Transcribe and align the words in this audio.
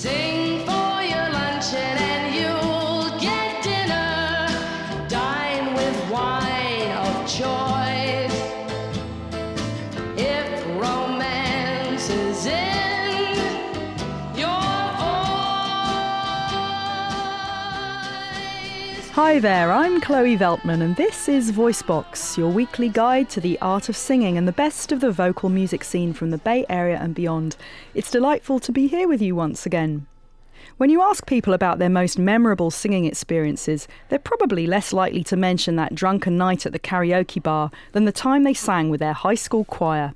Sing 0.00 0.39
Hi 19.22 19.38
there, 19.38 19.70
I'm 19.70 20.00
Chloe 20.00 20.34
Veltman, 20.34 20.80
and 20.80 20.96
this 20.96 21.28
is 21.28 21.52
Voicebox, 21.52 22.38
your 22.38 22.48
weekly 22.48 22.88
guide 22.88 23.28
to 23.28 23.40
the 23.40 23.58
art 23.60 23.90
of 23.90 23.96
singing 23.96 24.38
and 24.38 24.48
the 24.48 24.52
best 24.52 24.92
of 24.92 25.00
the 25.00 25.12
vocal 25.12 25.50
music 25.50 25.84
scene 25.84 26.14
from 26.14 26.30
the 26.30 26.38
Bay 26.38 26.64
Area 26.70 26.98
and 26.98 27.14
beyond. 27.14 27.58
It's 27.92 28.10
delightful 28.10 28.60
to 28.60 28.72
be 28.72 28.86
here 28.86 29.06
with 29.06 29.20
you 29.20 29.36
once 29.36 29.66
again. 29.66 30.06
When 30.78 30.88
you 30.88 31.02
ask 31.02 31.26
people 31.26 31.52
about 31.52 31.78
their 31.78 31.90
most 31.90 32.18
memorable 32.18 32.70
singing 32.70 33.04
experiences, 33.04 33.86
they're 34.08 34.18
probably 34.18 34.66
less 34.66 34.90
likely 34.90 35.22
to 35.24 35.36
mention 35.36 35.76
that 35.76 35.94
drunken 35.94 36.38
night 36.38 36.64
at 36.64 36.72
the 36.72 36.78
karaoke 36.78 37.42
bar 37.42 37.70
than 37.92 38.06
the 38.06 38.12
time 38.12 38.44
they 38.44 38.54
sang 38.54 38.88
with 38.88 39.00
their 39.00 39.12
high 39.12 39.34
school 39.34 39.66
choir. 39.66 40.14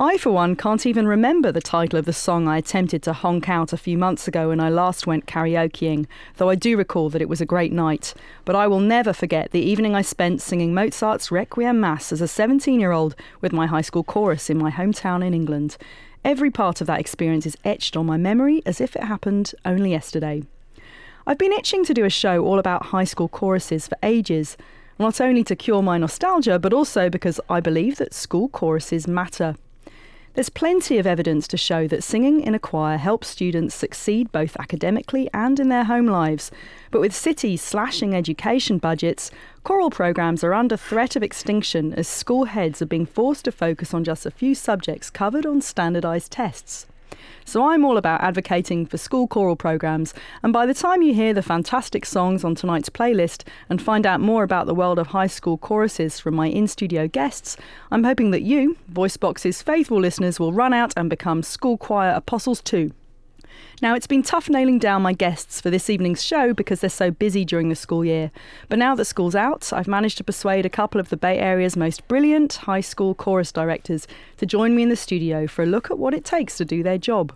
I, 0.00 0.16
for 0.16 0.30
one, 0.30 0.54
can't 0.54 0.86
even 0.86 1.08
remember 1.08 1.50
the 1.50 1.60
title 1.60 1.98
of 1.98 2.04
the 2.04 2.12
song 2.12 2.46
I 2.46 2.58
attempted 2.58 3.02
to 3.02 3.12
honk 3.12 3.48
out 3.48 3.72
a 3.72 3.76
few 3.76 3.98
months 3.98 4.28
ago 4.28 4.50
when 4.50 4.60
I 4.60 4.68
last 4.68 5.08
went 5.08 5.26
karaokeing, 5.26 6.06
though 6.36 6.48
I 6.48 6.54
do 6.54 6.76
recall 6.76 7.10
that 7.10 7.20
it 7.20 7.28
was 7.28 7.40
a 7.40 7.46
great 7.46 7.72
night. 7.72 8.14
But 8.44 8.54
I 8.54 8.68
will 8.68 8.78
never 8.78 9.12
forget 9.12 9.50
the 9.50 9.58
evening 9.58 9.96
I 9.96 10.02
spent 10.02 10.40
singing 10.40 10.72
Mozart's 10.72 11.32
Requiem 11.32 11.80
Mass 11.80 12.12
as 12.12 12.20
a 12.20 12.28
17 12.28 12.78
year 12.78 12.92
old 12.92 13.16
with 13.40 13.52
my 13.52 13.66
high 13.66 13.80
school 13.80 14.04
chorus 14.04 14.48
in 14.48 14.56
my 14.56 14.70
hometown 14.70 15.26
in 15.26 15.34
England. 15.34 15.76
Every 16.24 16.52
part 16.52 16.80
of 16.80 16.86
that 16.86 17.00
experience 17.00 17.44
is 17.44 17.56
etched 17.64 17.96
on 17.96 18.06
my 18.06 18.16
memory 18.16 18.62
as 18.64 18.80
if 18.80 18.94
it 18.94 19.02
happened 19.02 19.52
only 19.64 19.90
yesterday. 19.90 20.44
I've 21.26 21.38
been 21.38 21.52
itching 21.52 21.84
to 21.86 21.92
do 21.92 22.04
a 22.04 22.10
show 22.10 22.44
all 22.44 22.60
about 22.60 22.86
high 22.86 23.02
school 23.02 23.26
choruses 23.26 23.88
for 23.88 23.98
ages, 24.04 24.56
not 24.96 25.20
only 25.20 25.42
to 25.42 25.56
cure 25.56 25.82
my 25.82 25.98
nostalgia, 25.98 26.60
but 26.60 26.72
also 26.72 27.10
because 27.10 27.40
I 27.50 27.58
believe 27.58 27.96
that 27.96 28.14
school 28.14 28.48
choruses 28.48 29.08
matter. 29.08 29.56
There's 30.38 30.50
plenty 30.50 30.98
of 30.98 31.06
evidence 31.08 31.48
to 31.48 31.56
show 31.56 31.88
that 31.88 32.04
singing 32.04 32.42
in 32.42 32.54
a 32.54 32.60
choir 32.60 32.96
helps 32.96 33.26
students 33.26 33.74
succeed 33.74 34.30
both 34.30 34.56
academically 34.60 35.28
and 35.34 35.58
in 35.58 35.68
their 35.68 35.82
home 35.82 36.06
lives. 36.06 36.52
But 36.92 37.00
with 37.00 37.12
cities 37.12 37.60
slashing 37.60 38.14
education 38.14 38.78
budgets, 38.78 39.32
choral 39.64 39.90
programs 39.90 40.44
are 40.44 40.54
under 40.54 40.76
threat 40.76 41.16
of 41.16 41.24
extinction 41.24 41.92
as 41.92 42.06
school 42.06 42.44
heads 42.44 42.80
are 42.80 42.86
being 42.86 43.04
forced 43.04 43.46
to 43.46 43.50
focus 43.50 43.92
on 43.92 44.04
just 44.04 44.26
a 44.26 44.30
few 44.30 44.54
subjects 44.54 45.10
covered 45.10 45.44
on 45.44 45.60
standardised 45.60 46.30
tests. 46.30 46.86
So 47.44 47.68
I'm 47.68 47.84
all 47.84 47.96
about 47.96 48.20
advocating 48.20 48.86
for 48.86 48.98
school 48.98 49.26
choral 49.26 49.56
programs, 49.56 50.14
and 50.42 50.52
by 50.52 50.66
the 50.66 50.74
time 50.74 51.02
you 51.02 51.14
hear 51.14 51.32
the 51.34 51.42
fantastic 51.42 52.04
songs 52.04 52.44
on 52.44 52.54
tonight's 52.54 52.90
playlist 52.90 53.44
and 53.68 53.80
find 53.80 54.06
out 54.06 54.20
more 54.20 54.42
about 54.42 54.66
the 54.66 54.74
world 54.74 54.98
of 54.98 55.08
high 55.08 55.26
school 55.26 55.58
choruses 55.58 56.20
from 56.20 56.34
my 56.34 56.48
in 56.48 56.66
studio 56.66 57.08
guests, 57.08 57.56
I'm 57.90 58.04
hoping 58.04 58.30
that 58.32 58.42
you, 58.42 58.76
Voicebox's 58.92 59.62
faithful 59.62 60.00
listeners, 60.00 60.38
will 60.38 60.52
run 60.52 60.72
out 60.72 60.92
and 60.96 61.08
become 61.10 61.42
school 61.42 61.76
choir 61.76 62.10
apostles 62.10 62.60
too. 62.60 62.92
Now, 63.80 63.94
it's 63.94 64.06
been 64.06 64.22
tough 64.22 64.48
nailing 64.48 64.78
down 64.78 65.02
my 65.02 65.12
guests 65.12 65.60
for 65.60 65.70
this 65.70 65.88
evening's 65.88 66.22
show 66.22 66.52
because 66.52 66.80
they're 66.80 66.90
so 66.90 67.10
busy 67.10 67.44
during 67.44 67.68
the 67.68 67.76
school 67.76 68.04
year. 68.04 68.30
But 68.68 68.78
now 68.78 68.94
that 68.94 69.04
school's 69.04 69.36
out, 69.36 69.72
I've 69.72 69.86
managed 69.86 70.18
to 70.18 70.24
persuade 70.24 70.66
a 70.66 70.70
couple 70.70 71.00
of 71.00 71.10
the 71.10 71.16
Bay 71.16 71.38
Area's 71.38 71.76
most 71.76 72.06
brilliant 72.08 72.54
high 72.54 72.80
school 72.80 73.14
chorus 73.14 73.52
directors 73.52 74.06
to 74.38 74.46
join 74.46 74.74
me 74.74 74.82
in 74.82 74.88
the 74.88 74.96
studio 74.96 75.46
for 75.46 75.62
a 75.62 75.66
look 75.66 75.90
at 75.90 75.98
what 75.98 76.14
it 76.14 76.24
takes 76.24 76.56
to 76.56 76.64
do 76.64 76.82
their 76.82 76.98
job. 76.98 77.32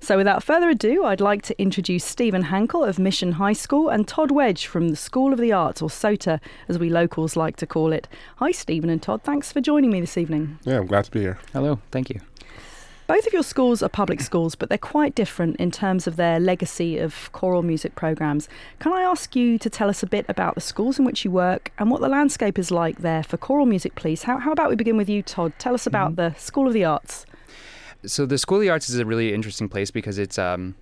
So, 0.00 0.16
without 0.16 0.42
further 0.42 0.68
ado, 0.68 1.04
I'd 1.04 1.20
like 1.20 1.42
to 1.42 1.60
introduce 1.60 2.04
Stephen 2.04 2.44
Hankel 2.44 2.88
of 2.88 2.98
Mission 2.98 3.32
High 3.32 3.52
School 3.52 3.88
and 3.88 4.06
Todd 4.06 4.30
Wedge 4.30 4.66
from 4.66 4.90
the 4.90 4.96
School 4.96 5.32
of 5.32 5.38
the 5.38 5.52
Arts, 5.52 5.82
or 5.82 5.90
SOTA, 5.90 6.40
as 6.68 6.78
we 6.78 6.88
locals 6.88 7.34
like 7.34 7.56
to 7.56 7.66
call 7.66 7.92
it. 7.92 8.06
Hi, 8.36 8.52
Stephen 8.52 8.90
and 8.90 9.02
Todd. 9.02 9.22
Thanks 9.22 9.52
for 9.52 9.60
joining 9.60 9.90
me 9.90 10.00
this 10.00 10.16
evening. 10.16 10.58
Yeah, 10.64 10.78
I'm 10.78 10.86
glad 10.86 11.06
to 11.06 11.10
be 11.10 11.20
here. 11.20 11.38
Hello, 11.52 11.80
thank 11.90 12.10
you. 12.10 12.20
Both 13.08 13.26
of 13.26 13.32
your 13.32 13.42
schools 13.42 13.82
are 13.82 13.88
public 13.88 14.20
schools, 14.20 14.54
but 14.54 14.68
they're 14.68 14.76
quite 14.76 15.14
different 15.14 15.56
in 15.56 15.70
terms 15.70 16.06
of 16.06 16.16
their 16.16 16.38
legacy 16.38 16.98
of 16.98 17.32
choral 17.32 17.62
music 17.62 17.94
programs. 17.94 18.50
Can 18.80 18.92
I 18.92 19.00
ask 19.00 19.34
you 19.34 19.58
to 19.60 19.70
tell 19.70 19.88
us 19.88 20.02
a 20.02 20.06
bit 20.06 20.26
about 20.28 20.54
the 20.54 20.60
schools 20.60 20.98
in 20.98 21.06
which 21.06 21.24
you 21.24 21.30
work 21.30 21.72
and 21.78 21.90
what 21.90 22.02
the 22.02 22.08
landscape 22.10 22.58
is 22.58 22.70
like 22.70 22.98
there 22.98 23.22
for 23.22 23.38
choral 23.38 23.64
music, 23.64 23.94
please? 23.94 24.24
How, 24.24 24.36
how 24.36 24.52
about 24.52 24.68
we 24.68 24.76
begin 24.76 24.98
with 24.98 25.08
you, 25.08 25.22
Todd? 25.22 25.54
Tell 25.58 25.72
us 25.72 25.86
about 25.86 26.16
the 26.16 26.34
School 26.34 26.66
of 26.66 26.74
the 26.74 26.84
Arts. 26.84 27.24
So 28.04 28.26
the 28.26 28.36
School 28.36 28.58
of 28.58 28.60
the 28.60 28.68
Arts 28.68 28.90
is 28.90 28.98
a 28.98 29.06
really 29.06 29.32
interesting 29.32 29.70
place 29.70 29.90
because 29.90 30.18
it's 30.18 30.36
um, 30.38 30.74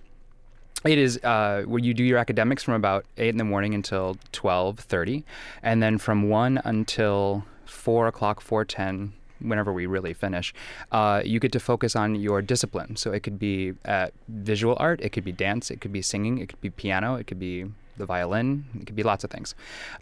it 0.83 0.97
is 0.97 1.23
uh, 1.23 1.63
where 1.65 1.79
you 1.79 1.93
do 1.93 2.03
your 2.03 2.17
academics 2.17 2.61
from 2.61 2.73
about 2.73 3.05
eight 3.15 3.29
in 3.29 3.37
the 3.37 3.45
morning 3.45 3.73
until 3.73 4.17
twelve 4.33 4.79
thirty, 4.79 5.23
and 5.63 5.81
then 5.81 5.97
from 5.97 6.27
one 6.27 6.59
until 6.65 7.45
four 7.65 8.05
o'clock, 8.05 8.41
four 8.41 8.65
ten. 8.65 9.13
Whenever 9.39 9.71
we 9.73 9.85
really 9.85 10.13
finish, 10.13 10.53
uh, 10.91 11.21
you 11.25 11.39
get 11.39 11.51
to 11.53 11.59
focus 11.59 11.95
on 11.95 12.15
your 12.15 12.41
discipline. 12.41 12.95
So 12.95 13.11
it 13.11 13.21
could 13.21 13.39
be 13.39 13.73
uh, 13.85 14.07
visual 14.27 14.75
art, 14.79 15.01
it 15.01 15.09
could 15.09 15.23
be 15.23 15.31
dance, 15.31 15.71
it 15.71 15.81
could 15.81 15.93
be 15.93 16.01
singing, 16.01 16.39
it 16.39 16.49
could 16.49 16.61
be 16.61 16.69
piano, 16.69 17.15
it 17.15 17.27
could 17.27 17.39
be 17.39 17.65
the 17.97 18.05
violin, 18.05 18.65
it 18.79 18.85
could 18.85 18.95
be 18.95 19.03
lots 19.03 19.23
of 19.23 19.31
things. 19.31 19.55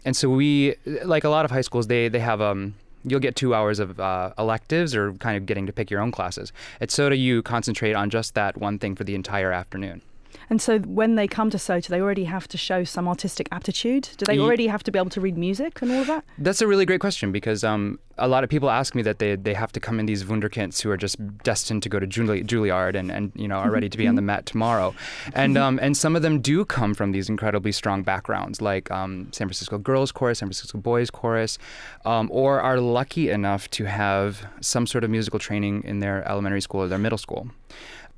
And 0.04 0.16
so 0.16 0.28
we, 0.28 0.76
like 1.04 1.24
a 1.24 1.28
lot 1.28 1.44
of 1.44 1.50
high 1.50 1.62
schools, 1.62 1.86
they 1.86 2.08
they 2.08 2.20
have 2.20 2.40
um, 2.40 2.74
you'll 3.04 3.20
get 3.20 3.36
two 3.36 3.54
hours 3.54 3.78
of 3.78 3.98
uh, 4.00 4.32
electives 4.38 4.94
or 4.94 5.12
kind 5.14 5.36
of 5.36 5.46
getting 5.46 5.66
to 5.66 5.72
pick 5.72 5.90
your 5.90 6.00
own 6.00 6.10
classes. 6.10 6.52
At 6.80 6.90
SOTA, 6.90 7.16
you 7.16 7.42
concentrate 7.42 7.94
on 7.94 8.10
just 8.10 8.34
that 8.34 8.58
one 8.58 8.78
thing 8.78 8.96
for 8.96 9.04
the 9.04 9.14
entire 9.14 9.52
afternoon. 9.52 10.02
And 10.48 10.62
so 10.62 10.78
when 10.80 11.16
they 11.16 11.26
come 11.26 11.50
to 11.50 11.58
SOTA, 11.58 11.88
they 11.88 12.00
already 12.00 12.24
have 12.24 12.46
to 12.48 12.58
show 12.58 12.84
some 12.84 13.08
artistic 13.08 13.48
aptitude. 13.50 14.08
Do 14.16 14.24
they 14.26 14.38
already 14.38 14.68
have 14.68 14.82
to 14.84 14.90
be 14.90 14.98
able 14.98 15.10
to 15.10 15.20
read 15.20 15.36
music 15.36 15.82
and 15.82 15.90
all 15.90 16.00
of 16.02 16.06
that? 16.06 16.24
That's 16.38 16.60
a 16.60 16.66
really 16.66 16.86
great 16.86 17.00
question 17.00 17.32
because 17.32 17.64
um, 17.64 17.98
a 18.18 18.28
lot 18.28 18.44
of 18.44 18.50
people 18.50 18.70
ask 18.70 18.94
me 18.94 19.02
that 19.02 19.18
they, 19.18 19.36
they 19.36 19.54
have 19.54 19.72
to 19.72 19.80
come 19.80 20.00
in 20.00 20.06
these 20.06 20.24
wunderkinds 20.24 20.80
who 20.80 20.90
are 20.90 20.96
just 20.96 21.16
destined 21.38 21.82
to 21.82 21.88
go 21.88 21.98
to 21.98 22.06
Juli- 22.06 22.42
Juilliard 22.42 22.94
and, 22.94 23.10
and 23.10 23.32
you 23.34 23.48
know 23.48 23.56
are 23.56 23.70
ready 23.70 23.88
to 23.88 23.98
be 23.98 24.06
on 24.06 24.14
the 24.14 24.22
Met 24.22 24.46
tomorrow, 24.46 24.94
and 25.34 25.56
um, 25.56 25.78
and 25.82 25.96
some 25.96 26.16
of 26.16 26.22
them 26.22 26.40
do 26.40 26.64
come 26.64 26.94
from 26.94 27.12
these 27.12 27.28
incredibly 27.28 27.72
strong 27.72 28.02
backgrounds 28.02 28.60
like 28.60 28.90
um, 28.90 29.28
San 29.32 29.46
Francisco 29.46 29.78
Girls 29.78 30.10
Chorus, 30.10 30.38
San 30.38 30.48
Francisco 30.48 30.78
Boys 30.78 31.10
Chorus, 31.10 31.58
um, 32.04 32.28
or 32.32 32.60
are 32.60 32.80
lucky 32.80 33.30
enough 33.30 33.68
to 33.70 33.84
have 33.84 34.46
some 34.60 34.86
sort 34.86 35.04
of 35.04 35.10
musical 35.10 35.38
training 35.38 35.82
in 35.84 36.00
their 36.00 36.26
elementary 36.28 36.60
school 36.60 36.82
or 36.82 36.88
their 36.88 36.98
middle 36.98 37.18
school 37.18 37.50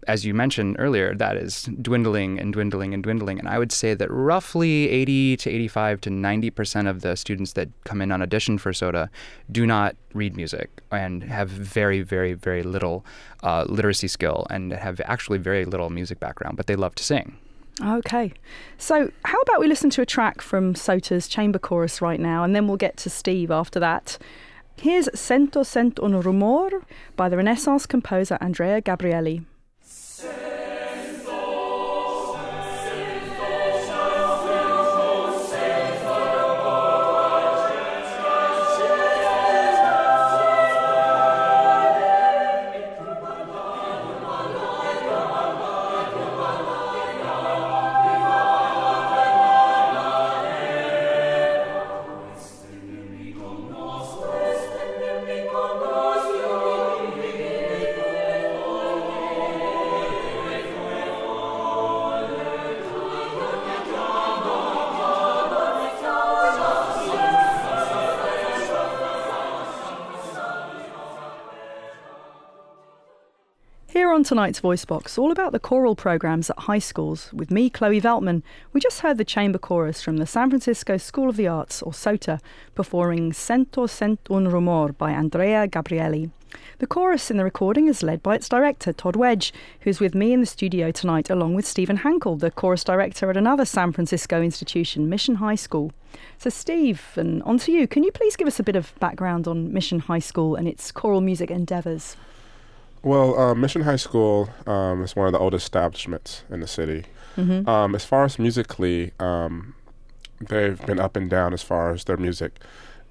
as 0.06 0.24
you 0.24 0.32
mentioned 0.32 0.76
earlier, 0.78 1.14
that 1.14 1.36
is 1.36 1.64
dwindling 1.82 2.38
and 2.38 2.52
dwindling 2.52 2.94
and 2.94 3.02
dwindling. 3.02 3.38
And 3.38 3.48
I 3.48 3.58
would 3.58 3.72
say 3.72 3.94
that 3.94 4.10
roughly 4.10 4.88
80 4.88 5.36
to 5.38 5.50
85 5.50 6.00
to 6.02 6.10
90 6.10 6.50
percent 6.50 6.88
of 6.88 7.00
the 7.00 7.16
students 7.16 7.54
that 7.54 7.68
come 7.84 8.00
in 8.00 8.12
on 8.12 8.22
audition 8.22 8.58
for 8.58 8.72
SOTA 8.72 9.10
do 9.50 9.66
not 9.66 9.96
read 10.14 10.36
music 10.36 10.82
and 10.90 11.24
have 11.24 11.50
very, 11.50 12.02
very, 12.02 12.34
very 12.34 12.62
little 12.62 13.04
uh, 13.42 13.64
literacy 13.68 14.08
skill 14.08 14.46
and 14.50 14.72
have 14.72 15.00
actually 15.04 15.38
very 15.38 15.64
little 15.64 15.90
music 15.90 16.20
background, 16.20 16.56
but 16.56 16.66
they 16.66 16.76
love 16.76 16.94
to 16.94 17.04
sing. 17.04 17.36
Okay. 17.80 18.32
So, 18.76 19.10
how 19.24 19.40
about 19.40 19.60
we 19.60 19.68
listen 19.68 19.90
to 19.90 20.02
a 20.02 20.06
track 20.06 20.40
from 20.40 20.74
SOTA's 20.74 21.28
chamber 21.28 21.58
chorus 21.58 22.02
right 22.02 22.18
now, 22.18 22.42
and 22.42 22.54
then 22.54 22.66
we'll 22.66 22.76
get 22.76 22.96
to 22.98 23.10
Steve 23.10 23.50
after 23.50 23.78
that. 23.78 24.18
Here's 24.80 25.08
Cento 25.18 25.62
Sento 25.64 26.04
un 26.04 26.20
rumor 26.20 26.70
by 27.16 27.28
the 27.28 27.36
Renaissance 27.36 27.86
composer 27.86 28.38
Andrea 28.40 28.80
Gabrieli. 28.80 29.44
Here 30.20 30.67
tonight's 74.28 74.60
Voice 74.60 74.84
Box, 74.84 75.16
all 75.16 75.32
about 75.32 75.52
the 75.52 75.58
choral 75.58 75.96
programs 75.96 76.50
at 76.50 76.58
high 76.58 76.80
schools. 76.80 77.32
With 77.32 77.50
me, 77.50 77.70
Chloe 77.70 77.98
Veltman, 77.98 78.42
we 78.74 78.80
just 78.80 79.00
heard 79.00 79.16
the 79.16 79.24
chamber 79.24 79.56
chorus 79.56 80.02
from 80.02 80.18
the 80.18 80.26
San 80.26 80.50
Francisco 80.50 80.98
School 80.98 81.30
of 81.30 81.36
the 81.36 81.48
Arts, 81.48 81.80
or 81.80 81.94
SOTA, 81.94 82.38
performing 82.74 83.32
Sento 83.32 83.86
Sento 83.86 84.36
un 84.36 84.46
rumor 84.46 84.92
by 84.92 85.12
Andrea 85.12 85.66
Gabrieli. 85.66 86.30
The 86.78 86.86
chorus 86.86 87.30
in 87.30 87.38
the 87.38 87.44
recording 87.44 87.88
is 87.88 88.02
led 88.02 88.22
by 88.22 88.34
its 88.34 88.50
director, 88.50 88.92
Todd 88.92 89.16
Wedge, 89.16 89.50
who's 89.80 89.98
with 89.98 90.14
me 90.14 90.34
in 90.34 90.40
the 90.40 90.46
studio 90.46 90.90
tonight, 90.90 91.30
along 91.30 91.54
with 91.54 91.64
Stephen 91.64 91.96
Hankel, 91.96 92.38
the 92.38 92.50
chorus 92.50 92.84
director 92.84 93.30
at 93.30 93.36
another 93.38 93.64
San 93.64 93.92
Francisco 93.92 94.42
institution, 94.42 95.08
Mission 95.08 95.36
High 95.36 95.54
School. 95.54 95.90
So, 96.36 96.50
Steve, 96.50 97.02
and 97.16 97.42
on 97.44 97.56
to 97.60 97.72
you. 97.72 97.88
Can 97.88 98.02
you 98.02 98.12
please 98.12 98.36
give 98.36 98.46
us 98.46 98.60
a 98.60 98.62
bit 98.62 98.76
of 98.76 98.92
background 99.00 99.48
on 99.48 99.72
Mission 99.72 100.00
High 100.00 100.18
School 100.18 100.54
and 100.54 100.68
its 100.68 100.92
choral 100.92 101.22
music 101.22 101.50
endeavours? 101.50 102.14
Well, 103.02 103.38
uh, 103.38 103.54
Mission 103.54 103.82
High 103.82 103.96
School 103.96 104.50
um, 104.66 105.02
is 105.02 105.14
one 105.14 105.26
of 105.26 105.32
the 105.32 105.38
oldest 105.38 105.64
establishments 105.64 106.42
in 106.50 106.60
the 106.60 106.66
city. 106.66 107.04
Mm-hmm. 107.36 107.68
Um, 107.68 107.94
as 107.94 108.04
far 108.04 108.24
as 108.24 108.38
musically, 108.38 109.12
um, 109.20 109.74
they've 110.40 110.84
been 110.86 110.98
up 110.98 111.16
and 111.16 111.30
down 111.30 111.52
as 111.52 111.62
far 111.62 111.90
as 111.92 112.04
their 112.04 112.16
music. 112.16 112.58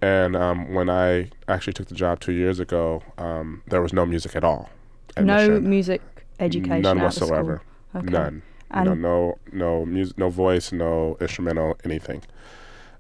And 0.02 0.36
um, 0.36 0.74
when 0.74 0.90
I 0.90 1.32
actually 1.48 1.74
took 1.74 1.88
the 1.88 1.96
job 1.96 2.20
two 2.20 2.34
years 2.34 2.60
ago, 2.60 3.02
um, 3.18 3.64
there 3.68 3.82
was 3.82 3.94
no 3.94 4.06
music 4.06 4.36
at 4.36 4.44
all. 4.44 4.70
at 5.16 5.24
No 5.24 5.38
Mission. 5.38 5.70
music 5.70 6.02
education. 6.40 6.82
None 6.82 7.00
whatsoever. 7.00 7.62
Okay. 7.96 8.06
None. 8.12 8.44
And 8.70 9.02
no, 9.02 9.40
no 9.54 9.86
music, 9.86 10.18
no 10.18 10.30
voice, 10.30 10.74
no 10.74 11.18
instrumental, 11.22 11.78
anything. 11.86 12.22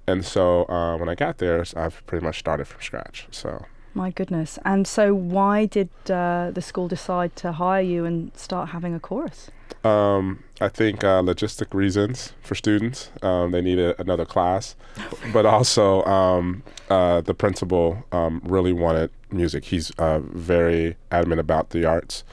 And 0.08 0.26
so 0.26 0.64
uh, 0.70 0.96
when 0.98 1.10
I 1.10 1.16
got 1.16 1.40
there, 1.40 1.64
I've 1.76 2.06
pretty 2.08 2.26
much 2.26 2.40
started 2.40 2.66
from 2.68 2.82
scratch. 2.82 3.28
So 3.32 3.66
my 3.98 4.12
goodness. 4.12 4.58
And 4.64 4.88
so, 4.88 5.14
why 5.14 5.66
did 5.66 5.90
uh, 6.10 6.52
the 6.54 6.62
school 6.62 6.88
decide 6.88 7.36
to 7.38 7.52
hire 7.52 7.82
you 7.82 8.06
and 8.06 8.32
start 8.36 8.70
having 8.70 8.94
a 8.96 9.00
chorus? 9.00 9.52
um, 9.84 10.44
I 10.60 10.70
think 10.70 11.04
uh, 11.04 11.22
logistic 11.22 11.74
reasons 11.74 12.34
for 12.42 12.56
students, 12.56 13.10
um, 13.22 13.52
they 13.52 13.62
needed 13.62 13.96
another 14.00 14.26
class, 14.26 14.76
but 15.34 15.46
also 15.46 16.04
um, 16.04 16.64
uh, 16.90 17.22
the 17.22 17.34
principal 17.34 18.04
um, 18.12 18.42
really 18.44 18.74
wanted 18.74 19.12
music. 19.32 19.66
He's 19.66 19.92
uh, 19.92 20.20
very 20.20 20.96
adamant 21.12 21.40
about 21.40 21.72
the 21.72 21.86
arts, 21.86 22.24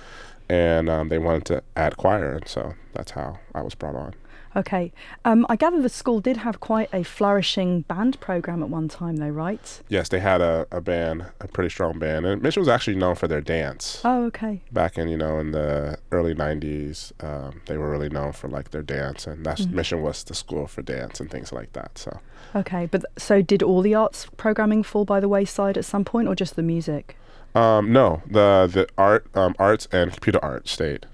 and 0.48 0.88
um, 0.88 1.08
they 1.08 1.18
wanted 1.18 1.44
to 1.46 1.62
add 1.76 1.96
choir, 1.96 2.32
and 2.32 2.48
so 2.48 2.74
that's 2.92 3.12
how 3.12 3.38
I 3.54 3.62
was 3.62 3.74
brought 3.74 3.96
on. 3.96 4.14
Okay. 4.56 4.92
Um, 5.24 5.46
I 5.48 5.56
gather 5.56 5.80
the 5.80 5.88
school 5.88 6.20
did 6.20 6.38
have 6.38 6.60
quite 6.60 6.88
a 6.92 7.02
flourishing 7.02 7.82
band 7.82 8.20
program 8.20 8.62
at 8.62 8.68
one 8.68 8.88
time, 8.88 9.16
though, 9.16 9.28
right? 9.28 9.82
Yes, 9.88 10.08
they 10.08 10.20
had 10.20 10.40
a, 10.40 10.66
a 10.70 10.80
band, 10.80 11.26
a 11.40 11.48
pretty 11.48 11.70
strong 11.70 11.98
band, 11.98 12.26
and 12.26 12.42
Mission 12.42 12.60
was 12.60 12.68
actually 12.68 12.96
known 12.96 13.14
for 13.14 13.26
their 13.26 13.40
dance. 13.40 14.00
Oh, 14.04 14.24
okay. 14.26 14.62
Back 14.72 14.98
in 14.98 15.08
you 15.08 15.16
know 15.16 15.38
in 15.38 15.50
the 15.50 15.98
early 16.12 16.34
'90s, 16.34 17.12
um, 17.24 17.62
they 17.66 17.76
were 17.76 17.90
really 17.90 18.08
known 18.08 18.32
for 18.32 18.48
like 18.48 18.70
their 18.70 18.82
dance, 18.82 19.26
and 19.26 19.44
that's 19.44 19.66
Mission 19.66 20.02
was 20.02 20.22
the 20.24 20.34
school 20.34 20.66
for 20.66 20.82
dance 20.82 21.20
and 21.20 21.30
things 21.30 21.52
like 21.52 21.72
that. 21.72 21.98
So 21.98 22.20
Okay. 22.54 22.86
But 22.86 22.98
th- 22.98 23.12
so, 23.18 23.42
did 23.42 23.62
all 23.62 23.82
the 23.82 23.94
arts 23.94 24.26
programming 24.36 24.82
fall 24.82 25.04
by 25.04 25.20
the 25.20 25.28
wayside 25.28 25.76
at 25.76 25.84
some 25.84 26.04
point, 26.04 26.28
or 26.28 26.34
just 26.34 26.56
the 26.56 26.62
music 26.62 27.16
um, 27.54 27.92
no, 27.92 28.22
the 28.26 28.68
the 28.72 28.88
art, 28.98 29.26
um, 29.34 29.54
arts 29.58 29.86
and 29.92 30.10
computer 30.10 30.40
art 30.42 30.68
stayed, 30.68 31.06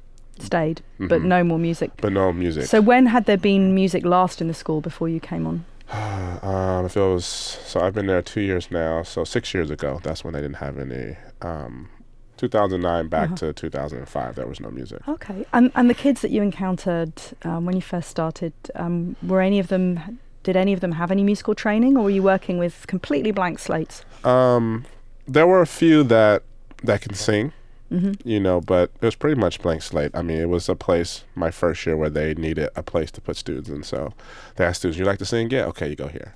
stayed, 0.43 0.81
but 0.99 1.21
Mhm. 1.23 1.25
no 1.25 1.45
more 1.45 1.59
music? 1.59 1.91
but 2.01 2.13
no 2.13 2.33
music. 2.33 2.65
So, 2.67 2.81
when 2.81 3.07
had 3.07 3.25
there 3.27 3.39
been 3.39 3.75
music 3.75 4.05
last 4.05 4.41
in 4.41 4.49
the 4.49 4.55
school 4.55 4.81
before 4.81 5.09
you 5.09 5.21
came 5.21 5.47
on? 5.47 5.65
um, 6.43 6.85
if 6.87 6.97
it 6.97 7.01
was 7.01 7.25
so, 7.25 7.81
I've 7.81 7.95
been 7.95 8.07
there 8.07 8.23
two 8.23 8.41
years 8.41 8.71
now. 8.71 9.03
So 9.03 9.25
six 9.25 9.53
years 9.55 9.71
ago, 9.71 10.01
that's 10.03 10.23
when 10.25 10.33
they 10.35 10.41
didn't 10.41 10.57
have 10.57 10.79
any. 10.79 11.17
Um, 11.43 11.89
2009 12.37 13.09
back 13.09 13.27
Uh-huh. 13.33 13.37
to 13.37 13.53
2005, 13.53 14.35
there 14.35 14.47
was 14.47 14.61
no 14.61 14.71
music. 14.71 15.01
Okay. 15.07 15.45
And 15.53 15.71
and 15.75 15.91
the 15.91 15.95
kids 15.95 16.21
that 16.23 16.31
you 16.31 16.43
encountered 16.43 17.13
um, 17.45 17.67
when 17.67 17.75
you 17.77 17.83
first 17.83 18.09
started, 18.09 18.53
um, 18.77 19.17
were 19.23 19.41
any 19.43 19.59
of 19.59 19.69
them? 19.69 20.19
Did 20.43 20.57
any 20.57 20.73
of 20.73 20.81
them 20.81 20.93
have 20.93 21.11
any 21.11 21.23
musical 21.23 21.55
training, 21.55 21.99
or 21.99 22.05
were 22.05 22.11
you 22.19 22.23
working 22.23 22.57
with 22.57 22.87
completely 22.87 23.31
blank 23.31 23.59
slates? 23.59 24.05
Um, 24.25 24.87
there 25.29 25.47
were 25.47 25.61
a 25.61 25.67
few 25.67 26.03
that 26.05 26.43
that 26.83 27.03
can 27.03 27.13
sing, 27.15 27.53
hmm 27.91 28.13
you 28.25 28.41
know, 28.41 28.61
but 28.61 28.91
it 29.01 29.05
was 29.05 29.17
pretty 29.17 29.39
much 29.39 29.61
blank 29.61 29.83
slate. 29.83 30.13
I 30.15 30.23
mean, 30.23 30.39
it 30.39 30.49
was 30.49 30.69
a 30.69 30.77
place 30.77 31.25
my 31.35 31.51
first 31.51 31.85
year 31.87 31.97
where 31.97 32.11
they 32.11 32.35
needed 32.35 32.71
a 32.77 32.83
place 32.83 33.11
to 33.13 33.21
put 33.21 33.37
students, 33.37 33.69
and 33.69 33.85
so 33.85 34.13
they 34.57 34.65
asked 34.65 34.81
students, 34.81 34.99
"You 34.99 35.05
like 35.05 35.19
to 35.19 35.25
sing? 35.27 35.51
Yeah, 35.51 35.65
okay, 35.67 35.89
you 35.91 35.97
go 35.97 36.09
here." 36.09 36.35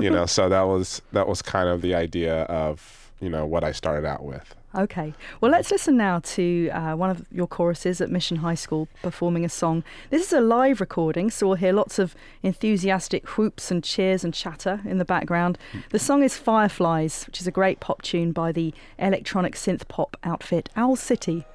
you 0.00 0.10
know, 0.10 0.26
so 0.36 0.48
that 0.48 0.62
was 0.62 1.02
that 1.12 1.28
was 1.28 1.42
kind 1.42 1.68
of 1.68 1.82
the 1.82 1.94
idea 1.94 2.42
of 2.44 3.12
you 3.20 3.28
know 3.28 3.44
what 3.46 3.64
I 3.64 3.72
started 3.72 4.06
out 4.06 4.24
with. 4.24 4.54
Okay. 4.76 5.14
Well, 5.40 5.52
let's 5.52 5.70
listen 5.70 5.96
now 5.96 6.18
to 6.18 6.68
uh, 6.70 6.96
one 6.96 7.08
of 7.08 7.24
your 7.30 7.46
choruses 7.46 8.00
at 8.00 8.10
Mission 8.10 8.38
High 8.38 8.56
School 8.56 8.88
performing 9.02 9.44
a 9.44 9.48
song. 9.48 9.84
This 10.10 10.26
is 10.26 10.32
a 10.32 10.40
live 10.40 10.80
recording, 10.80 11.30
so 11.30 11.46
we'll 11.46 11.56
hear 11.56 11.72
lots 11.72 12.00
of 12.00 12.16
enthusiastic 12.42 13.38
whoops 13.38 13.70
and 13.70 13.84
cheers 13.84 14.24
and 14.24 14.34
chatter 14.34 14.80
in 14.84 14.98
the 14.98 15.04
background. 15.04 15.58
The 15.90 16.00
song 16.00 16.24
is 16.24 16.36
Fireflies, 16.36 17.24
which 17.26 17.40
is 17.40 17.46
a 17.46 17.52
great 17.52 17.78
pop 17.78 18.02
tune 18.02 18.32
by 18.32 18.50
the 18.50 18.74
electronic 18.98 19.54
synth 19.54 19.86
pop 19.86 20.16
outfit 20.24 20.68
Owl 20.74 20.96
City. 20.96 21.46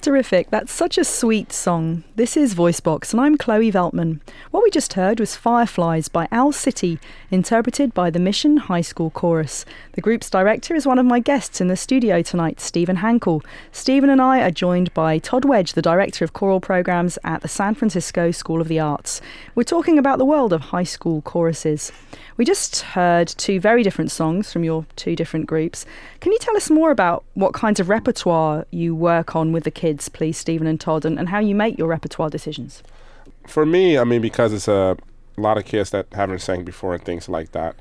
Terrific. 0.00 0.48
That's 0.48 0.72
such 0.72 0.96
a 0.96 1.04
sweet 1.04 1.52
song. 1.52 2.04
This 2.16 2.34
is 2.34 2.54
Voicebox, 2.54 3.12
and 3.12 3.20
I'm 3.20 3.36
Chloe 3.36 3.70
Veltman. 3.70 4.20
What 4.50 4.62
we 4.62 4.70
just 4.70 4.94
heard 4.94 5.20
was 5.20 5.36
Fireflies 5.36 6.08
by 6.08 6.26
Owl 6.32 6.52
City, 6.52 6.98
interpreted 7.30 7.92
by 7.92 8.08
the 8.08 8.18
Mission 8.18 8.56
High 8.56 8.80
School 8.80 9.10
Chorus. 9.10 9.66
The 9.92 10.00
group's 10.00 10.30
director 10.30 10.74
is 10.74 10.86
one 10.86 10.98
of 10.98 11.04
my 11.04 11.20
guests 11.20 11.60
in 11.60 11.68
the 11.68 11.76
studio 11.76 12.22
tonight, 12.22 12.60
Stephen 12.60 12.96
Hankel. 12.96 13.44
Stephen 13.72 14.08
and 14.08 14.22
I 14.22 14.40
are 14.40 14.50
joined 14.50 14.94
by 14.94 15.18
Todd 15.18 15.44
Wedge, 15.44 15.74
the 15.74 15.82
director 15.82 16.24
of 16.24 16.32
choral 16.32 16.60
programs 16.60 17.18
at 17.22 17.42
the 17.42 17.48
San 17.48 17.74
Francisco 17.74 18.30
School 18.30 18.62
of 18.62 18.68
the 18.68 18.80
Arts. 18.80 19.20
We're 19.54 19.64
talking 19.64 19.98
about 19.98 20.16
the 20.16 20.24
world 20.24 20.54
of 20.54 20.62
high 20.62 20.84
school 20.84 21.20
choruses. 21.20 21.92
We 22.38 22.46
just 22.46 22.80
heard 22.80 23.28
two 23.28 23.60
very 23.60 23.82
different 23.82 24.10
songs 24.10 24.50
from 24.50 24.64
your 24.64 24.86
two 24.96 25.14
different 25.14 25.46
groups. 25.46 25.84
Can 26.20 26.32
you 26.32 26.38
tell 26.38 26.56
us 26.56 26.70
more 26.70 26.90
about 26.90 27.22
what 27.34 27.52
kinds 27.52 27.80
of 27.80 27.90
repertoire 27.90 28.66
you 28.70 28.94
work 28.94 29.36
on 29.36 29.52
with 29.52 29.64
the 29.64 29.70
kids, 29.70 29.89
please, 29.98 30.38
Stephen 30.38 30.66
and 30.66 30.80
Todd, 30.80 31.04
and, 31.04 31.18
and 31.18 31.28
how 31.28 31.38
you 31.38 31.54
make 31.54 31.78
your 31.78 31.88
repertoire 31.88 32.30
decisions? 32.30 32.82
For 33.46 33.66
me, 33.66 33.98
I 33.98 34.04
mean, 34.04 34.20
because 34.20 34.52
it's 34.52 34.68
a, 34.68 34.96
lot 35.36 35.56
of 35.56 35.64
kids 35.64 35.90
that 35.90 36.06
haven't 36.12 36.40
sang 36.40 36.64
before 36.64 36.94
and 36.94 37.02
things 37.02 37.28
like 37.28 37.52
that, 37.52 37.74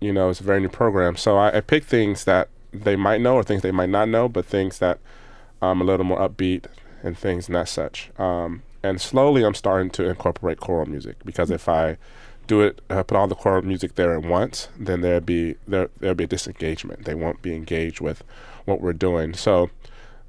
you 0.00 0.12
know, 0.12 0.28
it's 0.30 0.40
a 0.40 0.44
very 0.44 0.60
new 0.60 0.68
program. 0.68 1.16
So 1.16 1.36
I, 1.36 1.56
I 1.56 1.60
pick 1.60 1.84
things 1.84 2.24
that 2.24 2.48
they 2.72 2.96
might 2.96 3.20
know 3.20 3.36
or 3.36 3.42
things 3.42 3.62
they 3.62 3.70
might 3.70 3.88
not 3.88 4.08
know, 4.08 4.28
but 4.28 4.44
things 4.44 4.78
that 4.78 4.98
um, 5.62 5.80
a 5.80 5.84
little 5.84 6.04
more 6.04 6.18
upbeat 6.18 6.66
and 7.02 7.16
things 7.16 7.48
and 7.48 7.56
that 7.56 7.68
such. 7.68 8.10
Um, 8.18 8.62
and 8.82 9.00
slowly, 9.00 9.44
I'm 9.44 9.54
starting 9.54 9.90
to 9.90 10.08
incorporate 10.08 10.60
choral 10.60 10.86
music 10.86 11.16
because 11.24 11.50
if 11.50 11.68
I 11.68 11.98
do 12.46 12.62
it, 12.62 12.80
uh, 12.88 13.02
put 13.02 13.16
all 13.16 13.28
the 13.28 13.34
choral 13.34 13.62
music 13.62 13.94
there 13.94 14.14
at 14.14 14.22
once, 14.22 14.68
then 14.78 15.02
there'd 15.02 15.26
be 15.26 15.56
there 15.68 15.90
there'd 15.98 16.16
be 16.16 16.24
a 16.24 16.26
disengagement. 16.28 17.04
They 17.04 17.14
won't 17.14 17.42
be 17.42 17.54
engaged 17.54 18.00
with 18.00 18.24
what 18.64 18.80
we're 18.80 18.94
doing. 18.94 19.34
So 19.34 19.70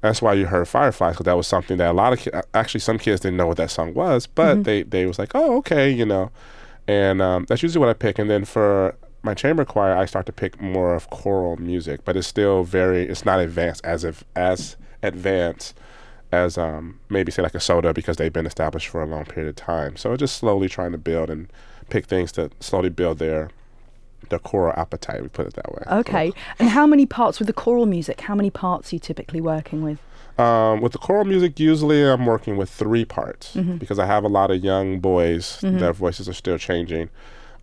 that's 0.02 0.20
why 0.20 0.34
you 0.34 0.46
heard 0.46 0.68
Fireflies 0.68 1.14
because 1.14 1.24
that 1.24 1.36
was 1.36 1.46
something 1.46 1.78
that 1.78 1.90
a 1.90 1.92
lot 1.94 2.12
of 2.12 2.18
ki- 2.18 2.30
actually 2.52 2.80
some 2.80 2.98
kids 2.98 3.20
didn't 3.22 3.38
know 3.38 3.46
what 3.46 3.56
that 3.56 3.70
song 3.70 3.94
was, 3.94 4.26
but 4.26 4.58
Mhm. 4.58 4.64
they 4.64 4.82
they 4.82 5.06
was 5.06 5.18
like, 5.18 5.30
oh 5.34 5.56
okay, 5.58 5.88
you 5.90 6.04
know, 6.04 6.30
and 6.86 7.22
um, 7.22 7.46
that's 7.48 7.62
usually 7.62 7.80
what 7.80 7.88
I 7.88 7.94
pick. 7.94 8.18
And 8.18 8.28
then 8.28 8.44
for 8.44 8.94
my 9.22 9.34
chamber 9.34 9.64
choir, 9.64 9.96
I 9.96 10.04
start 10.04 10.26
to 10.26 10.32
pick 10.32 10.60
more 10.60 10.94
of 10.94 11.08
choral 11.08 11.56
music, 11.56 12.04
but 12.04 12.16
it's 12.16 12.26
still 12.28 12.64
very 12.64 13.04
it's 13.08 13.24
not 13.24 13.40
advanced 13.40 13.84
as 13.84 14.04
if 14.04 14.22
as 14.36 14.76
advanced 15.02 15.74
as 16.32 16.56
um, 16.56 16.98
maybe 17.10 17.30
say 17.30 17.42
like 17.42 17.54
a 17.54 17.60
SOTA 17.60 17.92
because 17.94 18.16
they've 18.16 18.32
been 18.32 18.46
established 18.46 18.88
for 18.88 19.02
a 19.02 19.06
long 19.06 19.24
period 19.24 19.48
of 19.50 19.56
time. 19.56 19.96
So 19.96 20.16
just 20.16 20.36
slowly 20.38 20.68
trying 20.68 20.92
to 20.92 20.98
build 20.98 21.28
and 21.30 21.48
pick 21.90 22.06
things 22.06 22.32
to 22.32 22.50
slowly 22.58 22.88
build 22.88 23.18
their 23.18 23.50
their 24.32 24.38
choral 24.50 24.74
appetite. 24.76 25.22
We 25.22 25.28
put 25.28 25.46
it 25.46 25.54
that 25.54 25.70
way. 25.74 25.82
Okay. 26.00 26.32
And 26.58 26.68
how 26.70 26.86
many 26.86 27.06
parts 27.06 27.38
with 27.38 27.46
the 27.46 27.52
choral 27.62 27.86
music? 27.86 28.20
How 28.22 28.34
many 28.34 28.50
parts 28.50 28.92
are 28.92 28.96
you 28.96 29.00
typically 29.00 29.40
working 29.40 29.82
with? 29.82 29.98
Um, 30.38 30.80
with 30.80 30.92
the 30.92 30.98
choral 30.98 31.24
music, 31.24 31.60
usually 31.60 32.02
I'm 32.12 32.24
working 32.26 32.56
with 32.56 32.70
three 32.70 33.04
parts 33.04 33.54
Mhm. 33.54 33.78
because 33.78 33.98
I 33.98 34.06
have 34.06 34.24
a 34.24 34.28
lot 34.38 34.50
of 34.50 34.58
young 34.64 34.98
boys. 34.98 35.44
Mhm. 35.62 35.78
Their 35.78 35.92
voices 35.92 36.28
are 36.28 36.32
still 36.44 36.58
changing. 36.58 37.10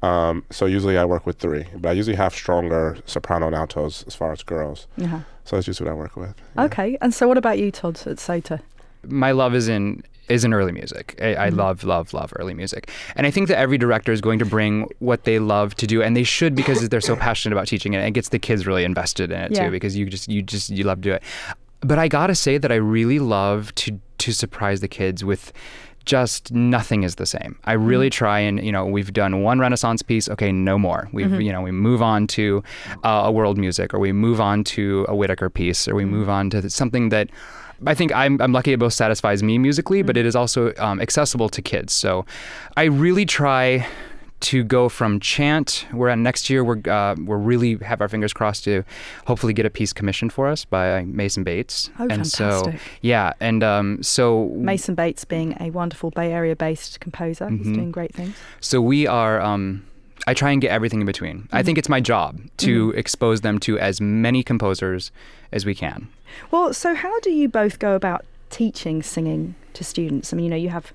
Um, 0.02 0.44
so 0.50 0.66
usually 0.66 0.98
I 0.98 1.04
work 1.04 1.26
with 1.26 1.38
three, 1.40 1.66
but 1.76 1.90
I 1.90 1.92
usually 1.94 2.16
have 2.16 2.34
stronger 2.34 2.98
soprano 3.06 3.48
and 3.48 3.56
altos 3.56 4.04
as 4.08 4.16
far 4.16 4.32
as 4.32 4.44
girls. 4.44 4.88
Uh-huh. 5.02 5.20
So 5.46 5.56
that's 5.56 5.66
just 5.66 5.82
what 5.82 5.90
I 5.90 5.94
work 5.94 6.16
with. 6.16 6.34
yeah. 6.56 6.64
Okay. 6.66 6.98
And 7.02 7.14
so 7.14 7.28
what 7.28 7.38
about 7.38 7.58
you, 7.60 7.72
Todd, 7.72 8.00
at 8.06 8.18
SOTA? 8.20 8.60
my 9.08 9.32
love 9.32 9.56
is 9.56 9.68
in 9.68 10.04
is 10.30 10.44
in 10.44 10.54
early 10.54 10.72
music. 10.72 11.18
I, 11.22 11.36
I 11.36 11.36
mm-hmm. 11.50 11.58
love, 11.58 11.84
love, 11.84 12.14
love 12.14 12.34
early 12.38 12.54
music, 12.54 12.90
and 13.16 13.28
I 13.28 13.32
think 13.32 13.48
that 13.48 13.58
every 13.58 13.78
director 13.78 14.12
is 14.12 14.22
going 14.22 14.40
to 14.40 14.46
bring 14.46 14.90
what 15.00 15.24
they 15.24 15.40
love 15.40 15.76
to 15.76 15.88
do, 15.88 16.02
and 16.02 16.16
they 16.16 16.24
should 16.24 16.56
because 16.56 16.88
they're 16.90 17.02
so 17.02 17.16
passionate 17.28 17.54
about 17.54 17.68
teaching 17.68 17.94
it. 17.94 18.06
It 18.06 18.12
gets 18.12 18.30
the 18.30 18.40
kids 18.40 18.66
really 18.68 18.84
invested 18.84 19.32
in 19.32 19.40
it 19.42 19.52
Yeah. 19.52 19.66
too, 19.66 19.72
because 19.72 19.98
you 19.98 20.06
just, 20.06 20.30
you 20.30 20.42
just, 20.42 20.70
you 20.70 20.84
love 20.84 20.98
to 21.00 21.02
do 21.02 21.14
it. 21.14 21.24
But 21.82 21.98
I 22.00 22.08
gotta 22.08 22.36
say 22.36 22.58
that 22.58 22.72
I 22.72 22.76
really 22.76 23.20
love 23.20 23.74
to 23.76 24.00
to 24.20 24.34
surprise 24.34 24.82
the 24.82 24.90
kids 24.90 25.24
with 25.24 25.54
just 26.10 26.52
nothing 26.52 27.04
is 27.04 27.16
the 27.16 27.26
same. 27.26 27.58
I 27.66 27.74
really 27.74 28.08
mm-hmm. 28.08 28.18
try 28.18 28.40
and 28.40 28.64
you 28.64 28.72
know 28.72 28.86
we've 28.86 29.14
done 29.14 29.44
one 29.44 29.60
Renaissance 29.60 30.02
piece. 30.02 30.28
Okay, 30.28 30.52
no 30.52 30.78
more. 30.78 31.08
We've 31.14 31.28
mm-hmm. 31.28 31.42
you 31.42 31.52
know 31.52 31.62
we 31.62 31.72
move 31.72 32.02
on 32.02 32.28
to 32.28 32.64
uh, 33.04 33.24
a 33.26 33.32
world 33.32 33.58
music, 33.58 33.94
or 33.94 34.00
we 34.00 34.12
move 34.12 34.42
on 34.42 34.64
to 34.76 35.06
a 35.08 35.16
Whitacre 35.16 35.50
piece, 35.50 35.88
or 35.88 35.96
we 35.96 36.06
move 36.06 36.30
on 36.30 36.50
to 36.52 36.70
something 36.70 37.10
that. 37.10 37.30
I 37.86 37.94
think 37.94 38.14
I'm, 38.14 38.42
I'm 38.42 38.52
lucky 38.52 38.74
it 38.74 38.80
both 38.80 38.94
satisfies 38.94 39.42
me 39.44 39.58
musically, 39.58 40.02
but 40.02 40.18
it 40.18 40.26
is 40.26 40.36
also 40.36 40.74
um, 40.78 41.00
accessible 41.02 41.50
to 41.50 41.62
kids. 41.62 41.94
So 41.94 42.26
I 42.78 42.84
really 42.84 43.26
try 43.26 43.88
to 44.42 44.64
go 44.64 44.88
from 44.88 45.20
chant. 45.20 45.86
We're 45.92 46.08
at 46.08 46.18
next 46.18 46.50
year. 46.50 46.64
We're 46.64 46.80
uh, 46.90 47.16
we're 47.26 47.38
really 47.38 47.76
have 47.78 48.00
our 48.00 48.08
fingers 48.08 48.32
crossed 48.32 48.64
to 48.64 48.84
hopefully 49.28 49.52
get 49.52 49.66
a 49.66 49.70
piece 49.70 49.92
commissioned 49.92 50.32
for 50.32 50.48
us 50.48 50.64
by 50.64 51.04
Mason 51.04 51.44
Bates. 51.44 51.90
Oh, 52.00 52.08
and 52.10 52.26
so 52.26 52.72
yeah, 53.02 53.34
and 53.42 53.64
um, 53.64 54.02
so 54.02 54.50
Mason 54.56 54.96
Bates 54.96 55.26
being 55.26 55.58
a 55.60 55.72
wonderful 55.72 56.10
Bay 56.12 56.32
Area 56.32 56.56
based 56.56 57.02
composer. 57.02 57.50
He's 57.50 57.68
Mhm. 57.68 57.76
doing 57.76 57.92
great 57.92 58.14
things. 58.14 58.34
So 58.62 58.82
we 58.82 59.06
are. 59.08 59.42
Um, 59.42 59.84
I 60.28 60.34
try 60.34 60.52
and 60.52 60.62
get 60.62 60.72
everything 60.72 61.02
in 61.02 61.06
between. 61.06 61.48
I 61.52 61.64
think 61.64 61.78
it's 61.78 61.90
my 61.90 62.02
job 62.02 62.40
to 62.58 62.92
expose 62.92 63.42
them 63.42 63.60
to 63.60 63.80
as 63.80 64.00
many 64.00 64.44
composers 64.44 65.12
as 65.52 65.66
we 65.66 65.74
can. 65.74 66.10
Well, 66.52 66.74
so 66.74 66.94
how 66.94 67.20
do 67.22 67.32
you 67.32 67.48
both 67.48 67.80
go 67.80 67.96
about 67.96 68.26
teaching 68.50 69.02
singing 69.02 69.56
to 69.74 69.84
students? 69.84 70.34
I 70.34 70.38
mean, 70.38 70.46
you 70.46 70.50
know, 70.52 70.56
you 70.56 70.70
have 70.70 70.94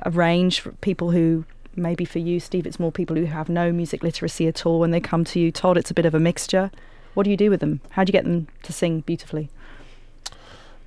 a 0.00 0.10
range 0.10 0.60
for 0.60 0.72
people 0.72 1.12
who 1.12 1.44
maybe 1.76 2.04
for 2.04 2.18
you, 2.18 2.40
Steve, 2.40 2.66
it's 2.66 2.78
more 2.78 2.92
people 2.92 3.16
who 3.16 3.24
have 3.24 3.48
no 3.48 3.72
music 3.72 4.02
literacy 4.02 4.46
at 4.46 4.64
all 4.66 4.78
when 4.78 4.90
they 4.90 5.00
come 5.00 5.24
to 5.24 5.40
you. 5.40 5.50
Todd, 5.50 5.76
it's 5.76 5.90
a 5.90 5.94
bit 5.94 6.06
of 6.06 6.14
a 6.14 6.20
mixture. 6.20 6.70
What 7.14 7.24
do 7.24 7.30
you 7.30 7.36
do 7.36 7.50
with 7.50 7.60
them? 7.60 7.80
How 7.90 8.04
do 8.04 8.10
you 8.10 8.12
get 8.12 8.24
them 8.24 8.48
to 8.62 8.72
sing 8.72 9.00
beautifully? 9.00 9.48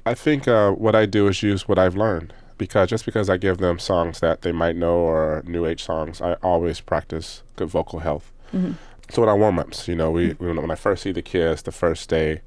I 0.06 0.13
think 0.13 0.48
uh, 0.48 0.72
what 0.72 0.96
I 0.96 1.06
do 1.06 1.27
is 1.27 1.44
use 1.44 1.67
what 1.67 1.77
I've 1.77 1.96
learned 1.96 2.34
because 2.58 2.90
just 2.90 3.06
because 3.06 3.30
I 3.30 3.38
give 3.38 3.58
them 3.58 3.80
songs 3.80 4.20
that 4.20 4.42
they 4.42 4.52
might 4.52 4.76
know 4.76 4.96
or 4.98 5.44
new 5.46 5.66
age 5.66 5.84
songs, 5.84 6.22
I 6.22 6.34
always 6.44 6.80
practice 6.80 7.44
good 7.56 7.70
vocal 7.70 8.00
health. 8.00 8.32
So 9.10 9.22
with 9.22 9.30
our 9.30 9.38
warm 9.38 9.60
ups, 9.60 9.88
you 9.88 9.96
know, 9.96 10.12
we 10.12 10.32
when 10.32 10.58
when 10.58 10.72
I 10.72 10.76
first 10.76 11.04
see 11.04 11.12
the 11.12 11.22
kids 11.22 11.62
the 11.64 11.72
first 11.72 12.10
day, 12.10 12.42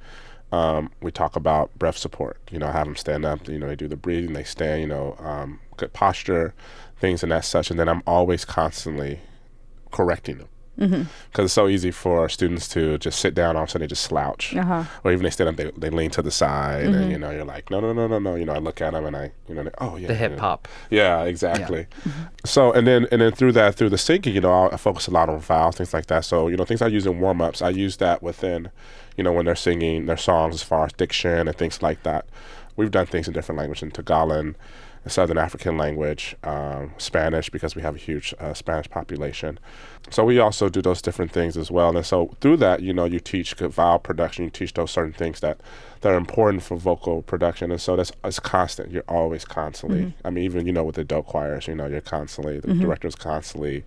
um, 0.53 0.91
we 1.01 1.11
talk 1.11 1.37
about 1.37 1.77
breath 1.79 1.97
support. 1.97 2.39
You 2.51 2.59
know, 2.59 2.69
I 2.69 2.73
have 2.73 2.87
them 2.87 2.97
stand 2.97 3.25
up. 3.25 3.49
You 3.49 3.59
know, 3.59 3.69
they 3.69 3.77
do 3.77 3.89
the 3.89 3.97
breathing, 3.97 4.35
they 4.35 4.45
stand. 4.45 4.83
You 4.83 4.89
know, 4.89 5.17
um, 5.21 5.61
good 5.77 5.93
posture, 5.93 6.55
things 6.99 7.23
and 7.23 7.33
that 7.33 7.45
such. 7.45 7.71
And 7.71 7.79
then 7.79 7.89
I'm 7.89 8.03
always 8.07 8.45
constantly 8.45 9.21
correcting 9.91 10.39
them 10.39 10.49
Mm-hmm. 10.79 11.03
because 11.31 11.45
it's 11.47 11.53
so 11.53 11.69
easy 11.69 11.91
for 11.91 12.27
students 12.31 12.67
to 12.69 12.97
just 12.97 13.19
sit 13.21 13.35
down 13.35 13.55
all 13.55 13.65
of 13.65 13.69
a 13.69 13.73
sudden 13.73 13.83
they 13.83 13.87
just 13.89 14.05
slouch. 14.05 14.57
Uh-huh. 14.57 14.85
or 15.05 15.13
even 15.13 15.25
they 15.25 15.31
stand 15.31 15.51
up 15.51 15.57
they, 15.57 15.71
they 15.77 15.91
lean 15.91 16.11
to 16.13 16.23
the 16.23 16.31
side 16.31 16.87
and 16.87 16.95
mm-hmm. 16.95 17.11
you 17.11 17.19
know 17.19 17.31
you're 17.31 17.45
like 17.45 17.71
no 17.71 17.81
no 17.81 17.93
no 17.93 18.07
no 18.07 18.19
no. 18.19 18.35
You 18.35 18.47
know 18.47 18.55
i 18.55 18.59
look 18.59 18.81
at 18.81 18.93
them 18.95 19.05
and 19.05 19.15
i 19.17 19.31
you 19.49 19.55
know 19.55 19.65
they- 19.65 19.71
oh 19.79 19.97
yeah 19.97 20.07
The 20.09 20.15
hip 20.15 20.33
yeah. 20.33 20.41
hop. 20.41 20.69
yeah 20.89 21.25
exactly. 21.25 21.87
Mm-hmm. 22.05 22.23
So 22.47 22.73
and 22.73 22.87
then 22.87 23.07
and 23.13 23.21
then 23.21 23.33
through 23.33 23.53
that 23.53 23.75
through 23.75 23.91
the 23.91 23.99
singing 23.99 24.35
you 24.35 24.41
know 24.41 24.53
I'll, 24.53 24.71
I 24.73 24.77
focus 24.79 25.07
a 25.07 25.11
lot 25.11 25.29
on 25.29 25.39
vowels 25.41 25.77
things 25.77 25.93
like 25.93 26.07
that. 26.07 26.25
So 26.25 26.49
you 26.49 26.57
know 26.57 26.65
things 26.65 26.81
i 26.81 26.87
use 26.87 27.05
in 27.07 27.21
warm-ups 27.21 27.61
i 27.61 27.69
use 27.69 27.99
that 27.99 28.23
within 28.23 28.71
you 29.19 29.25
know 29.25 29.33
when 29.33 29.45
they're 29.45 29.57
singing 29.57 30.07
their 30.07 30.17
songs 30.17 30.55
as 30.55 30.63
far 30.63 30.87
as 30.87 30.93
diction 30.95 31.47
and 31.49 31.57
things 31.57 31.83
like 31.83 32.05
that. 32.05 32.25
We've 32.77 32.91
done 32.91 33.05
things 33.07 33.27
in 33.29 33.35
different 33.35 33.59
languages 33.59 33.83
in 33.83 33.91
tagalog 33.91 34.55
a 35.05 35.11
Southern 35.11 35.39
African 35.39 35.79
language, 35.79 36.37
um, 36.45 36.93
Spanish, 36.99 37.49
because 37.49 37.75
we 37.75 37.83
have 37.83 37.95
a 37.95 37.99
huge 37.99 38.35
uh, 38.39 38.53
Spanish 38.53 38.89
population. 38.91 39.59
So 40.11 40.25
we 40.25 40.39
also 40.39 40.69
do 40.69 40.83
those 40.83 41.01
different 41.01 41.33
things 41.33 41.57
as 41.57 41.71
well. 41.71 41.97
And 41.97 42.05
so 42.05 42.37
through 42.41 42.59
that, 42.59 42.83
you 42.83 42.93
know, 42.93 43.07
you 43.07 43.21
teach 43.21 43.57
good 43.57 43.71
vowel 43.71 43.99
production, 43.99 44.45
you 44.45 44.51
teach 44.51 44.75
those 44.75 44.91
certain 44.91 45.13
things 45.13 45.41
that, 45.41 45.61
that 46.03 46.13
are 46.13 46.17
important 46.17 46.63
for 46.63 46.77
vocal 46.77 47.23
production. 47.23 47.71
And 47.71 47.81
so 47.81 47.97
that's 47.97 48.13
it's 48.25 48.39
constant. 48.41 48.91
You're 48.91 49.05
always 49.09 49.45
constantly, 49.45 50.13
I 50.25 50.31
mean, 50.31 50.45
even, 50.45 50.67
you 50.67 50.73
know, 50.73 50.85
with 50.85 50.97
the 50.97 51.03
adult 51.03 51.27
choirs, 51.27 51.67
you 51.67 51.75
know, 51.75 51.87
you're 51.87 52.01
constantly, 52.01 52.61
the 52.61 52.75
director's 52.75 53.15
constantly, 53.15 53.85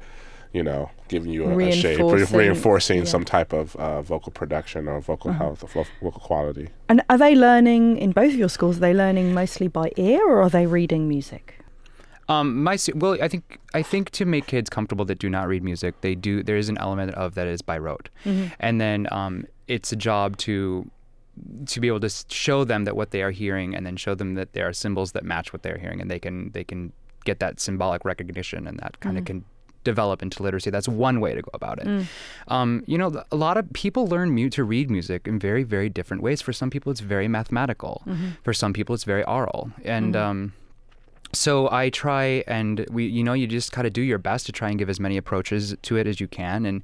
you 0.54 0.64
know, 0.64 0.90
giving 1.08 1.32
you 1.32 1.46
a, 1.46 1.58
a 1.58 1.72
shape, 1.72 2.00
re- 2.00 2.06
Reinforcing, 2.06 2.38
reinforcing 2.38 2.98
yeah. 3.00 3.04
some 3.06 3.26
type 3.26 3.54
of 3.54 3.76
uh, 3.76 4.02
vocal 4.04 4.32
production 4.32 4.88
or 4.88 5.02
vocal 5.02 5.32
health 5.34 5.64
or 5.64 5.68
vo- 5.68 5.90
vocal 6.02 6.22
quality. 6.22 6.70
And 6.88 7.02
are 7.10 7.18
they 7.18 7.36
learning 7.36 7.98
in 7.98 8.12
both 8.12 8.32
of 8.34 8.36
your 8.36 8.50
schools? 8.50 8.78
Are 8.78 8.82
they 8.82 8.94
learning 8.94 9.34
mostly 9.34 9.68
by 9.68 9.92
ear 9.98 10.24
or 10.26 10.44
are 10.44 10.50
they 10.50 10.68
reading 10.68 11.10
music? 11.10 11.60
Um, 12.30 12.64
my 12.64 12.78
well, 12.96 13.18
I 13.22 13.28
think 13.28 13.60
I 13.74 13.82
think 13.82 14.12
to 14.12 14.26
make 14.26 14.48
kids 14.48 14.70
comfortable 14.70 15.04
that 15.06 15.20
do 15.20 15.30
not 15.30 15.48
read 15.48 15.64
music, 15.64 16.00
they 16.02 16.16
do. 16.16 16.42
There 16.42 16.56
is 16.56 16.70
an 16.70 16.78
element 16.78 17.14
of 17.16 17.36
that 17.36 17.48
is 17.48 17.62
by 17.62 17.78
rote, 17.78 18.10
and 18.60 18.80
then 18.80 19.08
um, 19.12 19.46
it's 19.68 19.92
a 19.92 19.98
job 19.98 20.38
to 20.38 20.90
to 21.66 21.80
be 21.82 21.88
able 21.88 22.00
to 22.00 22.10
show 22.30 22.64
them 22.64 22.86
that 22.86 22.96
what 22.96 23.12
they 23.12 23.24
are 23.24 23.32
hearing, 23.32 23.76
and 23.76 23.86
then 23.86 23.98
show 23.98 24.16
them 24.16 24.36
that 24.36 24.54
there 24.54 24.66
are 24.68 24.72
symbols 24.72 25.12
that 25.12 25.26
match 25.26 25.52
what 25.52 25.64
they're 25.64 25.78
hearing, 25.78 26.00
and 26.00 26.10
they 26.10 26.20
can 26.20 26.52
they 26.52 26.64
can 26.64 26.94
get 27.26 27.40
that 27.40 27.60
symbolic 27.60 28.06
recognition, 28.06 28.68
and 28.68 28.80
that 28.80 29.02
kind 29.02 29.18
of 29.18 29.26
can 29.26 29.44
develop 29.84 30.22
into 30.22 30.42
literacy. 30.44 30.70
That's 30.70 30.88
one 30.88 31.20
way 31.20 31.34
to 31.36 31.42
go 31.42 31.50
about 31.54 31.80
it. 31.80 31.88
Um, 32.48 32.84
you 32.88 32.98
know, 32.98 33.24
a 33.32 33.36
lot 33.36 33.58
of 33.58 33.72
people 33.74 34.08
learn 34.08 34.32
mu- 34.32 34.50
to 34.52 34.64
read 34.64 34.90
music 34.90 35.28
in 35.28 35.40
very, 35.40 35.64
very 35.64 35.90
different 35.90 36.24
ways. 36.24 36.42
For 36.42 36.54
some 36.54 36.70
people, 36.70 36.92
it's 36.92 37.02
very 37.02 37.28
mathematical. 37.28 38.02
For 38.44 38.54
some 38.54 38.74
people, 38.74 38.96
it's 38.96 39.04
very 39.04 39.24
oral. 39.26 39.72
And 39.84 40.16
um, 40.16 40.54
so 41.34 41.70
I 41.72 41.90
try, 41.90 42.44
and 42.48 42.86
we, 42.92 43.06
you 43.08 43.24
know, 43.24 43.34
you 43.34 43.48
just 43.48 43.72
kind 43.72 43.88
of 43.88 43.94
do 43.94 44.02
your 44.02 44.20
best 44.20 44.46
to 44.46 44.52
try 44.52 44.70
and 44.70 44.78
give 44.78 44.90
as 44.90 45.00
many 45.00 45.18
approaches 45.18 45.76
to 45.82 45.98
it 45.98 46.06
as 46.08 46.20
you 46.20 46.28
can, 46.28 46.66
and 46.66 46.84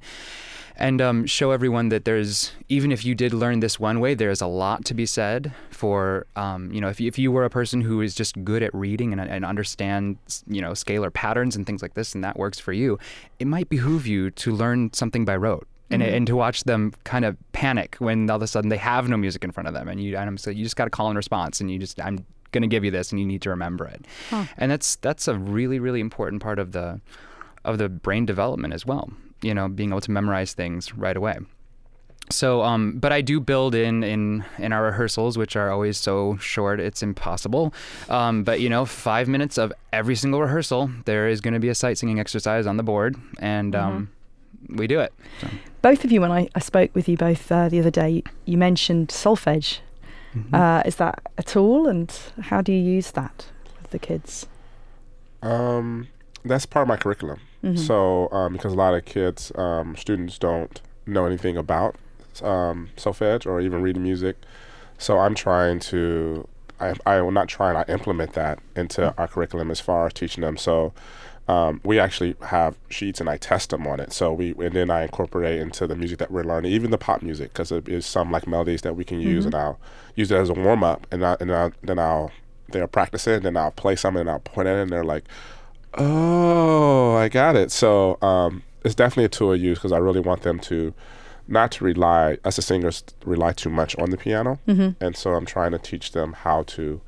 and 0.80 1.02
um, 1.02 1.26
show 1.26 1.50
everyone 1.50 1.90
that 1.90 2.06
there's 2.06 2.52
even 2.70 2.90
if 2.90 3.04
you 3.04 3.14
did 3.14 3.34
learn 3.34 3.60
this 3.60 3.78
one 3.78 4.00
way, 4.00 4.14
there's 4.14 4.40
a 4.40 4.46
lot 4.46 4.84
to 4.86 4.94
be 4.94 5.04
said 5.04 5.52
for 5.70 6.26
um, 6.36 6.72
you 6.72 6.80
know 6.80 6.88
if 6.88 7.00
you, 7.00 7.06
if 7.06 7.18
you 7.18 7.30
were 7.30 7.44
a 7.44 7.50
person 7.50 7.82
who 7.82 8.00
is 8.00 8.14
just 8.14 8.42
good 8.42 8.62
at 8.62 8.74
reading 8.74 9.12
and, 9.12 9.20
and 9.20 9.44
understand 9.44 10.16
you 10.46 10.60
know 10.60 10.72
scalar 10.72 11.12
patterns 11.12 11.54
and 11.54 11.66
things 11.66 11.82
like 11.82 11.94
this, 11.94 12.14
and 12.14 12.24
that 12.24 12.38
works 12.38 12.58
for 12.58 12.72
you, 12.72 12.98
it 13.38 13.46
might 13.46 13.68
behoove 13.68 14.06
you 14.06 14.30
to 14.32 14.52
learn 14.52 14.92
something 14.92 15.24
by 15.24 15.36
rote. 15.36 15.68
And, 15.92 16.04
and 16.04 16.26
to 16.28 16.36
watch 16.36 16.62
them 16.62 16.92
kind 17.02 17.24
of 17.24 17.36
panic 17.52 17.96
when 17.98 18.30
all 18.30 18.36
of 18.36 18.42
a 18.42 18.46
sudden 18.46 18.70
they 18.70 18.76
have 18.76 19.08
no 19.08 19.16
music 19.16 19.42
in 19.42 19.50
front 19.50 19.66
of 19.66 19.74
them, 19.74 19.88
and 19.88 20.00
you 20.00 20.16
and 20.16 20.28
I'm 20.28 20.38
so 20.38 20.50
you 20.50 20.62
just 20.62 20.76
got 20.76 20.84
to 20.84 20.90
call 20.90 21.08
and 21.08 21.16
response, 21.16 21.60
and 21.60 21.68
you 21.68 21.80
just 21.80 22.00
I'm 22.00 22.24
going 22.52 22.62
to 22.62 22.68
give 22.68 22.84
you 22.84 22.92
this, 22.92 23.10
and 23.10 23.18
you 23.18 23.26
need 23.26 23.42
to 23.42 23.50
remember 23.50 23.86
it, 23.86 24.06
and 24.56 24.70
that's 24.70 24.94
that's 24.96 25.26
a 25.26 25.36
really 25.36 25.80
really 25.80 25.98
important 26.00 26.40
part 26.42 26.60
of 26.60 26.70
the 26.70 27.00
of 27.64 27.78
the 27.78 27.88
brain 27.88 28.24
development 28.24 28.72
as 28.72 28.86
well. 28.86 29.10
You 29.42 29.54
know, 29.54 29.68
being 29.68 29.90
able 29.90 30.00
to 30.02 30.10
memorize 30.10 30.52
things 30.52 30.94
right 30.94 31.16
away. 31.16 31.38
So, 32.30 32.62
um, 32.62 32.98
but 32.98 33.12
I 33.12 33.22
do 33.22 33.40
build 33.40 33.74
in 33.74 34.04
in 34.04 34.44
in 34.58 34.72
our 34.72 34.84
rehearsals, 34.84 35.36
which 35.36 35.56
are 35.56 35.70
always 35.70 35.98
so 35.98 36.36
short, 36.36 36.78
it's 36.78 37.02
impossible. 37.02 37.74
Um, 38.08 38.44
but 38.44 38.60
you 38.60 38.68
know, 38.68 38.84
five 38.84 39.28
minutes 39.28 39.58
of 39.58 39.72
every 39.92 40.14
single 40.14 40.40
rehearsal, 40.40 40.90
there 41.06 41.28
is 41.28 41.40
going 41.40 41.54
to 41.54 41.60
be 41.60 41.68
a 41.68 41.74
sight 41.74 41.98
singing 41.98 42.20
exercise 42.20 42.66
on 42.66 42.76
the 42.76 42.82
board, 42.82 43.16
and 43.40 43.74
um, 43.74 44.10
we 44.68 44.86
do 44.86 45.00
it. 45.00 45.12
So. 45.40 45.48
Both 45.82 46.04
of 46.04 46.12
you, 46.12 46.20
when 46.20 46.30
I, 46.30 46.48
I 46.54 46.60
spoke 46.60 46.94
with 46.94 47.08
you 47.08 47.16
both 47.16 47.50
uh, 47.50 47.68
the 47.68 47.80
other 47.80 47.90
day, 47.90 48.22
you 48.44 48.58
mentioned 48.58 49.08
solfege. 49.08 49.80
Uh, 50.52 50.80
is 50.86 50.94
that 50.96 51.20
a 51.38 51.42
tool 51.42 51.88
and 51.88 52.16
how 52.42 52.60
do 52.60 52.72
you 52.72 52.78
use 52.78 53.10
that 53.12 53.46
with 53.82 53.90
the 53.90 53.98
kids? 53.98 54.46
Um, 55.42 56.06
that's 56.44 56.66
part 56.66 56.82
of 56.82 56.88
my 56.88 56.96
curriculum. 56.96 57.40
So, 57.76 58.28
um, 58.32 58.54
because 58.54 58.72
a 58.72 58.76
lot 58.76 58.94
of 58.94 59.04
kids, 59.04 59.52
um, 59.54 59.94
students 59.96 60.38
don't 60.38 60.80
know 61.06 61.26
anything 61.26 61.56
about 61.58 61.94
um, 62.42 62.88
solfege 62.96 63.44
or 63.44 63.60
even 63.60 63.82
reading 63.82 64.02
music, 64.02 64.36
so 64.96 65.18
I'm 65.18 65.34
trying 65.34 65.78
to, 65.80 66.48
I, 66.80 66.94
I 67.04 67.20
will 67.20 67.32
not 67.32 67.48
try 67.48 67.68
and 67.68 67.76
I 67.76 67.84
implement 67.92 68.32
that 68.32 68.60
into 68.76 69.14
our 69.18 69.28
curriculum 69.28 69.70
as 69.70 69.80
far 69.80 70.06
as 70.06 70.14
teaching 70.14 70.40
them. 70.42 70.56
So, 70.56 70.94
um, 71.48 71.80
we 71.84 71.98
actually 71.98 72.36
have 72.42 72.76
sheets 72.88 73.20
and 73.20 73.28
I 73.28 73.36
test 73.36 73.70
them 73.70 73.86
on 73.86 73.98
it. 73.98 74.12
So 74.12 74.32
we 74.32 74.52
and 74.52 74.72
then 74.72 74.88
I 74.88 75.02
incorporate 75.02 75.60
into 75.60 75.86
the 75.86 75.96
music 75.96 76.18
that 76.18 76.30
we're 76.30 76.44
learning, 76.44 76.70
even 76.70 76.90
the 76.92 76.98
pop 76.98 77.22
music, 77.22 77.52
because 77.52 77.72
it 77.72 77.88
is 77.88 78.06
some 78.06 78.30
like 78.30 78.46
melodies 78.46 78.82
that 78.82 78.94
we 78.94 79.04
can 79.04 79.20
use, 79.20 79.44
and 79.46 79.54
I'll 79.54 79.78
use 80.14 80.30
it 80.30 80.36
as 80.36 80.48
a 80.48 80.54
warm 80.54 80.84
up, 80.84 81.06
and 81.10 81.24
I, 81.26 81.36
and 81.40 81.52
I, 81.52 81.72
then 81.82 81.98
I'll 81.98 82.30
they'll 82.70 82.86
practice 82.86 83.26
it, 83.26 83.36
and 83.36 83.44
then 83.44 83.56
I'll 83.56 83.72
play 83.72 83.96
something, 83.96 84.20
and 84.20 84.30
I'll 84.30 84.38
point 84.38 84.68
it, 84.68 84.76
and 84.78 84.90
they're 84.90 85.02
like, 85.04 85.24
oh, 85.98 87.14
I 87.16 87.28
got 87.28 87.56
it. 87.56 87.70
So 87.70 88.18
um, 88.22 88.62
it's 88.84 88.94
definitely 88.94 89.24
a 89.24 89.28
tool 89.28 89.52
I 89.52 89.54
use 89.54 89.78
because 89.78 89.92
I 89.92 89.98
really 89.98 90.20
want 90.20 90.42
them 90.42 90.58
to 90.60 90.94
not 91.48 91.72
to 91.72 91.84
rely 91.84 92.38
us 92.44 92.58
as 92.58 92.66
singers 92.66 93.02
rely 93.24 93.52
too 93.52 93.70
much 93.70 93.96
on 93.98 94.10
the 94.10 94.16
piano, 94.16 94.58
and 94.66 95.16
so 95.16 95.34
I'm 95.34 95.46
trying 95.46 95.72
to 95.72 95.78
teach 95.78 96.12
them 96.12 96.32
how 96.32 96.62
to 96.64 97.00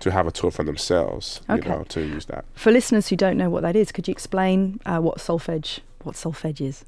to 0.00 0.10
have 0.10 0.26
a 0.26 0.30
tool 0.32 0.50
for 0.50 0.64
themselves, 0.64 1.40
Okay. 1.48 1.62
you 1.68 1.74
know, 1.76 1.84
to 1.84 2.00
use 2.00 2.26
that. 2.26 2.44
For 2.54 2.72
listeners 2.72 3.08
who 3.08 3.16
don't 3.16 3.36
know 3.38 3.48
what 3.48 3.62
that 3.62 3.76
is, 3.76 3.92
could 3.92 4.06
you 4.08 4.12
explain 4.12 4.80
uh, 4.86 4.98
what 5.00 5.18
solfege 5.18 5.80
what 6.02 6.14
solfege 6.16 6.60
is? 6.60 6.84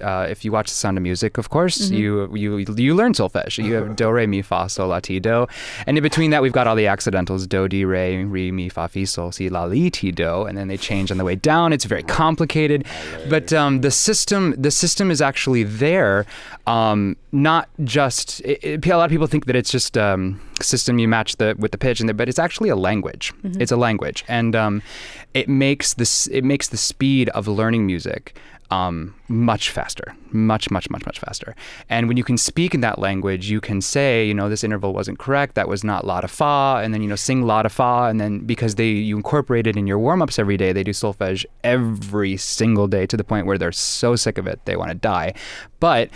Uh, 0.00 0.26
if 0.28 0.44
you 0.44 0.52
watch 0.52 0.68
The 0.68 0.74
Sound 0.74 0.96
of 0.96 1.02
Music, 1.02 1.38
of 1.38 1.50
course, 1.50 1.90
you 1.90 2.34
you 2.34 2.58
you 2.58 2.94
learn 2.94 3.12
solfege. 3.12 3.62
You 3.64 3.74
have 3.74 3.96
do, 3.96 4.10
re, 4.10 4.26
mi, 4.26 4.42
fa, 4.42 4.68
sol, 4.68 4.88
la, 4.88 5.00
ti, 5.00 5.20
do, 5.20 5.46
and 5.86 5.96
in 5.98 6.02
between 6.02 6.30
that, 6.30 6.42
we've 6.42 6.52
got 6.52 6.66
all 6.66 6.74
the 6.76 6.86
accidentals: 6.86 7.46
do, 7.46 7.68
di, 7.68 7.84
re, 7.84 8.24
re, 8.24 8.50
mi, 8.50 8.68
fa, 8.68 8.88
fi, 8.88 9.04
sol, 9.04 9.32
si, 9.32 9.48
la, 9.48 9.64
li, 9.64 9.90
ti, 9.90 10.10
do, 10.10 10.44
and 10.44 10.56
then 10.56 10.68
they 10.68 10.76
change 10.76 11.10
on 11.10 11.18
the 11.18 11.24
way 11.24 11.34
down. 11.36 11.72
It's 11.72 11.84
very 11.84 12.02
complicated, 12.02 12.84
but 13.28 13.52
um, 13.52 13.80
the 13.82 13.90
system 13.90 14.54
the 14.56 14.70
system 14.70 15.10
is 15.10 15.20
actually 15.20 15.62
there. 15.64 16.26
Um, 16.66 17.16
not 17.32 17.68
just 17.84 18.40
it, 18.42 18.62
it- 18.62 18.86
a 18.86 18.96
lot 18.96 19.04
of 19.06 19.10
people 19.10 19.26
think 19.26 19.46
that 19.46 19.56
it's 19.56 19.70
just 19.70 19.96
um, 19.96 20.40
system 20.62 20.98
you 20.98 21.08
match 21.08 21.36
the 21.36 21.54
with 21.58 21.72
the 21.72 21.78
pitch, 21.78 22.00
and 22.00 22.08
the, 22.08 22.14
but 22.14 22.28
it's 22.28 22.38
actually 22.38 22.68
a 22.68 22.76
language. 22.76 23.32
It's 23.60 23.72
a 23.72 23.76
language, 23.76 24.24
and 24.28 24.54
um, 24.56 24.82
it 25.34 25.48
makes 25.48 25.94
this 25.94 26.26
it 26.28 26.44
makes 26.44 26.68
the 26.68 26.76
speed 26.76 27.28
of 27.30 27.48
learning 27.48 27.86
music 27.86 28.34
um, 28.72 29.14
much 29.28 29.68
faster, 29.68 30.16
much, 30.30 30.70
much, 30.70 30.88
much, 30.88 31.04
much 31.04 31.18
faster. 31.18 31.54
And 31.90 32.08
when 32.08 32.16
you 32.16 32.24
can 32.24 32.38
speak 32.38 32.74
in 32.74 32.80
that 32.80 32.98
language, 32.98 33.50
you 33.50 33.60
can 33.60 33.82
say, 33.82 34.26
you 34.26 34.32
know, 34.32 34.48
this 34.48 34.64
interval 34.64 34.94
wasn't 34.94 35.18
correct. 35.18 35.56
That 35.56 35.68
was 35.68 35.84
not 35.84 36.06
la 36.06 36.22
da 36.22 36.26
fa, 36.26 36.80
and 36.82 36.94
then 36.94 37.02
you 37.02 37.08
know, 37.08 37.16
sing 37.16 37.42
la 37.42 37.62
da 37.62 37.68
fa, 37.68 38.06
and 38.08 38.18
then 38.18 38.38
because 38.40 38.76
they 38.76 38.88
you 38.88 39.16
incorporate 39.16 39.66
it 39.66 39.76
in 39.76 39.86
your 39.86 39.98
warm 39.98 40.22
ups 40.22 40.38
every 40.38 40.56
day, 40.56 40.72
they 40.72 40.82
do 40.82 40.92
solfege 40.92 41.44
every 41.62 42.38
single 42.38 42.88
day 42.88 43.06
to 43.06 43.16
the 43.16 43.24
point 43.24 43.46
where 43.46 43.58
they're 43.58 43.72
so 43.72 44.16
sick 44.16 44.38
of 44.38 44.46
it 44.46 44.58
they 44.64 44.76
want 44.76 44.90
to 44.90 44.94
die. 44.94 45.34
But 45.78 46.08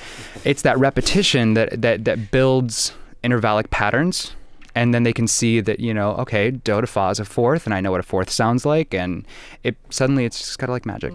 it's 0.45 0.63
that 0.63 0.79
repetition 0.79 1.55
that 1.55 1.83
that 1.83 2.07
that 2.07 2.31
builds 2.31 2.93
intervallic 3.23 3.71
patterns 3.71 4.35
and 4.75 4.93
then 4.93 5.03
they 5.03 5.13
can 5.13 5.27
see 5.27 5.61
that 5.61 5.81
you 5.81 5.93
know 5.93 6.13
okay 6.13 6.51
do 6.51 6.81
to 6.81 6.87
fa 6.87 7.09
is 7.09 7.19
a 7.19 7.25
fourth 7.25 7.67
and 7.67 7.75
i 7.75 7.81
know 7.81 7.91
what 7.91 8.01
a 8.01 8.05
fourth 8.05 8.31
sounds 8.31 8.65
like 8.67 8.95
and 8.95 9.27
it 9.63 9.77
suddenly 9.91 10.25
it's 10.25 10.39
just 10.39 10.59
kind 10.59 10.69
of 10.71 10.75
like 10.75 10.87
magic 10.87 11.15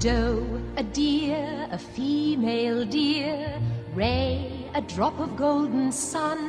Do, 0.00 0.62
a 0.78 0.82
deer, 0.82 1.68
a 1.70 1.76
female 1.76 2.86
deer. 2.86 3.52
Ray, 3.92 4.64
a 4.72 4.80
drop 4.80 5.20
of 5.20 5.36
golden 5.36 5.92
sun. 5.92 6.40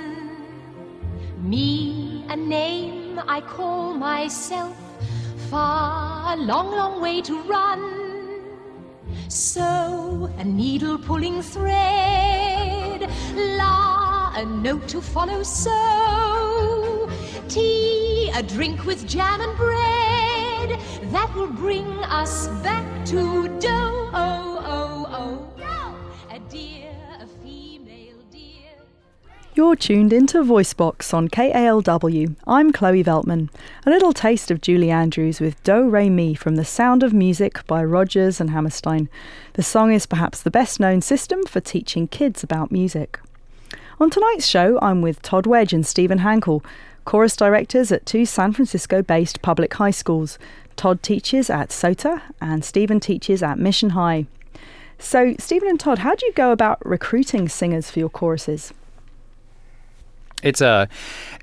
Me, 1.44 2.24
a 2.30 2.36
name 2.38 3.20
I 3.28 3.42
call 3.42 3.94
myself. 3.94 4.78
Far, 5.50 6.34
a 6.34 6.38
long, 6.38 6.72
long 6.72 7.02
way 7.02 7.22
to 7.24 7.42
run. 7.42 8.11
Sew, 9.28 10.30
a 10.38 10.44
needle 10.44 10.98
pulling 10.98 11.42
thread. 11.42 13.10
La, 13.36 14.34
a 14.36 14.46
note 14.46 14.88
to 14.90 15.02
follow. 15.02 15.44
So, 15.44 17.10
tea, 17.48 18.32
a 18.34 18.44
drink 18.44 18.86
with 18.86 19.08
jam 19.08 19.42
and 19.42 19.56
bread. 19.58 20.80
That 21.12 21.32
will 21.36 21.48
bring 21.48 21.88
us 22.06 22.48
back 22.64 23.06
to 23.06 23.48
do. 23.60 24.41
You're 29.54 29.76
tuned 29.76 30.14
into 30.14 30.38
Voicebox 30.44 31.14
on 31.14 31.28
KALW. 31.28 32.38
I'm 32.48 32.72
Chloe 32.72 33.04
Veltman. 33.04 33.50
A 33.86 33.90
little 33.90 34.14
taste 34.14 34.50
of 34.50 34.62
Julie 34.62 34.90
Andrews 34.90 35.42
with 35.42 35.62
Do 35.64 35.90
Re 35.90 36.10
Mi 36.10 36.34
from 36.36 36.56
The 36.56 36.64
Sound 36.64 37.04
of 37.04 37.14
Music 37.14 37.68
by 37.68 37.84
Rodgers 37.84 38.40
and 38.40 38.52
Hammerstein. 38.52 39.10
The 39.54 39.62
song 39.62 39.92
is 39.92 40.06
perhaps 40.06 40.42
the 40.42 40.52
best 40.52 40.80
known 40.80 41.02
system 41.02 41.44
for 41.44 41.60
teaching 41.60 42.08
kids 42.08 42.46
about 42.46 42.72
music. 42.72 43.20
On 44.00 44.10
tonight's 44.10 44.48
show, 44.48 44.80
I'm 44.82 45.02
with 45.02 45.22
Todd 45.22 45.46
Wedge 45.46 45.74
and 45.74 45.86
Stephen 45.86 46.20
Hankel, 46.20 46.64
chorus 47.04 47.36
directors 47.36 47.92
at 47.92 48.06
two 48.06 48.26
San 48.26 48.54
Francisco 48.54 49.02
based 49.02 49.42
public 49.42 49.74
high 49.74 49.92
schools. 49.92 50.40
Todd 50.78 51.04
teaches 51.04 51.50
at 51.50 51.74
SOTA 51.74 52.22
and 52.40 52.64
Stephen 52.64 53.02
teaches 53.02 53.44
at 53.44 53.60
Mission 53.60 53.90
High. 53.90 54.28
So, 54.98 55.36
Stephen 55.40 55.68
and 55.68 55.80
Todd, 55.80 56.00
how 56.00 56.16
do 56.16 56.26
you 56.26 56.32
go 56.32 56.54
about 56.54 56.84
recruiting 56.86 57.50
singers 57.50 57.92
for 57.92 58.00
your 58.00 58.10
choruses? 58.10 58.72
It's 60.44 60.62
a 60.62 60.88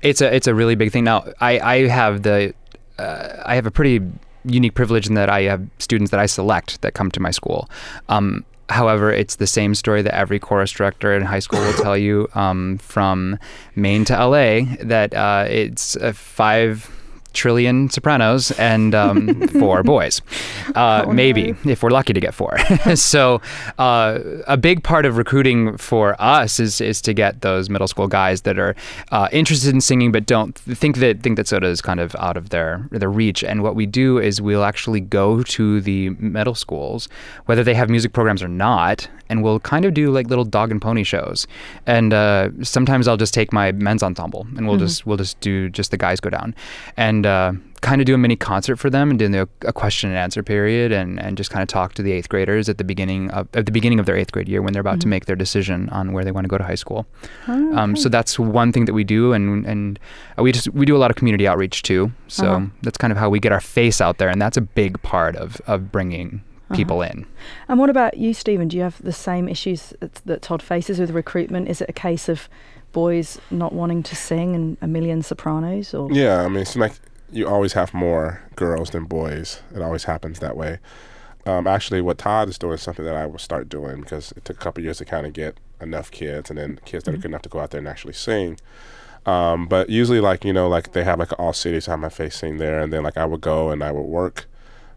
it's 0.03 0.21
a 0.21 0.33
it's 0.33 0.47
a 0.47 0.55
really 0.55 0.75
big 0.75 0.91
thing. 0.91 1.03
Now 1.03 1.25
i 1.39 1.59
i 1.59 1.87
have 1.87 2.23
the 2.23 2.53
uh, 2.97 3.43
i 3.45 3.55
have 3.55 3.65
a 3.65 3.71
pretty 3.71 4.01
unique 4.45 4.73
privilege 4.73 5.05
in 5.07 5.15
that 5.15 5.29
i 5.29 5.41
have 5.41 5.61
students 5.79 6.11
that 6.11 6.19
i 6.19 6.25
select 6.25 6.81
that 6.81 6.93
come 6.93 7.11
to 7.11 7.19
my 7.19 7.31
school. 7.31 7.69
Um, 8.07 8.45
however 8.69 9.11
it's 9.11 9.37
the 9.37 9.47
same 9.47 9.73
story 9.73 10.01
that 10.03 10.13
every 10.13 10.39
chorus 10.39 10.71
director 10.71 11.15
in 11.15 11.23
high 11.23 11.39
school 11.39 11.59
will 11.59 11.73
tell 11.73 11.97
you 11.97 12.29
um, 12.35 12.77
from 12.77 13.39
maine 13.75 14.05
to 14.05 14.13
la 14.13 14.61
that 14.81 15.13
uh, 15.13 15.45
it's 15.49 15.95
a 15.95 16.13
five 16.13 16.89
trillion 17.39 17.89
sopranos 17.89 18.51
and 18.59 18.93
um, 18.93 19.47
four 19.61 19.83
boys 19.83 20.21
uh, 20.75 21.03
Oh, 21.07 21.13
maybe 21.13 21.43
no. 21.63 21.71
if 21.71 21.81
we're 21.83 21.89
lucky 21.99 22.13
to 22.13 22.19
get 22.19 22.33
four. 22.33 22.53
so 22.95 23.41
uh, 23.77 24.19
a 24.47 24.57
big 24.57 24.83
part 24.83 25.05
of 25.05 25.17
recruiting 25.17 25.77
for 25.77 26.15
us 26.19 26.59
is 26.59 26.81
is 26.81 27.01
to 27.07 27.13
get 27.13 27.41
those 27.41 27.69
middle 27.69 27.87
school 27.87 28.07
guys 28.07 28.41
that 28.41 28.57
are 28.59 28.75
uh, 29.11 29.27
interested 29.31 29.73
in 29.73 29.81
singing 29.81 30.11
but 30.11 30.25
don't 30.25 30.53
think 30.81 30.97
that 30.97 31.21
think 31.23 31.37
that 31.37 31.47
SOTA 31.47 31.67
is 31.75 31.81
kind 31.81 31.99
of 31.99 32.15
out 32.27 32.37
of 32.37 32.49
their 32.49 32.87
their 32.91 33.09
reach. 33.21 33.43
And 33.43 33.63
what 33.63 33.75
we 33.75 33.85
do 33.85 34.17
is 34.19 34.41
we'll 34.41 34.63
actually 34.71 34.99
go 35.01 35.43
to 35.57 35.81
the 35.81 36.09
middle 36.19 36.55
schools, 36.55 37.07
whether 37.45 37.63
they 37.63 37.75
have 37.75 37.89
music 37.89 38.11
programs 38.13 38.43
or 38.43 38.47
not, 38.49 39.07
and 39.29 39.43
we'll 39.43 39.59
kind 39.59 39.85
of 39.85 39.93
do 39.93 40.11
like 40.11 40.27
little 40.27 40.45
dog 40.45 40.71
and 40.71 40.81
pony 40.81 41.03
shows. 41.03 41.47
And 41.85 42.13
uh, 42.13 42.49
sometimes 42.63 43.07
I'll 43.07 43.17
just 43.17 43.33
take 43.33 43.53
my 43.53 43.71
men's 43.71 44.03
ensemble 44.03 44.47
and 44.57 44.67
we'll 44.67 44.77
just 44.77 45.05
we'll 45.05 45.17
just 45.17 45.39
do 45.39 45.69
just 45.69 45.91
the 45.91 45.97
guys 45.97 46.19
go 46.19 46.29
down, 46.29 46.55
and 46.97 47.25
uh, 47.25 47.53
kind 47.81 48.01
of 48.01 48.05
do 48.05 48.13
a 48.13 48.17
mini 48.17 48.35
concert 48.35 48.75
for 48.75 48.89
them 48.89 49.09
and 49.09 49.17
do 49.19 49.29
the, 49.29 49.47
a 49.65 49.71
question 49.71 50.09
and 50.09 50.17
answer 50.19 50.43
period 50.43 50.91
and, 50.91 51.17
and 51.17 51.37
just 51.37 51.49
kind 51.49 51.61
of 51.63 51.69
talk 51.69 51.93
to 51.93 52.01
the 52.03 52.11
eighth 52.11 52.27
graders 52.27 52.67
at 52.67 52.77
the 52.77 52.83
beginning 52.83 53.29
of 53.31 53.47
at 53.53 53.65
the 53.65 53.71
beginning 53.71 53.99
of 53.99 54.05
their 54.05 54.17
eighth 54.17 54.31
grade 54.33 54.49
year 54.49 54.61
when 54.61 54.73
they're 54.73 54.81
about 54.81 54.99
to 54.99 55.07
make 55.07 55.25
their 55.27 55.35
decision 55.37 55.87
on 55.89 56.11
where 56.11 56.25
they 56.25 56.31
want 56.31 56.43
to 56.43 56.49
go 56.49 56.57
to 56.57 56.63
high 56.63 56.75
school. 56.75 57.05
Um, 57.47 57.95
so 57.95 58.09
that's 58.09 58.37
one 58.37 58.71
thing 58.73 58.85
that 58.85 58.93
we 58.93 59.03
do, 59.03 59.31
and 59.33 59.65
and 59.65 59.99
we 60.37 60.51
just 60.51 60.67
we 60.73 60.85
do 60.85 60.95
a 60.95 60.99
lot 60.99 61.09
of 61.11 61.15
community 61.17 61.47
outreach 61.47 61.83
too. 61.83 62.11
So 62.27 62.45
Uh-huh. 62.45 62.65
that's 62.81 62.97
kind 62.97 63.11
of 63.11 63.17
how 63.17 63.29
we 63.29 63.39
get 63.39 63.51
our 63.51 63.61
face 63.61 64.01
out 64.01 64.17
there, 64.17 64.29
and 64.29 64.41
that's 64.41 64.57
a 64.57 64.61
big 64.61 65.01
part 65.01 65.35
of 65.37 65.61
of 65.67 65.91
bringing 65.91 66.41
people 66.75 67.01
in. 67.01 67.25
And 67.67 67.79
what 67.79 67.89
about 67.89 68.17
you, 68.17 68.33
Stephen? 68.33 68.67
Do 68.67 68.77
you 68.77 68.83
have 68.83 69.01
the 69.01 69.13
same 69.13 69.47
issues 69.47 69.93
that, 69.99 70.15
that 70.25 70.41
Todd 70.41 70.61
faces 70.61 70.99
with 70.99 71.11
recruitment? 71.11 71.67
Is 71.69 71.81
it 71.81 71.89
a 71.89 71.93
case 71.93 72.29
of 72.29 72.49
boys 72.91 73.39
not 73.51 73.73
wanting 73.73 74.03
to 74.03 74.15
sing 74.15 74.55
and 74.55 74.77
a 74.81 74.87
million 74.87 75.21
sopranos? 75.21 75.93
Or 75.93 76.11
Yeah, 76.11 76.41
I 76.41 76.47
mean, 76.47 76.61
it's 76.61 76.75
like 76.75 76.93
you 77.31 77.47
always 77.47 77.73
have 77.73 77.93
more 77.93 78.41
girls 78.55 78.91
than 78.91 79.05
boys. 79.05 79.61
It 79.75 79.81
always 79.81 80.05
happens 80.05 80.39
that 80.39 80.57
way. 80.57 80.79
Um, 81.45 81.67
actually, 81.67 82.01
what 82.01 82.17
Todd 82.17 82.49
is 82.49 82.57
doing 82.57 82.73
is 82.73 82.81
something 82.81 83.05
that 83.05 83.15
I 83.15 83.25
will 83.25 83.39
start 83.39 83.69
doing 83.69 84.01
because 84.01 84.31
it 84.33 84.45
took 84.45 84.57
a 84.57 84.59
couple 84.59 84.83
years 84.83 84.97
to 84.97 85.05
kind 85.05 85.25
of 85.25 85.33
get 85.33 85.57
enough 85.81 86.11
kids 86.11 86.49
and 86.49 86.59
then 86.59 86.79
kids 86.85 87.05
that 87.05 87.13
are 87.13 87.17
good 87.17 87.25
enough 87.25 87.41
to 87.43 87.49
go 87.49 87.59
out 87.59 87.71
there 87.71 87.79
and 87.79 87.87
actually 87.87 88.13
sing. 88.13 88.59
Um, 89.25 89.67
but 89.67 89.89
usually, 89.89 90.19
like, 90.19 90.43
you 90.43 90.53
know, 90.53 90.67
like 90.67 90.91
they 90.93 91.03
have 91.03 91.19
like 91.19 91.37
all 91.39 91.53
cities, 91.53 91.87
I 91.87 91.91
have 91.91 91.99
my 91.99 92.09
face 92.09 92.35
sing 92.35 92.57
there. 92.57 92.79
And 92.79 92.91
then, 92.91 93.03
like, 93.03 93.17
I 93.17 93.25
would 93.25 93.41
go 93.41 93.69
and 93.69 93.83
I 93.83 93.91
would 93.91 94.01
work 94.03 94.47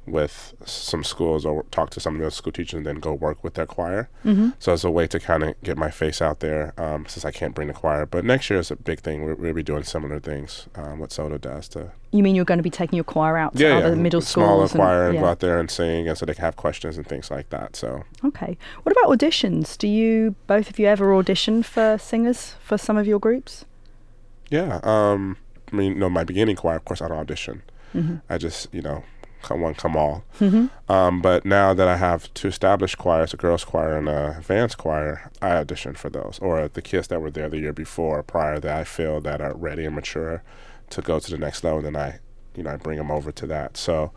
with 0.07 0.55
some 0.65 1.05
schools 1.05 1.47
or 1.47 1.65
talk 1.71 1.91
to 1.91 2.01
some 2.01 2.17
of 2.17 2.21
those 2.21 2.35
school 2.35 2.53
teachers 2.53 2.79
and 2.79 2.87
then 2.87 2.97
go 2.97 3.13
work 3.13 3.43
with 3.45 3.55
their 3.55 3.67
choir. 3.67 4.09
Mm-hmm. 4.25 4.51
So 4.59 4.73
it's 4.73 4.85
a 4.85 4.91
way 4.91 5.07
to 5.07 5.21
kind 5.21 5.43
of 5.45 5.61
get 5.63 5.79
my 5.79 5.91
face 5.91 6.21
out 6.21 6.41
there 6.41 6.75
um, 6.77 7.07
since 7.07 7.25
I 7.25 7.31
can't 7.31 7.55
bring 7.55 7.69
the 7.69 7.75
choir. 7.75 8.07
But 8.07 8.25
next 8.25 8.51
year 8.51 8.59
is 8.59 8.71
a 8.71 8.77
big 8.77 9.01
thing. 9.01 9.25
We're, 9.25 9.35
we'll 9.35 9.55
be 9.55 9.63
doing 9.63 9.85
similar 9.85 10.19
things. 10.19 10.67
Um, 10.75 10.99
what 10.99 11.11
SOTA 11.11 11.41
does 11.41 11.69
to 11.69 11.93
you 12.13 12.23
mean 12.23 12.35
you're 12.35 12.45
going 12.45 12.59
to 12.59 12.63
be 12.63 12.71
taking 12.71 12.97
your 12.97 13.05
choir 13.05 13.39
out 13.39 13.57
to 13.57 13.63
yeah, 13.63 13.79
other 13.79 13.89
yeah, 13.91 14.03
middle 14.03 14.21
smaller 14.21 14.69
schools? 14.69 14.79
choir 14.79 15.07
and 15.07 15.15
yeah. 15.15 15.21
go 15.23 15.27
out 15.29 15.41
there 15.41 15.59
and 15.59 15.71
sing, 15.71 16.09
and 16.09 16.19
so 16.19 16.27
they 16.27 16.35
can 16.35 16.45
have 16.45 16.57
questions 16.57 16.99
and 16.99 17.07
things 17.07 17.31
like 17.31 17.49
that. 17.51 17.75
So 17.75 18.05
Okay. 18.23 18.59
What 18.83 18.93
about 18.93 19.19
auditions? 19.19 19.79
Do 19.79 19.89
you 19.89 20.35
both 20.47 20.69
of 20.69 20.79
you 20.79 20.87
ever 20.87 21.15
audition 21.15 21.63
for 21.63 21.97
singers 21.99 22.55
for 22.61 22.77
some 22.77 22.97
of 22.99 23.07
your 23.07 23.19
groups? 23.19 23.65
yeah, 24.51 24.81
um, 24.83 25.39
I 25.73 25.77
mean, 25.77 25.99
no, 25.99 26.11
my 26.11 26.25
beginning 26.25 26.57
choir, 26.57 26.77
of 26.77 26.85
course, 26.85 27.01
I 27.01 27.09
don't 27.09 27.17
audition. 27.19 27.63
Mm-hmm. 27.95 28.17
I 28.29 28.37
just 28.39 28.73
you 28.75 28.83
know 28.83 29.05
one, 29.51 29.75
come 29.75 29.97
all. 29.97 30.25
Um, 30.89 31.23
but 31.23 31.45
now 31.45 31.75
that 31.75 31.89
I 31.89 31.97
have 31.97 32.33
two 32.35 32.49
established 32.49 32.99
choirs, 32.99 33.33
a 33.33 33.37
girls' 33.37 33.65
choir 33.65 33.97
and 33.97 34.09
a 34.09 34.37
advanced 34.39 34.79
choir, 34.79 35.31
I 35.41 35.53
audition 35.53 35.95
for 35.95 36.11
those, 36.11 36.39
or 36.43 36.69
the 36.69 36.83
kids 36.83 37.09
that 37.09 37.21
were 37.21 37.31
there 37.31 37.49
the 37.49 37.59
year 37.59 37.73
before, 37.73 38.23
prior 38.23 38.61
that 38.61 38.77
I 38.77 38.85
feel 38.85 39.21
that 39.23 39.41
are 39.41 39.55
ready 39.55 39.85
and 39.85 39.95
mature 39.95 40.43
to 40.91 41.03
go 41.03 41.19
to 41.19 41.31
the 41.31 41.39
next 41.39 41.65
level. 41.65 41.83
Then 41.83 41.97
I, 41.97 42.19
you 42.57 42.63
know, 42.63 42.71
I 42.71 42.77
bring 42.77 42.99
them 42.99 43.11
over 43.11 43.33
to 43.33 43.47
that. 43.47 43.77
So, 43.77 44.13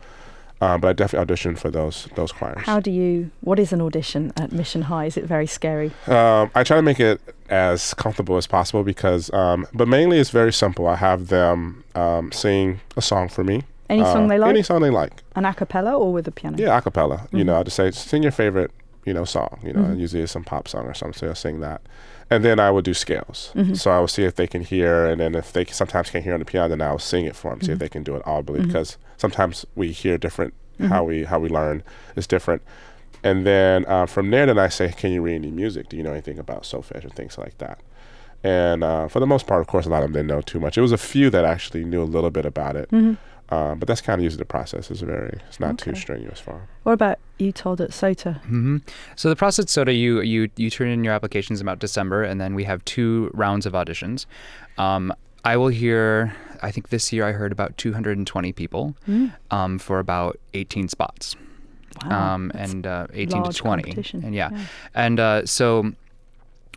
um, 0.60 0.80
but 0.80 0.88
I 0.88 0.92
definitely 0.92 1.22
audition 1.22 1.56
for 1.56 1.70
those 1.70 2.08
those 2.14 2.32
choirs. 2.32 2.62
How 2.64 2.80
do 2.80 2.90
you? 2.90 3.30
What 3.40 3.58
is 3.58 3.72
an 3.72 3.80
audition 3.80 4.32
at 4.36 4.52
Mission 4.52 4.82
High? 4.82 5.06
Is 5.06 5.16
it 5.16 5.24
very 5.24 5.46
scary? 5.46 5.92
Um, 6.06 6.50
I 6.54 6.62
try 6.64 6.76
to 6.76 6.82
make 6.82 7.00
it 7.00 7.20
as 7.48 7.94
comfortable 7.94 8.36
as 8.36 8.46
possible 8.46 8.82
because, 8.82 9.32
um, 9.32 9.66
but 9.72 9.86
mainly 9.86 10.18
it's 10.18 10.30
very 10.30 10.52
simple. 10.52 10.86
I 10.86 10.96
have 10.96 11.28
them 11.28 11.84
um, 11.94 12.32
sing 12.32 12.80
a 12.96 13.02
song 13.02 13.28
for 13.28 13.44
me. 13.44 13.62
Any 13.88 14.02
song 14.04 14.24
Uh, 14.24 14.28
they 14.28 14.38
like? 14.38 14.50
Any 14.50 14.62
song 14.62 14.80
they 14.82 14.90
like. 14.90 15.22
An 15.34 15.44
a 15.44 15.54
cappella 15.54 15.94
or 15.96 16.12
with 16.12 16.26
a 16.28 16.32
piano? 16.32 16.56
Yeah, 16.58 16.76
a 16.76 16.80
cappella. 16.82 17.28
You 17.32 17.38
Mm-hmm. 17.38 17.46
know, 17.46 17.60
I 17.60 17.62
just 17.62 17.76
say, 17.76 17.90
sing 17.90 18.22
your 18.22 18.32
favorite, 18.32 18.70
you 19.04 19.14
know, 19.14 19.24
song. 19.24 19.60
You 19.62 19.72
know, 19.72 19.92
usually 19.92 20.22
it's 20.22 20.32
some 20.32 20.44
pop 20.44 20.66
song 20.68 20.86
or 20.86 20.94
something. 20.94 21.18
So 21.18 21.28
I'll 21.28 21.34
sing 21.34 21.60
that. 21.60 21.82
And 22.28 22.44
then 22.44 22.58
I 22.58 22.70
would 22.72 22.84
do 22.84 22.92
scales. 22.94 23.52
Mm-hmm. 23.54 23.74
So 23.74 23.92
I 23.92 24.00
would 24.00 24.10
see 24.10 24.24
if 24.24 24.34
they 24.34 24.48
can 24.48 24.62
hear, 24.62 25.06
and 25.06 25.20
then 25.20 25.34
if 25.36 25.52
they 25.52 25.64
sometimes 25.66 26.10
can't 26.10 26.24
hear 26.24 26.34
on 26.34 26.40
the 26.40 26.44
piano, 26.44 26.68
then 26.68 26.82
I'll 26.82 26.98
sing 26.98 27.24
it 27.24 27.36
for 27.36 27.50
them, 27.52 27.60
see 27.60 27.66
Mm-hmm. 27.66 27.72
if 27.74 27.78
they 27.78 27.88
can 27.88 28.02
do 28.02 28.16
it 28.16 28.22
audibly. 28.26 28.60
Because 28.66 28.98
sometimes 29.16 29.64
we 29.76 29.92
hear 29.92 30.18
different, 30.18 30.52
how 30.88 31.04
we 31.04 31.24
how 31.24 31.38
we 31.38 31.48
learn 31.48 31.82
is 32.16 32.26
different. 32.26 32.62
And 33.22 33.46
then 33.46 33.84
uh, 33.86 34.06
from 34.06 34.30
there, 34.30 34.46
then 34.46 34.58
I 34.58 34.68
say, 34.68 34.92
can 34.92 35.10
you 35.12 35.22
read 35.22 35.36
any 35.36 35.50
music? 35.50 35.88
Do 35.88 35.96
you 35.96 36.02
know 36.02 36.12
anything 36.12 36.38
about 36.38 36.62
solfege 36.64 37.02
and 37.04 37.14
things 37.14 37.38
like 37.38 37.58
that? 37.58 37.80
And 38.44 38.84
uh, 38.84 39.08
for 39.08 39.18
the 39.20 39.26
most 39.26 39.46
part, 39.46 39.60
of 39.60 39.66
course, 39.68 39.86
a 39.86 39.88
lot 39.88 40.02
of 40.02 40.12
them 40.12 40.12
didn't 40.12 40.28
know 40.28 40.40
too 40.42 40.60
much. 40.60 40.76
It 40.76 40.82
was 40.82 40.92
a 40.92 40.98
few 40.98 41.30
that 41.30 41.44
actually 41.44 41.84
knew 41.84 42.02
a 42.02 42.04
little 42.04 42.30
bit 42.30 42.44
about 42.44 42.76
it. 42.76 42.90
Mm-hmm. 42.90 43.14
Uh, 43.48 43.74
but 43.76 43.86
that's 43.86 44.00
kind 44.00 44.18
of 44.18 44.24
usually 44.24 44.38
the 44.40 44.44
process. 44.44 44.90
It's 44.90 45.00
very, 45.00 45.38
it's 45.48 45.60
not 45.60 45.78
too 45.78 45.90
Okay. 45.90 46.00
strenuous 46.00 46.40
for 46.40 46.54
'em. 46.54 46.60
What 46.82 46.92
about 46.92 47.18
you, 47.38 47.52
Todd, 47.52 47.80
at 47.80 47.90
SOTA? 47.92 48.40
hmm 48.46 48.78
So 49.14 49.28
the 49.28 49.36
process 49.36 49.66
SOTA, 49.70 49.92
you 49.94 50.20
you 50.20 50.48
you 50.56 50.68
turn 50.70 50.88
in 50.88 51.04
your 51.04 51.14
applications 51.14 51.60
about 51.60 51.78
December, 51.78 52.22
and 52.24 52.40
then 52.40 52.54
we 52.54 52.64
have 52.64 52.84
two 52.84 53.30
rounds 53.34 53.64
of 53.66 53.72
auditions. 53.72 54.26
Um, 54.78 55.12
I 55.44 55.56
will 55.56 55.68
hear. 55.68 56.34
I 56.62 56.70
think 56.72 56.88
this 56.88 57.12
year 57.12 57.24
I 57.28 57.32
heard 57.32 57.52
about 57.52 57.76
220 57.76 58.52
people 58.52 58.96
Mm. 59.08 59.30
um, 59.50 59.78
for 59.78 59.98
about 60.00 60.38
18 60.54 60.88
spots, 60.88 61.36
Wow, 62.02 62.34
um, 62.34 62.50
and 62.54 62.86
uh, 62.86 63.06
18 63.12 63.42
to 63.44 63.52
20, 63.52 63.92
and 64.24 64.34
yeah, 64.34 64.48
yeah. 64.50 64.58
and 64.94 65.20
uh, 65.20 65.46
so 65.46 65.92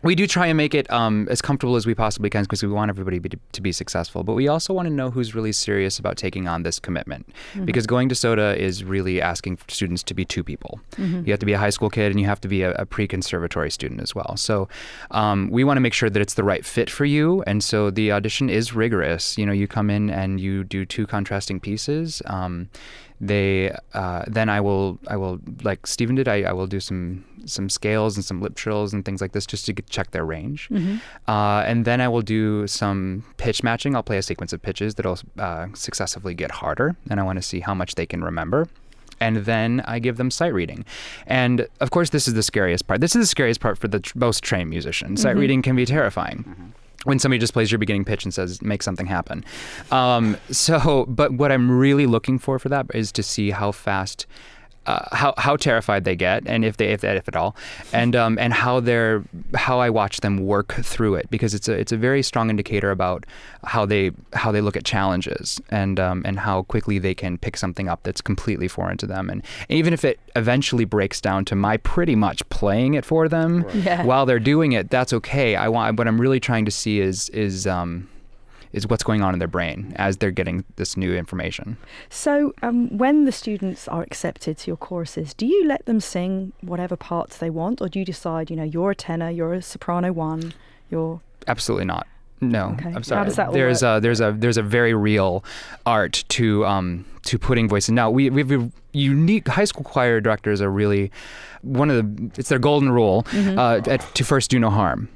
we 0.02 0.14
do 0.14 0.26
try 0.26 0.46
and 0.46 0.56
make 0.56 0.74
it 0.74 0.90
um, 0.90 1.26
as 1.30 1.42
comfortable 1.42 1.76
as 1.76 1.86
we 1.86 1.94
possibly 1.94 2.30
can 2.30 2.42
because 2.42 2.62
we 2.62 2.68
want 2.68 2.88
everybody 2.88 3.18
be, 3.18 3.30
to 3.52 3.60
be 3.60 3.72
successful. 3.72 4.24
But 4.24 4.34
we 4.34 4.48
also 4.48 4.72
want 4.72 4.86
to 4.86 4.94
know 4.94 5.10
who's 5.10 5.34
really 5.34 5.52
serious 5.52 5.98
about 5.98 6.16
taking 6.16 6.48
on 6.48 6.62
this 6.62 6.78
commitment. 6.78 7.28
Mm-hmm. 7.52 7.64
Because 7.64 7.86
going 7.86 8.08
to 8.08 8.14
SOTA 8.14 8.56
is 8.56 8.84
really 8.84 9.20
asking 9.20 9.58
students 9.68 10.02
to 10.04 10.14
be 10.14 10.24
two 10.24 10.42
people. 10.42 10.80
Mm-hmm. 10.92 11.24
You 11.26 11.32
have 11.32 11.40
to 11.40 11.46
be 11.46 11.52
a 11.52 11.58
high 11.58 11.70
school 11.70 11.90
kid 11.90 12.10
and 12.10 12.20
you 12.20 12.26
have 12.26 12.40
to 12.40 12.48
be 12.48 12.62
a, 12.62 12.72
a 12.72 12.86
pre 12.86 13.06
conservatory 13.06 13.70
student 13.70 14.00
as 14.00 14.14
well. 14.14 14.36
So 14.36 14.68
um, 15.10 15.50
we 15.50 15.64
want 15.64 15.76
to 15.76 15.80
make 15.80 15.94
sure 15.94 16.08
that 16.08 16.20
it's 16.20 16.34
the 16.34 16.44
right 16.44 16.64
fit 16.64 16.90
for 16.90 17.04
you. 17.04 17.42
And 17.46 17.62
so 17.62 17.90
the 17.90 18.12
audition 18.12 18.48
is 18.48 18.74
rigorous. 18.74 19.36
You 19.36 19.46
know, 19.46 19.52
you 19.52 19.68
come 19.68 19.90
in 19.90 20.10
and 20.10 20.40
you 20.40 20.64
do 20.64 20.84
two 20.84 21.06
contrasting 21.06 21.60
pieces. 21.60 22.22
Um, 22.26 22.68
they 23.20 23.74
uh, 23.94 24.24
then 24.26 24.48
I 24.48 24.60
will 24.60 24.98
I 25.08 25.16
will 25.16 25.40
like 25.62 25.86
Stephen 25.86 26.14
did 26.16 26.26
I, 26.28 26.42
I 26.42 26.52
will 26.52 26.66
do 26.66 26.80
some 26.80 27.24
some 27.46 27.68
scales 27.70 28.16
and 28.16 28.24
some 28.24 28.40
lip 28.42 28.54
trills 28.54 28.92
and 28.92 29.04
things 29.04 29.20
like 29.22 29.32
this 29.32 29.46
just 29.46 29.64
to 29.66 29.72
get, 29.72 29.88
check 29.88 30.10
their 30.10 30.24
range, 30.24 30.68
Mm-hmm. 30.70 30.96
uh, 31.26 31.62
and 31.62 31.84
then 31.84 32.00
I 32.00 32.08
will 32.08 32.20
do 32.22 32.66
some 32.66 33.24
pitch 33.38 33.62
matching. 33.62 33.96
I'll 33.96 34.02
play 34.02 34.18
a 34.18 34.22
sequence 34.22 34.52
of 34.52 34.60
pitches 34.62 34.94
that'll 34.94 35.18
uh, 35.38 35.68
successively 35.74 36.34
get 36.34 36.50
harder, 36.50 36.96
and 37.10 37.18
I 37.18 37.22
want 37.22 37.36
to 37.38 37.42
see 37.42 37.60
how 37.60 37.74
much 37.74 37.94
they 37.94 38.06
can 38.06 38.22
remember. 38.22 38.68
And 39.22 39.38
then 39.44 39.82
I 39.86 39.98
give 39.98 40.16
them 40.16 40.30
sight 40.30 40.54
reading, 40.54 40.84
and 41.26 41.66
of 41.80 41.90
course 41.90 42.08
this 42.10 42.26
is 42.26 42.32
the 42.34 42.42
scariest 42.42 42.86
part. 42.86 43.00
This 43.02 43.14
is 43.14 43.20
the 43.22 43.26
scariest 43.26 43.60
part 43.60 43.76
for 43.78 43.86
the 43.88 44.00
tr- 44.00 44.18
most 44.18 44.42
trained 44.42 44.70
musician. 44.70 45.16
Sight 45.18 45.36
reading 45.36 45.60
can 45.60 45.76
be 45.76 45.84
terrifying 45.84 46.72
when 47.04 47.18
somebody 47.18 47.38
just 47.38 47.52
plays 47.52 47.70
your 47.70 47.78
beginning 47.78 48.04
pitch 48.04 48.24
and 48.24 48.32
says 48.34 48.60
make 48.62 48.82
something 48.82 49.06
happen. 49.06 49.44
Um, 49.90 50.36
so 50.50 51.06
but 51.08 51.32
what 51.32 51.52
i'm 51.52 51.70
really 51.70 52.06
looking 52.06 52.38
for 52.38 52.58
for 52.58 52.68
that 52.68 52.86
is 52.94 53.12
to 53.12 53.22
see 53.22 53.50
how 53.50 53.72
fast 53.72 54.26
uh, 54.86 55.14
how 55.14 55.34
how 55.36 55.56
terrified 55.56 56.04
they 56.04 56.16
get, 56.16 56.42
and 56.46 56.64
if 56.64 56.76
they 56.78 56.86
if, 56.88 57.02
that 57.02 57.16
if 57.16 57.28
at 57.28 57.36
all, 57.36 57.54
and 57.92 58.16
um, 58.16 58.38
and 58.38 58.52
how 58.52 58.80
they're 58.80 59.22
how 59.54 59.78
I 59.78 59.90
watch 59.90 60.20
them 60.20 60.38
work 60.38 60.72
through 60.82 61.16
it 61.16 61.30
because 61.30 61.52
it's 61.54 61.68
a 61.68 61.72
it's 61.74 61.92
a 61.92 61.96
very 61.98 62.22
strong 62.22 62.48
indicator 62.50 62.90
about 62.90 63.24
how 63.64 63.84
they 63.84 64.10
how 64.32 64.50
they 64.50 64.60
look 64.62 64.76
at 64.76 64.84
challenges 64.84 65.60
and 65.70 66.00
um, 66.00 66.22
and 66.24 66.40
how 66.40 66.62
quickly 66.62 66.98
they 66.98 67.14
can 67.14 67.36
pick 67.38 67.56
something 67.58 67.88
up 67.88 68.02
that's 68.04 68.20
completely 68.22 68.68
foreign 68.68 68.96
to 68.96 69.06
them, 69.06 69.28
and 69.28 69.42
even 69.68 69.92
if 69.92 70.04
it 70.04 70.18
eventually 70.34 70.84
breaks 70.86 71.20
down 71.20 71.44
to 71.44 71.54
my 71.54 71.76
pretty 71.76 72.16
much 72.16 72.48
playing 72.48 72.94
it 72.94 73.04
for 73.04 73.28
them 73.28 73.64
Yeah. 73.74 74.04
while 74.04 74.24
they're 74.26 74.38
doing 74.40 74.72
it, 74.72 74.88
that's 74.90 75.12
okay. 75.12 75.56
I 75.56 75.68
want 75.68 75.98
what 75.98 76.08
I'm 76.08 76.20
really 76.20 76.40
trying 76.40 76.64
to 76.64 76.70
see 76.70 77.00
is 77.00 77.28
is 77.30 77.66
um, 77.66 78.08
is 78.72 78.86
what's 78.86 79.02
going 79.02 79.22
on 79.22 79.32
in 79.32 79.38
their 79.38 79.48
brain 79.48 79.92
as 79.96 80.18
they're 80.18 80.30
getting 80.30 80.64
this 80.76 80.96
new 80.96 81.14
information. 81.14 81.76
So, 82.08 82.54
um, 82.62 82.96
when 82.96 83.24
the 83.24 83.32
students 83.32 83.88
are 83.88 84.02
accepted 84.02 84.58
to 84.58 84.66
your 84.68 84.76
choruses, 84.76 85.34
do 85.34 85.46
you 85.46 85.66
let 85.66 85.86
them 85.86 86.00
sing 86.00 86.52
whatever 86.60 86.96
parts 86.96 87.38
they 87.38 87.50
want, 87.50 87.80
or 87.80 87.88
do 87.88 87.98
you 87.98 88.04
decide, 88.04 88.50
you 88.50 88.56
know, 88.56 88.64
you're 88.64 88.92
a 88.92 88.94
tenor, 88.94 89.30
you're 89.30 89.54
a 89.54 89.62
soprano 89.62 90.12
one, 90.12 90.54
you're 90.90 91.20
Absolutely 91.46 91.86
not. 91.86 92.06
No, 92.40 92.70
Okay. 92.78 92.86
I'm 92.88 92.94
How 92.94 93.02
sorry. 93.02 93.24
does 93.26 93.36
that 93.36 93.52
there's 93.52 93.82
work? 93.82 93.98
a 93.98 94.00
there's 94.00 94.20
a 94.20 94.32
there's 94.36 94.56
a 94.56 94.62
very 94.62 94.94
real 94.94 95.44
art 95.84 96.24
to 96.30 96.64
um 96.66 97.04
to 97.26 97.38
putting 97.38 97.68
voices. 97.68 97.90
Now 97.90 98.10
we 98.10 98.30
we 98.30 98.42
have 98.44 98.72
unique 98.92 99.46
high 99.48 99.64
school 99.66 99.84
choir 99.84 100.20
directors 100.20 100.60
are 100.62 100.70
really 100.70 101.10
one 101.62 101.90
of 101.90 101.96
the 101.96 102.30
it's 102.40 102.48
their 102.48 102.58
golden 102.58 102.90
rule 102.90 103.24
Mm-hmm. 103.30 103.58
uh, 103.58 103.92
at, 103.92 104.00
to 104.14 104.24
first 104.24 104.50
do 104.50 104.58
no 104.58 104.70
harm, 104.70 105.08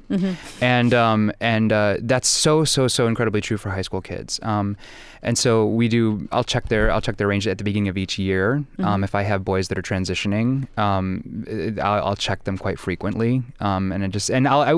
and 0.61 0.93
um 0.93 1.31
and 1.41 1.71
uh, 1.73 1.97
that's 2.01 2.27
so 2.27 2.63
so 2.63 2.87
so 2.87 3.07
incredibly 3.07 3.41
true 3.41 3.57
for 3.57 3.69
high 3.71 3.81
school 3.81 4.01
kids. 4.01 4.39
Um, 4.43 4.77
and 5.25 5.37
so 5.37 5.65
we 5.65 5.89
do. 5.89 6.25
I'll 6.31 6.45
check 6.45 6.69
their 6.69 6.89
I'll 6.89 7.01
check 7.01 7.17
their 7.17 7.27
range 7.27 7.45
at 7.47 7.57
the 7.57 7.63
beginning 7.65 7.89
of 7.89 7.97
each 7.97 8.17
year. 8.17 8.63
Mm-hmm. 8.77 8.85
Um, 8.85 9.03
if 9.03 9.13
I 9.13 9.23
have 9.23 9.43
boys 9.43 9.67
that 9.67 9.77
are 9.77 9.81
transitioning, 9.81 10.67
um, 10.79 11.43
I'll, 11.81 12.07
I'll 12.09 12.15
check 12.15 12.45
them 12.45 12.57
quite 12.57 12.79
frequently. 12.79 13.41
Um, 13.59 13.91
and 13.91 14.03
it 14.03 14.11
just 14.11 14.29
and 14.29 14.47
I'll 14.47 14.61
I, 14.61 14.71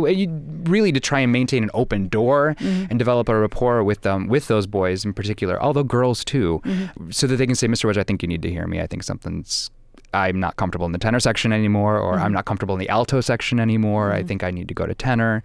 really 0.63 0.91
to 0.91 0.99
try 0.99 1.19
and 1.19 1.31
maintain 1.31 1.61
an 1.63 1.69
open 1.73 2.07
door 2.07 2.55
Mm-hmm. 2.57 2.85
and 2.89 2.97
develop 2.97 3.29
a 3.29 3.37
rapport 3.39 3.83
with 3.83 4.01
them 4.01 4.27
with 4.27 4.47
those 4.47 4.65
boys 4.67 5.05
in 5.05 5.13
particular, 5.13 5.61
although 5.61 5.83
girls 5.83 6.23
too, 6.23 6.61
Mm-hmm. 6.65 7.11
so 7.11 7.27
that 7.27 7.35
they 7.37 7.45
can 7.45 7.55
say, 7.55 7.67
Mr. 7.67 7.85
Wedge, 7.85 7.97
I 7.97 8.03
think 8.03 8.21
you 8.23 8.27
need 8.27 8.41
to 8.41 8.49
hear 8.49 8.65
me. 8.67 8.79
I 8.81 8.87
think 8.87 9.03
something's 9.03 9.69
I'm 10.13 10.39
not 10.39 10.55
comfortable 10.55 10.85
in 10.85 10.91
the 10.93 10.97
tenor 10.97 11.19
section 11.19 11.51
anymore, 11.51 11.97
or 11.99 12.13
Mm-hmm. 12.13 12.23
I'm 12.23 12.33
not 12.33 12.45
comfortable 12.45 12.75
in 12.75 12.79
the 12.79 12.89
alto 12.89 13.21
section 13.21 13.59
anymore. 13.59 14.11
I 14.13 14.23
think 14.23 14.43
I 14.43 14.51
need 14.51 14.67
to 14.69 14.73
go 14.73 14.85
to 14.85 14.95
tenor. 14.95 15.43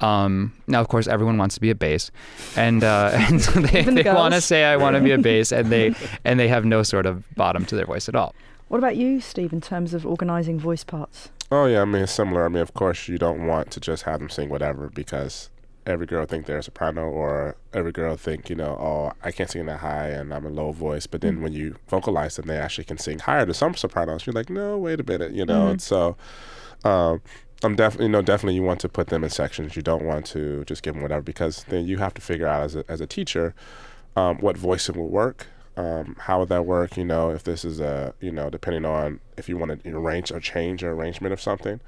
Um, 0.00 0.52
now, 0.66 0.80
of 0.80 0.88
course, 0.88 1.06
everyone 1.08 1.38
wants 1.38 1.54
to 1.56 1.60
be 1.60 1.70
a 1.70 1.74
bass, 1.74 2.10
and 2.56 2.84
uh, 2.84 3.10
and 3.14 3.40
so 3.40 3.60
they, 3.60 3.82
the 3.82 4.02
they 4.02 4.12
want 4.12 4.34
to 4.34 4.40
say 4.40 4.64
I 4.64 4.76
want 4.76 4.96
to 4.96 5.02
be 5.02 5.12
a 5.12 5.18
bass, 5.30 5.52
and 5.52 5.70
they 5.70 5.94
and 6.24 6.38
they 6.38 6.48
have 6.48 6.64
no 6.64 6.82
sort 6.82 7.06
of 7.06 7.24
bottom 7.34 7.64
to 7.66 7.76
their 7.76 7.86
voice 7.86 8.08
at 8.08 8.14
all. 8.14 8.34
What 8.68 8.78
about 8.78 8.96
you, 8.96 9.20
Steve, 9.20 9.52
in 9.52 9.60
terms 9.60 9.92
of 9.94 10.06
organising 10.06 10.58
voice 10.58 10.84
parts? 10.84 11.30
Oh 11.50 11.66
yeah, 11.66 11.82
I 11.82 11.84
mean 11.84 12.02
it's 12.02 12.12
similar. 12.12 12.44
I 12.44 12.48
mean, 12.48 12.62
of 12.62 12.72
course, 12.74 13.08
you 13.08 13.18
don't 13.18 13.46
want 13.46 13.70
to 13.72 13.80
just 13.80 14.04
have 14.04 14.20
them 14.20 14.30
sing 14.30 14.48
whatever 14.48 14.88
because 14.88 15.50
every 15.86 16.06
girl 16.06 16.26
think 16.26 16.46
they're 16.46 16.58
a 16.58 16.62
soprano, 16.62 17.08
or 17.08 17.56
every 17.72 17.92
girl 17.92 18.16
think 18.16 18.48
you 18.48 18.56
know, 18.56 18.76
oh, 18.80 19.12
I 19.22 19.32
can't 19.32 19.50
sing 19.50 19.66
that 19.66 19.80
high 19.80 20.08
and 20.08 20.32
I'm 20.32 20.46
a 20.46 20.50
low 20.50 20.72
voice. 20.72 21.06
But 21.06 21.20
then 21.20 21.42
when 21.42 21.52
you 21.52 21.76
vocalize 21.88 22.36
them, 22.36 22.46
they 22.46 22.56
actually 22.56 22.84
can 22.84 22.98
sing 22.98 23.18
higher 23.18 23.46
to 23.46 23.54
some 23.54 23.74
sopranos. 23.74 24.26
You're 24.26 24.34
like, 24.34 24.50
no, 24.50 24.78
wait 24.78 25.00
a 25.00 25.04
minute, 25.04 25.32
you 25.32 25.44
know. 25.44 25.68
And 25.68 25.82
so, 25.82 26.16
um, 26.84 27.22
I'm 27.64 27.76
definitely, 27.76 28.06
you 28.06 28.12
know, 28.12 28.22
definitely 28.22 28.54
you 28.56 28.62
want 28.62 28.80
to 28.80 28.88
put 28.88 29.08
them 29.08 29.22
in 29.22 29.30
sections. 29.30 29.76
You 29.76 29.82
don't 29.82 30.04
want 30.04 30.26
to 30.26 30.64
just 30.64 30.82
give 30.82 30.94
them 30.94 31.02
whatever 31.02 31.22
because 31.22 31.64
then 31.68 31.86
you 31.86 31.98
have 31.98 32.14
to 32.14 32.20
figure 32.20 32.46
out 32.46 32.62
as 32.62 32.76
a 32.76 32.84
as 32.88 33.00
a 33.00 33.06
teacher 33.06 33.54
um, 34.16 34.38
what 34.38 34.56
voice 34.56 34.88
will 34.88 35.08
work. 35.08 35.46
Um, 35.76 36.16
how 36.18 36.40
would 36.40 36.48
that 36.50 36.66
work? 36.66 36.96
You 36.96 37.04
know, 37.04 37.30
if 37.30 37.44
this 37.44 37.64
is 37.64 37.80
a, 37.80 38.14
you 38.20 38.30
know, 38.30 38.50
depending 38.50 38.84
on 38.84 39.20
if 39.36 39.48
you 39.48 39.56
want 39.56 39.82
to 39.82 39.96
arrange 39.96 40.30
or 40.30 40.40
change 40.40 40.82
an 40.82 40.90
arrangement 40.90 41.32
of 41.32 41.40
something. 41.40 41.80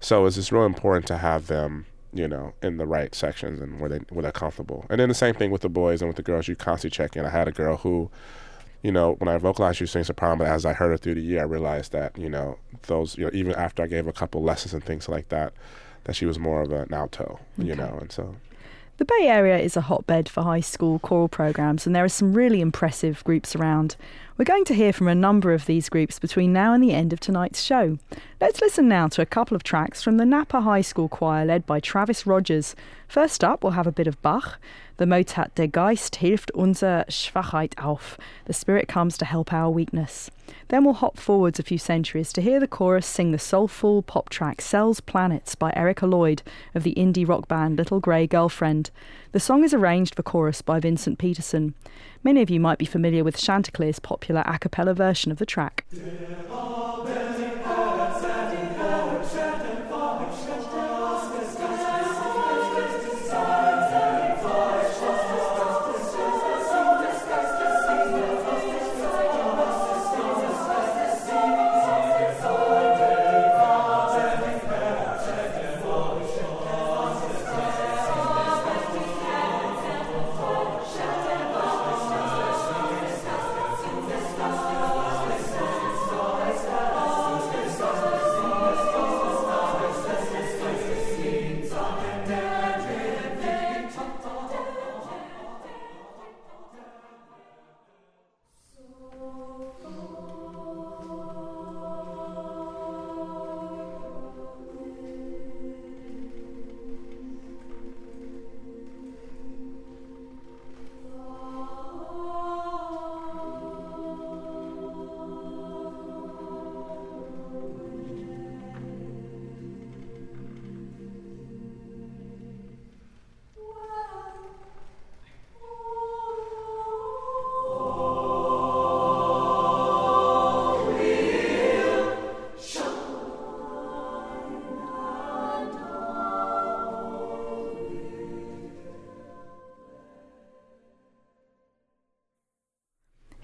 So 0.00 0.26
it's 0.26 0.36
just 0.36 0.52
real 0.52 0.64
important 0.64 1.06
to 1.08 1.18
have 1.18 1.46
them, 1.46 1.86
you 2.12 2.26
know, 2.26 2.52
in 2.62 2.76
the 2.76 2.86
right 2.86 3.14
sections 3.14 3.60
and 3.60 3.80
where 3.80 3.88
they 3.88 3.98
where 4.10 4.22
they're 4.22 4.32
comfortable. 4.32 4.84
And 4.90 5.00
then 5.00 5.08
the 5.08 5.14
same 5.14 5.34
thing 5.34 5.50
with 5.50 5.62
the 5.62 5.68
boys 5.68 6.02
and 6.02 6.08
with 6.08 6.16
the 6.16 6.22
girls. 6.22 6.48
You 6.48 6.56
constantly 6.56 6.94
check 6.94 7.16
in. 7.16 7.24
I 7.24 7.30
had 7.30 7.48
a 7.48 7.52
girl 7.52 7.76
who, 7.76 8.10
you 8.82 8.92
know, 8.92 9.12
when 9.14 9.28
I 9.28 9.38
vocalized, 9.38 9.78
she 9.78 9.84
was 9.84 9.90
singing 9.90 10.04
soprano, 10.04 10.36
but 10.36 10.46
as 10.48 10.64
I 10.64 10.72
heard 10.72 10.90
her 10.90 10.96
through 10.96 11.14
the 11.14 11.20
year, 11.20 11.40
I 11.40 11.44
realized 11.44 11.92
that, 11.92 12.16
you 12.18 12.28
know, 12.28 12.58
those, 12.82 13.16
you 13.16 13.24
know, 13.24 13.30
even 13.32 13.54
after 13.54 13.82
I 13.82 13.86
gave 13.86 14.06
a 14.06 14.12
couple 14.12 14.42
lessons 14.42 14.74
and 14.74 14.82
things 14.82 15.08
like 15.08 15.28
that, 15.28 15.52
that 16.04 16.16
she 16.16 16.26
was 16.26 16.38
more 16.38 16.62
of 16.62 16.72
an 16.72 16.92
alto, 16.92 17.38
you 17.58 17.74
know, 17.76 17.98
and 18.00 18.10
so 18.10 18.36
The 19.00 19.06
Bay 19.06 19.28
Area 19.28 19.56
is 19.56 19.78
a 19.78 19.80
hotbed 19.80 20.28
for 20.28 20.42
high 20.42 20.60
school 20.60 20.98
choral 20.98 21.26
programs, 21.26 21.86
and 21.86 21.96
there 21.96 22.04
are 22.04 22.08
some 22.10 22.34
really 22.34 22.60
impressive 22.60 23.24
groups 23.24 23.56
around. 23.56 23.96
We're 24.36 24.44
going 24.44 24.66
to 24.66 24.74
hear 24.74 24.92
from 24.92 25.08
a 25.08 25.14
number 25.14 25.54
of 25.54 25.64
these 25.64 25.88
groups 25.88 26.18
between 26.18 26.52
now 26.52 26.74
and 26.74 26.84
the 26.84 26.92
end 26.92 27.14
of 27.14 27.18
tonight's 27.18 27.62
show. 27.62 27.96
Let's 28.42 28.60
listen 28.60 28.88
now 28.88 29.08
to 29.08 29.22
a 29.22 29.26
couple 29.26 29.56
of 29.56 29.62
tracks 29.62 30.02
from 30.02 30.18
the 30.18 30.26
Napa 30.26 30.60
High 30.60 30.82
School 30.82 31.08
Choir 31.08 31.46
led 31.46 31.64
by 31.64 31.80
Travis 31.80 32.26
Rogers. 32.26 32.76
First 33.08 33.42
up, 33.42 33.64
we'll 33.64 33.72
have 33.72 33.86
a 33.86 33.92
bit 33.92 34.06
of 34.06 34.20
Bach. 34.20 34.58
The 35.00 35.06
Motet 35.06 35.54
Der 35.54 35.66
Geist 35.66 36.16
hilft 36.16 36.50
unser 36.50 37.06
Schwachheit 37.08 37.82
auf. 37.82 38.18
The 38.44 38.52
Spirit 38.52 38.86
comes 38.86 39.16
to 39.16 39.24
help 39.24 39.50
our 39.50 39.74
weakness. 39.74 40.30
Then 40.68 40.84
we'll 40.84 40.92
hop 40.92 41.16
forwards 41.16 41.58
a 41.58 41.62
few 41.62 41.78
centuries 41.78 42.34
to 42.34 42.42
hear 42.42 42.60
the 42.60 42.68
chorus 42.68 43.06
sing 43.06 43.30
the 43.30 43.38
soulful 43.38 44.02
pop 44.02 44.28
track 44.28 44.60
Cells 44.60 45.00
Planets 45.00 45.54
by 45.54 45.72
Erika 45.74 46.06
Lloyd 46.06 46.42
of 46.74 46.82
the 46.82 46.92
indie 46.98 47.26
rock 47.26 47.48
band 47.48 47.78
Little 47.78 47.98
Grey 47.98 48.26
Girlfriend. 48.26 48.90
The 49.32 49.40
song 49.40 49.64
is 49.64 49.72
arranged 49.72 50.16
for 50.16 50.22
chorus 50.22 50.60
by 50.60 50.80
Vincent 50.80 51.18
Peterson. 51.18 51.72
Many 52.22 52.42
of 52.42 52.50
you 52.50 52.60
might 52.60 52.76
be 52.76 52.84
familiar 52.84 53.24
with 53.24 53.38
Chanticleer's 53.38 54.00
popular 54.00 54.42
a 54.44 54.58
cappella 54.58 54.92
version 54.92 55.32
of 55.32 55.38
the 55.38 55.46
track. 55.46 55.86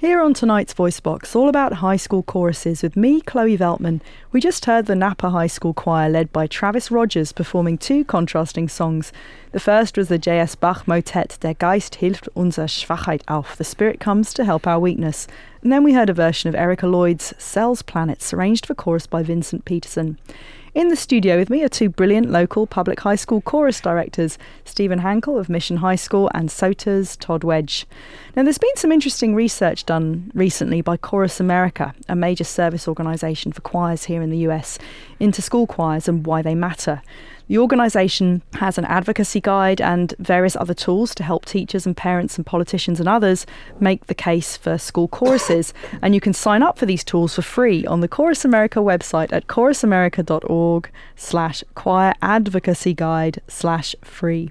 Here 0.07 0.21
on 0.21 0.35
tonight's 0.35 0.73
Voice 0.73 1.01
Box, 1.01 1.35
all 1.35 1.49
about 1.49 1.73
high 1.73 1.97
school 1.97 2.23
choruses 2.23 2.81
with 2.81 2.95
me, 2.95 3.21
Chloe 3.21 3.59
Veltman. 3.59 4.01
We 4.31 4.41
just 4.41 4.67
heard 4.67 4.87
the 4.87 4.95
Napa 4.95 5.31
High 5.31 5.49
School 5.49 5.75
Choir 5.75 6.09
led 6.09 6.33
by 6.33 6.47
Travis 6.47 6.93
Rogers 6.93 7.33
performing 7.33 7.77
two 7.77 8.05
contrasting 8.05 8.69
songs. 8.69 9.13
The 9.51 9.59
first 9.59 9.99
was 9.99 10.07
the 10.07 10.17
J.S. 10.17 10.55
Bach 10.55 10.87
motet 10.87 11.39
Der 11.41 11.55
Geist 11.55 11.97
hilft 11.97 12.29
unser 12.37 12.69
Schwachheit 12.69 13.23
auf, 13.27 13.57
The 13.57 13.65
Spirit 13.65 13.99
Comes 13.99 14.33
to 14.35 14.45
Help 14.45 14.65
Our 14.65 14.79
Weakness. 14.79 15.27
And 15.61 15.73
then 15.73 15.83
we 15.83 15.95
heard 15.95 16.09
a 16.09 16.15
version 16.15 16.49
of 16.49 16.55
Erika 16.55 16.87
Lloyd's 16.87 17.35
Cells 17.37 17.83
Planets, 17.83 18.33
arranged 18.33 18.65
for 18.65 18.77
chorus 18.77 19.09
by 19.09 19.25
Vincent 19.25 19.65
Peterson. 19.65 20.21
In 20.77 20.89
the 20.89 20.95
studio 20.95 21.39
with 21.39 21.49
me 21.49 21.63
are 21.63 21.71
two 21.71 21.89
brilliant 21.89 22.29
local 22.29 22.67
public 22.67 23.01
high 23.01 23.15
school 23.15 23.41
chorus 23.41 23.81
directors, 23.81 24.37
Stephen 24.67 25.01
Hankel 25.01 25.41
of 25.41 25.49
Mission 25.49 25.79
High 25.79 25.97
School 25.97 26.31
and 26.35 26.51
SOTA's 26.51 27.17
Todd 27.17 27.45
Wedge. 27.45 27.87
Now, 28.37 28.43
there's 28.43 28.59
been 28.59 28.77
some 28.77 28.93
interesting 28.93 29.35
research 29.35 29.87
done 29.87 30.31
recently 30.35 30.83
by 30.83 30.99
Chorus 30.99 31.41
America, 31.41 31.95
a 32.11 32.15
major 32.15 32.45
service 32.45 32.87
organisation 32.87 33.53
for 33.53 33.63
choirs 33.63 34.05
here 34.05 34.21
in 34.21 34.29
the 34.29 34.47
US, 34.51 34.79
into 35.19 35.41
school 35.41 35.67
choirs 35.67 36.09
and 36.09 36.27
why 36.27 36.43
they 36.43 36.55
matter. 36.55 37.01
The 37.49 37.59
organisation 37.59 38.43
has 38.55 38.77
an 38.77 38.85
advocacy 38.87 39.41
guide 39.41 39.81
and 39.81 40.13
various 40.19 40.57
other 40.57 40.75
tools 40.75 41.15
to 41.15 41.23
help 41.23 41.45
teachers 41.45 41.87
and 41.87 41.97
parents 41.97 42.37
and 42.37 42.45
politicians 42.45 42.99
and 42.99 43.09
others 43.09 43.47
make 43.79 44.07
the 44.07 44.15
case 44.15 44.57
for 44.57 44.79
school 44.79 45.07
choruses. 45.07 45.73
And 46.03 46.13
you 46.13 46.21
can 46.21 46.33
sign 46.33 46.65
up 46.65 46.77
for 46.77 46.87
these 46.87 47.05
tools 47.05 47.37
for 47.37 47.43
free 47.43 47.87
on 47.87 48.01
the 48.01 48.09
Chorus 48.09 48.45
America 48.45 48.81
website 48.81 49.33
at 49.33 49.47
chorusamerica.org 49.47 50.91
slash 51.15 51.63
choir 51.77 52.15
advocacy 52.21 52.95
guide 52.95 53.41
slash 53.47 53.95
free. 54.03 54.51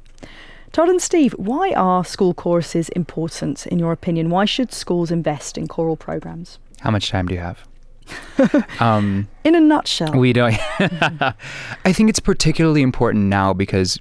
Todd 0.71 0.89
and 0.89 1.01
Steve, 1.01 1.33
why 1.33 1.71
are 1.71 2.05
school 2.05 2.33
choruses 2.33 2.87
important 2.89 3.67
in 3.67 3.77
your 3.77 3.91
opinion? 3.91 4.29
Why 4.29 4.45
should 4.45 4.71
schools 4.71 5.11
invest 5.11 5.57
in 5.57 5.67
choral 5.67 5.97
programs? 5.97 6.59
How 6.79 6.91
much 6.91 7.09
time 7.09 7.27
do 7.27 7.33
you 7.33 7.41
have? 7.41 7.65
um, 8.79 9.27
In 9.43 9.55
a 9.55 9.59
nutshell. 9.61 10.13
we 10.13 10.33
don't. 10.33 10.55
I 10.79 11.93
think 11.93 12.09
it's 12.09 12.19
particularly 12.19 12.81
important 12.81 13.25
now 13.25 13.53
because 13.53 13.99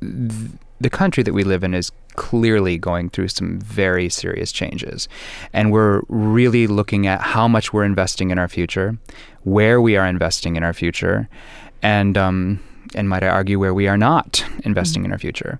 th- 0.00 0.50
the 0.80 0.90
country 0.90 1.22
that 1.22 1.32
we 1.32 1.42
live 1.44 1.64
in 1.64 1.74
is 1.74 1.90
clearly 2.14 2.78
going 2.78 3.10
through 3.10 3.28
some 3.28 3.58
very 3.60 4.08
serious 4.08 4.52
changes. 4.52 5.08
And 5.52 5.72
we're 5.72 6.02
really 6.08 6.66
looking 6.66 7.06
at 7.06 7.20
how 7.20 7.48
much 7.48 7.72
we're 7.72 7.84
investing 7.84 8.30
in 8.30 8.38
our 8.38 8.48
future, 8.48 8.98
where 9.44 9.80
we 9.80 9.96
are 9.96 10.06
investing 10.06 10.56
in 10.56 10.62
our 10.62 10.72
future, 10.72 11.28
and, 11.82 12.16
um, 12.18 12.60
and 12.94 13.08
might 13.08 13.22
I 13.22 13.28
argue, 13.28 13.58
where 13.58 13.74
we 13.74 13.86
are 13.88 13.96
not 13.98 14.44
investing 14.64 15.04
in 15.04 15.12
our 15.12 15.18
future. 15.18 15.58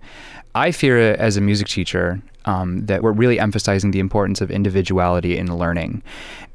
I 0.55 0.73
fear 0.73 0.99
as 1.15 1.37
a 1.37 1.41
music 1.41 1.69
teacher 1.69 2.21
um, 2.49 2.87
that 2.87 3.03
we're 3.03 3.13
really 3.13 3.39
emphasizing 3.39 3.91
the 3.91 4.01
importance 4.01 4.41
of 4.41 4.51
individuality 4.51 5.37
in 5.37 5.55
learning. 5.55 6.03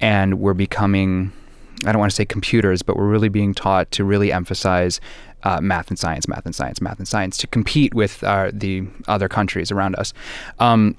And 0.02 0.40
we're 0.40 0.56
becoming, 0.56 1.32
I 1.86 1.92
don't 1.92 2.00
want 2.00 2.12
to 2.12 2.16
say 2.16 2.26
computers, 2.26 2.82
but 2.82 2.98
we're 2.98 3.08
really 3.08 3.30
being 3.30 3.54
taught 3.54 3.92
to 3.92 4.04
really 4.04 4.32
emphasize 4.32 5.00
uh, 5.44 5.62
math 5.62 5.90
and 5.90 6.00
science, 6.00 6.28
math 6.28 6.48
and 6.48 6.56
science, 6.56 6.82
math 6.82 6.98
and 6.98 7.08
science 7.08 7.38
to 7.38 7.48
compete 7.48 7.94
with 7.94 8.24
uh, 8.24 8.50
the 8.52 8.88
other 9.08 9.30
countries 9.30 9.72
around 9.72 9.96
us. 9.98 10.14
Um, 10.58 10.98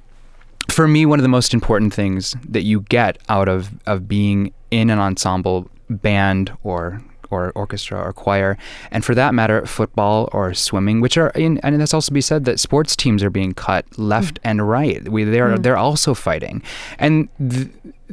for 0.70 0.86
me, 0.86 1.06
one 1.06 1.18
of 1.18 1.24
the 1.24 1.28
most 1.28 1.52
important 1.52 1.92
things 1.92 2.36
that 2.48 2.62
you 2.62 2.82
get 2.82 3.18
out 3.28 3.48
of, 3.48 3.72
of 3.86 4.06
being 4.06 4.54
in 4.70 4.90
an 4.90 5.00
ensemble 5.00 5.68
band 5.90 6.56
or 6.62 7.02
or 7.34 7.52
orchestra 7.54 8.00
or 8.00 8.12
choir, 8.12 8.56
and 8.90 9.04
for 9.04 9.14
that 9.14 9.34
matter, 9.34 9.66
football 9.66 10.28
or 10.32 10.54
swimming, 10.54 11.00
which 11.00 11.16
are 11.16 11.30
in, 11.30 11.58
and 11.58 11.80
that's 11.80 11.94
also 11.94 12.12
be 12.12 12.20
said 12.20 12.44
that 12.44 12.60
sports 12.60 12.96
teams 12.96 13.22
are 13.22 13.30
being 13.30 13.52
cut 13.52 13.84
left 13.98 14.34
mm. 14.36 14.40
and 14.44 14.68
right. 14.68 15.08
We, 15.08 15.24
they're 15.24 15.56
mm. 15.56 15.62
they're 15.62 15.76
also 15.76 16.14
fighting, 16.14 16.62
and 16.98 17.28
th- 17.38 17.68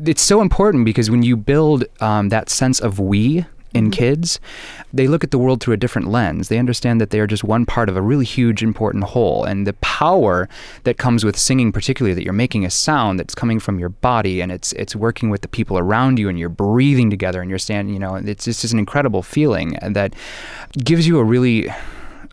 it's 0.06 0.22
so 0.22 0.42
important 0.42 0.86
because 0.86 1.12
when 1.12 1.24
you 1.24 1.38
build 1.38 1.86
um, 2.00 2.30
that 2.30 2.50
sense 2.50 2.80
of 2.80 3.00
we 3.00 3.46
in 3.74 3.86
mm-hmm. 3.86 3.92
kids, 3.92 4.40
they 4.94 5.08
look 5.08 5.24
at 5.24 5.32
the 5.32 5.38
world 5.38 5.62
through 5.62 5.74
a 5.74 5.78
different 5.78 6.08
lens. 6.10 6.50
They 6.50 6.58
understand 6.58 7.00
that 7.00 7.10
they 7.10 7.20
are 7.20 7.28
just 7.28 7.44
one 7.44 7.66
part 7.66 7.90
of 7.90 7.96
a 7.96 8.02
really 8.02 8.26
huge, 8.26 8.64
important 8.64 9.06
whole. 9.06 9.44
And 9.44 9.66
the 9.66 9.74
power 9.74 10.50
that 10.84 10.98
comes 10.98 11.24
with 11.24 11.38
singing, 11.38 11.72
particularly 11.72 12.14
that 12.16 12.24
you're 12.24 12.34
making 12.34 12.66
a 12.66 12.70
sound 12.70 13.20
that's 13.20 13.36
coming 13.36 13.60
from 13.60 13.80
your 13.80 13.90
body 13.90 14.42
and 14.42 14.52
it's 14.52 14.74
it's 14.74 14.96
working 14.96 15.30
with 15.30 15.42
the 15.42 15.48
people 15.48 15.78
around 15.78 16.20
you 16.20 16.30
and 16.30 16.38
you're 16.38 16.50
breathing 16.50 17.10
together 17.10 17.42
and 17.42 17.50
you're 17.50 17.60
standing, 17.60 17.94
you 17.94 18.00
know, 18.00 18.16
it's 18.16 18.46
just 18.46 18.74
an 18.74 18.80
incredible 18.80 19.22
feeling 19.22 19.78
that 19.82 20.14
gives 20.84 21.08
you 21.08 21.20
a 21.20 21.24
really 21.24 21.68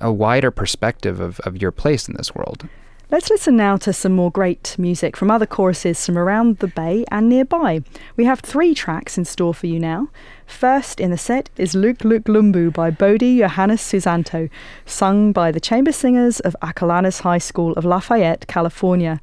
a 0.01 0.13
wider 0.13 0.51
perspective 0.51 1.21
of, 1.21 1.41
of 1.41 1.61
your 1.61 1.73
place 1.73 2.09
in 2.09 2.15
this 2.17 2.35
world. 2.35 2.69
Let's 3.11 3.31
listen 3.31 3.57
now 3.57 3.79
to 3.79 3.95
some 3.95 4.13
more 4.13 4.31
great 4.31 4.77
music 4.79 5.17
from 5.17 5.31
other 5.31 5.47
choruses 5.47 6.05
from 6.05 6.19
around 6.19 6.59
the 6.59 6.67
Bay 6.67 7.07
and 7.11 7.27
nearby. 7.27 7.81
We 8.17 8.27
have 8.27 8.41
three 8.41 8.75
tracks 8.75 9.17
in 9.17 9.25
store 9.25 9.55
for 9.55 9.67
you 9.67 9.81
now. 9.81 10.09
First 10.45 11.01
in 11.01 11.11
the 11.11 11.17
set 11.17 11.49
is 11.57 11.75
Luk 11.75 12.05
Luk 12.05 12.25
Lumbu 12.25 12.71
by 12.71 12.91
Bodhi 12.91 13.39
Johannes 13.39 13.81
Susanto, 13.81 14.51
sung 14.85 15.33
by 15.33 15.51
the 15.51 15.59
chamber 15.59 15.91
singers 15.91 16.41
of 16.41 16.55
Acalanes 16.61 17.23
High 17.23 17.39
School 17.39 17.73
of 17.79 17.87
Lafayette, 17.87 18.47
California. 18.47 19.23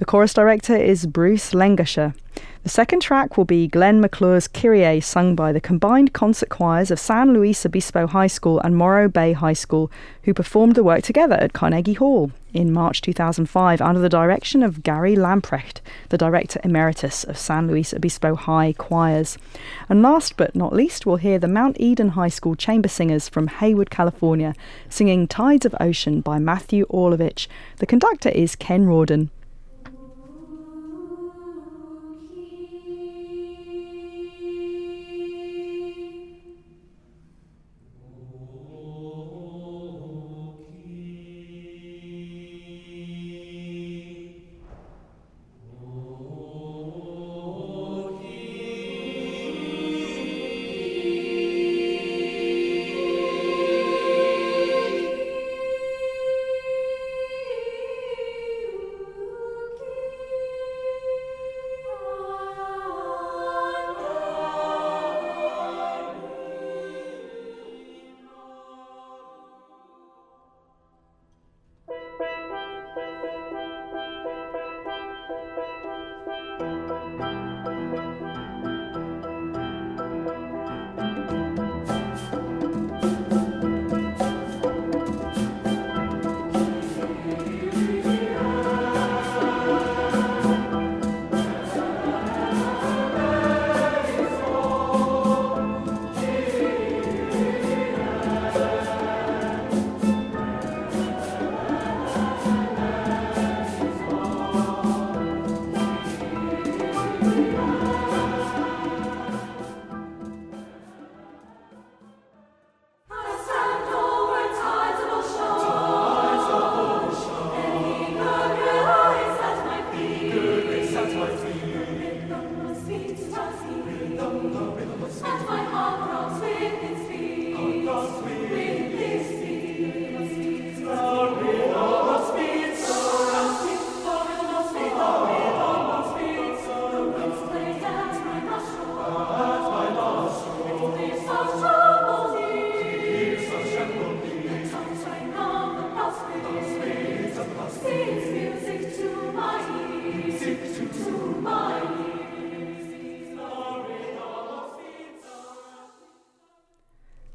The 0.00 0.06
chorus 0.06 0.32
director 0.32 0.74
is 0.74 1.04
Bruce 1.04 1.52
Lengacher. 1.52 2.14
The 2.62 2.70
second 2.70 3.02
track 3.02 3.36
will 3.36 3.44
be 3.44 3.68
Glenn 3.68 4.00
McClure's 4.00 4.48
Kyrie, 4.48 4.98
sung 5.00 5.34
by 5.34 5.52
the 5.52 5.60
combined 5.60 6.14
concert 6.14 6.48
choirs 6.48 6.90
of 6.90 6.98
San 6.98 7.34
Luis 7.34 7.66
Obispo 7.66 8.06
High 8.06 8.26
School 8.28 8.58
and 8.60 8.74
Morro 8.74 9.10
Bay 9.10 9.34
High 9.34 9.52
School, 9.52 9.92
who 10.22 10.32
performed 10.32 10.74
the 10.74 10.82
work 10.82 11.02
together 11.02 11.34
at 11.34 11.52
Carnegie 11.52 11.92
Hall 11.92 12.32
in 12.54 12.72
March 12.72 13.02
2005 13.02 13.82
under 13.82 14.00
the 14.00 14.08
direction 14.08 14.62
of 14.62 14.82
Gary 14.82 15.16
Lamprecht, 15.16 15.82
the 16.08 16.16
director 16.16 16.62
emeritus 16.64 17.22
of 17.24 17.36
San 17.36 17.68
Luis 17.68 17.92
Obispo 17.92 18.34
High 18.36 18.72
Choirs. 18.72 19.36
And 19.90 20.00
last 20.00 20.38
but 20.38 20.56
not 20.56 20.72
least, 20.72 21.04
we'll 21.04 21.16
hear 21.16 21.38
the 21.38 21.46
Mount 21.46 21.76
Eden 21.78 22.10
High 22.10 22.28
School 22.28 22.54
chamber 22.54 22.88
singers 22.88 23.28
from 23.28 23.48
Hayward, 23.48 23.90
California, 23.90 24.54
singing 24.88 25.28
Tides 25.28 25.66
of 25.66 25.74
Ocean 25.78 26.22
by 26.22 26.38
Matthew 26.38 26.86
Orlovich. 26.86 27.48
The 27.76 27.86
conductor 27.86 28.30
is 28.30 28.56
Ken 28.56 28.86
Rawdon. 28.86 29.28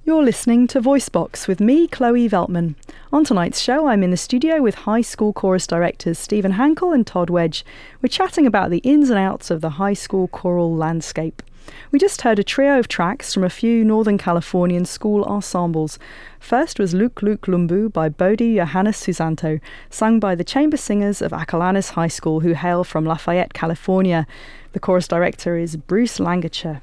Listening 0.06 0.66
to 0.68 0.82
Voicebox 0.82 1.48
with 1.48 1.60
me, 1.60 1.88
Chloe 1.88 2.28
Veltman. 2.28 2.74
On 3.14 3.24
tonight's 3.24 3.60
show, 3.60 3.88
I'm 3.88 4.02
in 4.02 4.10
the 4.10 4.18
studio 4.18 4.60
with 4.60 4.74
high 4.74 5.02
school 5.02 5.34
chorus 5.34 5.68
directors 5.68 6.18
Stephen 6.18 6.54
Hankel 6.54 6.96
and 6.96 7.06
Todd 7.06 7.30
Wedge. 7.30 7.64
We're 8.02 8.10
chatting 8.10 8.48
about 8.48 8.72
the 8.72 8.80
ins 8.80 9.12
and 9.12 9.20
outs 9.20 9.52
of 9.52 9.62
the 9.62 9.72
high 9.72 9.94
school 9.94 10.28
choral 10.28 10.76
landscape. 10.76 11.44
We 11.92 12.00
just 12.00 12.24
heard 12.24 12.40
a 12.40 12.44
trio 12.44 12.80
of 12.80 12.88
tracks 12.88 13.36
from 13.36 13.44
a 13.44 13.52
few 13.52 13.86
Northern 13.86 14.18
Californian 14.18 14.86
school 14.86 15.24
ensembles. 15.26 16.00
First 16.40 16.80
was 16.80 16.96
Luk 16.96 17.22
Luk 17.22 17.42
Lumbu 17.42 17.94
by 17.94 18.10
Bodhi 18.10 18.56
Johannes 18.56 18.98
Susanto, 18.98 19.62
sung 19.92 20.20
by 20.20 20.34
the 20.34 20.44
chamber 20.44 20.78
singers 20.78 21.22
of 21.22 21.34
Acalanes 21.34 21.92
High 21.92 22.08
School 22.08 22.40
who 22.40 22.54
hail 22.54 22.84
from 22.84 23.06
Lafayette, 23.06 23.54
California. 23.54 24.26
The 24.72 24.80
chorus 24.80 25.08
director 25.08 25.56
is 25.56 25.78
Bruce 25.78 26.18
Lengacher. 26.18 26.82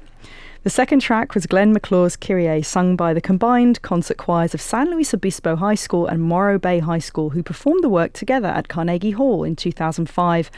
The 0.63 0.69
second 0.69 1.01
track 1.01 1.33
was 1.33 1.45
Glenn 1.45 1.73
McClure's 1.73 2.15
Kyrie, 2.15 2.61
sung 2.61 2.95
by 2.95 3.13
the 3.13 3.19
combined 3.19 3.81
concert 3.81 4.15
choirs 4.15 4.53
of 4.53 4.61
San 4.61 4.89
Luis 4.89 5.13
Obispo 5.13 5.57
High 5.57 5.75
School 5.75 6.07
and 6.07 6.21
Morro 6.21 6.57
Bay 6.57 6.79
High 6.79 6.99
School, 6.99 7.31
who 7.31 7.43
performed 7.43 7.83
the 7.83 7.89
work 7.89 8.13
together 8.13 8.47
at 8.47 8.69
Carnegie 8.69 9.11
Hall 9.11 9.43
in 9.43 9.57
2005 9.57 10.49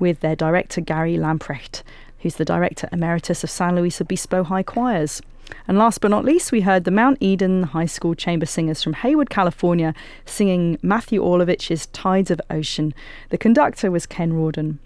with 0.00 0.18
their 0.18 0.34
director 0.34 0.80
Gary 0.80 1.16
Lamprecht, 1.16 1.84
who's 2.22 2.34
the 2.34 2.44
director 2.44 2.88
emeritus 2.90 3.44
of 3.44 3.50
San 3.50 3.76
Luis 3.76 4.00
Obispo 4.00 4.42
High 4.42 4.64
Choirs. 4.64 5.22
And 5.68 5.78
last 5.78 6.00
but 6.00 6.10
not 6.10 6.24
least, 6.24 6.50
we 6.50 6.62
heard 6.62 6.82
the 6.82 6.90
Mount 6.90 7.18
Eden 7.20 7.62
High 7.62 7.86
School 7.86 8.16
Chamber 8.16 8.46
Singers 8.46 8.82
from 8.82 8.94
Hayward, 8.94 9.30
California, 9.30 9.94
singing 10.26 10.76
Matthew 10.82 11.22
Orlovich's 11.22 11.86
Tides 11.86 12.32
of 12.32 12.40
Ocean. 12.50 12.92
The 13.28 13.38
conductor 13.38 13.92
was 13.92 14.06
Ken 14.06 14.32
Rawdon. 14.32 14.80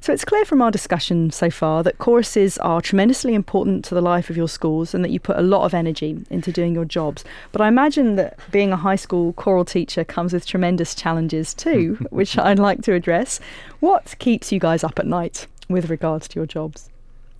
So 0.00 0.12
it's 0.12 0.24
clear 0.24 0.44
from 0.44 0.62
our 0.62 0.70
discussion 0.70 1.30
so 1.30 1.50
far 1.50 1.82
that 1.82 1.98
choruses 1.98 2.56
are 2.58 2.80
tremendously 2.80 3.34
important 3.34 3.84
to 3.86 3.94
the 3.94 4.00
life 4.00 4.30
of 4.30 4.36
your 4.36 4.48
schools 4.48 4.94
and 4.94 5.04
that 5.04 5.10
you 5.10 5.20
put 5.20 5.36
a 5.36 5.42
lot 5.42 5.64
of 5.64 5.74
energy 5.74 6.18
into 6.30 6.52
doing 6.52 6.74
your 6.74 6.84
jobs. 6.84 7.24
But 7.52 7.60
I 7.60 7.68
imagine 7.68 8.16
that 8.16 8.38
being 8.50 8.72
a 8.72 8.76
high 8.76 8.96
school 8.96 9.32
choral 9.34 9.64
teacher 9.64 10.04
comes 10.04 10.32
with 10.32 10.46
tremendous 10.46 10.94
challenges 10.94 11.52
too, 11.54 11.98
which 12.10 12.38
I'd 12.38 12.58
like 12.58 12.82
to 12.82 12.94
address. 12.94 13.40
What 13.80 14.14
keeps 14.18 14.50
you 14.52 14.58
guys 14.58 14.82
up 14.82 14.98
at 14.98 15.06
night 15.06 15.46
with 15.68 15.90
regards 15.90 16.28
to 16.28 16.40
your 16.40 16.46
jobs? 16.46 16.88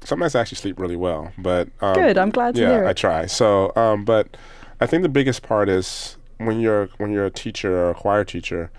Sometimes 0.03 0.35
I 0.35 0.41
actually 0.41 0.57
sleep 0.57 0.79
really 0.79 0.97
well, 0.97 1.33
but 1.37 1.69
um, 1.81 1.95
good. 1.95 2.17
I'm 2.17 2.31
glad 2.31 2.55
to 2.55 2.61
yeah, 2.63 2.71
hear 2.71 2.85
it. 2.85 2.89
I 2.89 2.93
try. 2.95 3.27
So, 3.27 3.73
um, 3.77 4.05
but 4.05 4.37
I 4.81 4.87
think 4.87 5.03
the 5.03 5.11
biggest 5.11 5.43
part 5.43 5.69
is 5.69 6.17
when 6.39 6.61
you're 6.61 6.89
when 6.97 7.13
you're 7.13 7.27
a 7.27 7.31
teacher 7.31 7.77
or 7.77 7.91
a 7.91 7.95
choir 7.95 8.25
teacher 8.25 8.71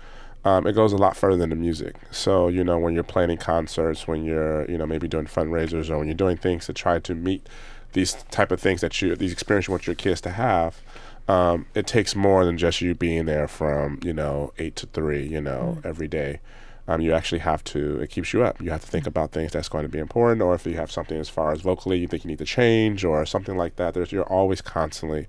um, 0.44 0.66
it 0.66 0.72
goes 0.72 0.92
a 0.92 0.96
lot 0.96 1.16
further 1.16 1.36
than 1.36 1.50
the 1.50 1.56
music. 1.56 1.96
So 2.10 2.48
you 2.48 2.64
know 2.64 2.78
when 2.78 2.94
you're 2.94 3.04
planning 3.04 3.38
concerts, 3.38 4.06
when 4.06 4.24
you're 4.24 4.68
you 4.70 4.76
know 4.76 4.86
maybe 4.86 5.08
doing 5.08 5.26
fundraisers, 5.26 5.90
or 5.90 5.98
when 5.98 6.08
you're 6.08 6.14
doing 6.14 6.36
things 6.36 6.66
to 6.66 6.72
try 6.72 6.98
to 6.98 7.14
meet 7.14 7.48
these 7.92 8.14
type 8.30 8.50
of 8.50 8.60
things 8.60 8.80
that 8.80 9.00
you 9.00 9.14
these 9.14 9.32
experiences 9.32 9.68
you 9.68 9.72
want 9.72 9.86
your 9.86 9.96
kids 9.96 10.20
to 10.22 10.30
have. 10.30 10.80
Um, 11.28 11.66
it 11.74 11.86
takes 11.86 12.16
more 12.16 12.44
than 12.44 12.58
just 12.58 12.80
you 12.80 12.94
being 12.94 13.26
there 13.26 13.46
from 13.46 14.00
you 14.02 14.12
know 14.12 14.52
eight 14.58 14.76
to 14.76 14.86
three, 14.86 15.24
you 15.24 15.40
know, 15.40 15.78
mm. 15.80 15.86
every 15.86 16.08
day. 16.08 16.40
Um, 16.88 17.00
you 17.00 17.12
actually 17.12 17.38
have 17.38 17.62
to. 17.64 18.00
It 18.00 18.10
keeps 18.10 18.32
you 18.32 18.42
up. 18.42 18.60
You 18.60 18.70
have 18.72 18.80
to 18.80 18.88
think 18.88 19.06
about 19.06 19.30
things 19.30 19.52
that's 19.52 19.68
going 19.68 19.84
to 19.84 19.88
be 19.88 20.00
important, 20.00 20.42
or 20.42 20.54
if 20.54 20.66
you 20.66 20.74
have 20.74 20.90
something 20.90 21.16
as 21.16 21.28
far 21.28 21.52
as 21.52 21.60
vocally 21.60 21.98
you 21.98 22.08
think 22.08 22.24
you 22.24 22.28
need 22.28 22.38
to 22.38 22.44
change, 22.44 23.04
or 23.04 23.24
something 23.24 23.56
like 23.56 23.76
that. 23.76 23.94
There's 23.94 24.10
you're 24.10 24.24
always 24.24 24.60
constantly 24.60 25.28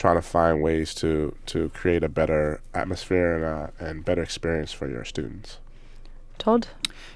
trying 0.00 0.16
to 0.16 0.22
find 0.22 0.62
ways 0.62 0.94
to 0.94 1.34
to 1.44 1.68
create 1.70 2.02
a 2.02 2.08
better 2.08 2.62
atmosphere 2.72 3.34
and 3.36 3.44
a, 3.44 3.72
and 3.78 4.02
better 4.02 4.22
experience 4.22 4.72
for 4.72 4.88
your 4.88 5.04
students. 5.04 5.58
Todd. 6.38 6.66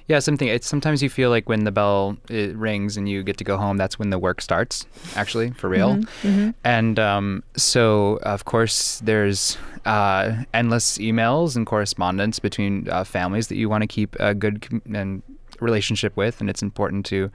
Yeah, 0.07 0.19
something. 0.19 0.49
It's 0.49 0.67
sometimes 0.67 1.03
you 1.03 1.09
feel 1.09 1.31
like 1.31 1.49
when 1.49 1.65
the 1.65 1.73
bell 1.73 2.19
rings 2.29 2.99
and 2.99 3.09
you 3.09 3.23
get 3.23 3.39
to 3.39 3.45
go 3.45 3.57
home, 3.57 3.79
that's 3.79 3.99
when 3.99 4.11
the 4.11 4.19
work 4.19 4.43
starts. 4.43 4.85
Actually, 5.17 5.53
for 5.53 5.71
real. 5.71 5.95
Mm-hmm, 5.95 6.29
mm-hmm. 6.29 6.51
And 6.63 6.99
um, 6.99 7.43
so, 7.57 8.19
of 8.23 8.45
course, 8.45 9.01
there's 9.03 9.57
uh, 9.87 10.45
endless 10.53 10.99
emails 10.99 11.57
and 11.57 11.65
correspondence 11.65 12.39
between 12.39 12.87
uh, 12.91 13.05
families 13.05 13.49
that 13.49 13.57
you 13.57 13.71
want 13.71 13.81
to 13.81 13.87
keep 13.87 14.15
a 14.21 14.35
good 14.35 14.61
com- 14.61 14.83
and 14.95 15.23
relationship 15.59 16.15
with, 16.19 16.43
and 16.43 16.51
it's 16.51 16.61
important 16.61 17.07
to 17.07 17.31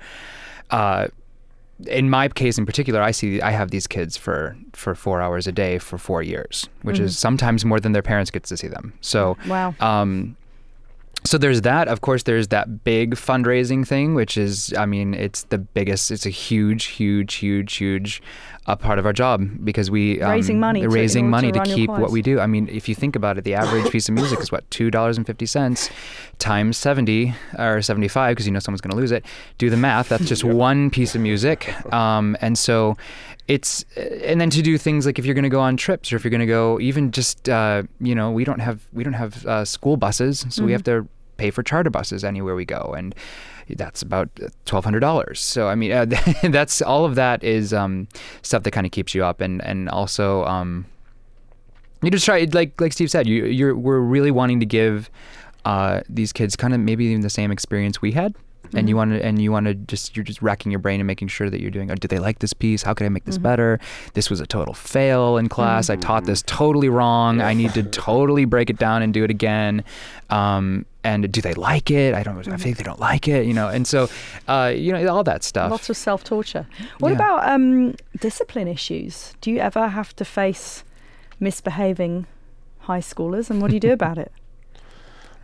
uh, 0.70 1.08
in 1.88 2.10
my 2.10 2.28
case 2.28 2.58
in 2.58 2.66
particular, 2.66 3.02
I 3.02 3.12
see 3.12 3.42
I 3.42 3.52
have 3.52 3.72
these 3.72 3.88
kids 3.88 4.18
for 4.18 4.58
for 4.74 4.96
four 4.96 5.22
hours 5.22 5.48
a 5.48 5.52
day 5.52 5.78
for 5.78 5.98
four 5.98 6.22
years, 6.22 6.68
which 6.82 6.98
mm-hmm. 6.98 7.06
is 7.06 7.18
sometimes 7.18 7.66
more 7.66 7.80
than 7.80 7.92
their 7.92 8.02
parents 8.02 8.32
gets 8.32 8.50
to 8.50 8.58
see 8.58 8.68
them. 8.68 8.94
So 9.02 9.38
wow. 9.48 9.74
Um, 9.80 10.36
so 11.26 11.38
there's 11.38 11.62
that. 11.62 11.88
Of 11.88 12.02
course, 12.02 12.24
there's 12.24 12.48
that 12.50 12.84
big 12.84 13.16
fundraising 13.16 13.86
thing, 13.86 14.16
which 14.16 14.38
is, 14.38 14.74
I 14.78 14.86
mean, 14.86 15.14
it's 15.14 15.44
the 15.44 15.58
biggest. 15.58 16.12
It's 16.12 16.26
a 16.26 16.30
huge, 16.30 16.86
huge, 16.86 17.36
huge, 17.36 17.76
huge 17.76 18.22
uh, 18.70 18.76
part 18.76 19.00
of 19.00 19.06
our 19.08 19.14
job 19.14 19.50
because 19.64 19.90
we 19.90 20.22
um, 20.22 20.30
raising 20.30 20.60
money, 20.60 20.86
raising 20.86 21.26
to, 21.26 21.30
money 21.30 21.52
to, 21.52 21.60
to 21.60 21.76
keep 21.76 21.90
what 21.90 22.12
we 22.12 22.22
do. 22.22 22.40
I 22.40 22.46
mean, 22.46 22.70
if 22.70 22.88
you 22.88 22.94
think 22.94 23.16
about 23.16 23.40
it, 23.40 23.44
the 23.44 23.56
average 23.56 23.92
piece 23.92 24.08
of 24.08 24.14
music 24.14 24.40
is 24.40 24.52
what 24.52 24.70
two 24.70 24.92
dollars 24.92 25.18
and 25.18 25.26
fifty 25.26 25.48
cents 25.48 25.90
times 26.38 26.78
seventy 26.78 27.34
or 27.58 27.82
seventy 27.82 28.08
five 28.08 28.36
because 28.36 28.46
you 28.46 28.52
know 28.52 28.60
someone's 28.60 28.82
going 28.82 28.92
to 28.92 28.98
lose 28.98 29.12
it. 29.12 29.26
Do 29.58 29.72
the 29.72 29.78
math. 29.78 30.10
That's 30.10 30.26
just 30.26 30.44
yep. 30.44 30.54
one 30.54 30.92
piece 30.92 31.16
of 31.16 31.22
music, 31.22 31.74
um, 31.92 32.38
and 32.42 32.60
so 32.60 32.96
it's 33.48 33.84
and 33.98 34.40
then 34.40 34.52
to 34.52 34.62
do 34.62 34.78
things 34.78 35.08
like 35.08 35.18
if 35.18 35.26
you're 35.26 35.34
going 35.34 35.44
to 35.44 35.50
go 35.50 35.60
on 35.60 35.76
trips 35.76 36.14
or 36.14 36.16
if 36.16 36.24
you're 36.24 36.30
going 36.30 36.40
to 36.40 36.46
go 36.46 36.80
even 36.80 37.10
just 37.10 37.50
uh, 37.50 37.82
you 38.00 38.14
know 38.14 38.30
we 38.30 38.44
don't 38.44 38.60
have 38.60 38.82
we 38.94 39.04
don't 39.04 39.14
have 39.14 39.44
uh, 39.48 39.66
school 39.66 39.98
buses 39.98 40.42
so 40.42 40.48
mm-hmm. 40.48 40.66
we 40.66 40.72
have 40.72 40.84
to 40.84 41.08
pay 41.38 41.50
for 41.50 41.64
charter 41.64 41.90
buses 41.90 42.24
anywhere 42.24 42.54
we 42.54 42.66
go 42.66 42.94
and 42.96 43.16
that's 43.76 44.02
about 44.02 44.30
twelve 44.66 44.84
hundred 44.84 45.00
dollars. 45.02 45.40
So 45.40 45.68
I 45.68 45.76
mean, 45.76 45.92
uh, 45.92 46.06
that's 46.44 46.82
all 46.82 47.06
of 47.06 47.16
that 47.16 47.44
is 47.44 47.74
um, 47.74 48.08
stuff 48.42 48.64
that 48.64 48.72
kind 48.72 48.86
of 48.86 48.92
keeps 48.92 49.14
you 49.14 49.24
up, 49.24 49.42
and 49.42 49.64
and 49.64 49.90
also 49.90 50.44
um, 50.46 50.86
you 52.02 52.12
just 52.12 52.26
try 52.26 52.48
like 52.52 52.80
like 52.80 52.94
Steve 52.94 53.12
said, 53.12 53.28
you 53.28 53.46
you're 53.46 53.76
we're 53.76 54.00
really 54.00 54.32
wanting 54.32 54.60
to 54.60 54.66
give 54.66 55.10
uh, 55.66 56.02
these 56.08 56.32
kids 56.34 56.56
kind 56.56 56.74
of 56.74 56.80
maybe 56.80 57.06
even 57.06 57.22
the 57.22 57.30
same 57.30 57.52
experience 57.52 58.02
we 58.02 58.12
had 58.14 58.34
mm-hmm. 58.70 58.78
and 58.78 58.90
you 58.90 58.96
mm-hmm. 58.96 59.12
want 59.12 59.22
to 59.22 59.26
and 59.26 59.42
you 59.42 59.52
want 59.52 59.66
to 59.66 59.74
just 59.74 60.16
you're 60.16 60.24
just 60.24 60.42
racking 60.42 60.72
your 60.72 60.80
brain 60.80 61.00
and 61.00 61.08
making 61.08 61.28
sure 61.28 61.50
that 61.50 61.62
you're 61.62 61.72
doing 61.72 61.92
oh, 61.92 61.96
do 61.96 62.08
they 62.08 62.20
like 62.20 62.40
this 62.40 62.54
piece 62.54 62.84
how 62.84 62.94
can 62.94 63.06
i 63.06 63.10
make 63.10 63.26
this 63.26 63.36
mm-hmm. 63.36 63.44
better 63.44 63.80
this 64.14 64.30
was 64.30 64.40
a 64.40 64.48
total 64.48 64.74
fail 64.74 65.38
in 65.38 65.50
class 65.50 65.86
mm-hmm. 65.86 66.00
i 66.00 66.02
taught 66.02 66.26
this 66.26 66.44
totally 66.44 66.90
wrong 66.90 67.42
i 67.42 67.54
need 67.54 67.74
to 67.74 67.84
totally 67.92 68.46
break 68.46 68.70
it 68.70 68.78
down 68.78 69.02
and 69.02 69.14
do 69.14 69.24
it 69.24 69.30
again 69.30 69.84
um, 70.30 70.86
and 71.04 71.32
do 71.32 71.42
they 71.42 71.54
like 71.54 71.90
it 71.90 72.14
i 72.14 72.24
don't 72.24 72.48
i 72.50 72.58
think 72.58 72.78
they 72.78 72.84
don't 72.84 73.00
like 73.00 73.28
it 73.28 73.46
you 73.46 73.54
know 73.54 73.70
and 73.70 73.88
so 73.88 74.10
uh, 74.48 74.72
you 74.76 74.92
know 74.92 75.08
all 75.08 75.24
that 75.24 75.44
stuff 75.44 75.72
lots 75.72 75.90
of 75.90 75.96
self-torture 75.96 76.68
what 77.00 77.10
yeah. 77.10 77.16
about 77.16 77.50
um, 77.50 77.96
discipline 78.20 78.68
issues 78.68 79.34
do 79.42 79.50
you 79.50 79.60
ever 79.60 79.88
have 79.88 80.16
to 80.16 80.26
face 80.26 80.84
misbehaving 81.40 82.28
high 82.80 83.00
schoolers 83.00 83.50
and 83.50 83.62
what 83.62 83.70
do 83.70 83.76
you 83.76 83.80
do 83.80 83.92
about 83.92 84.18
it 84.18 84.32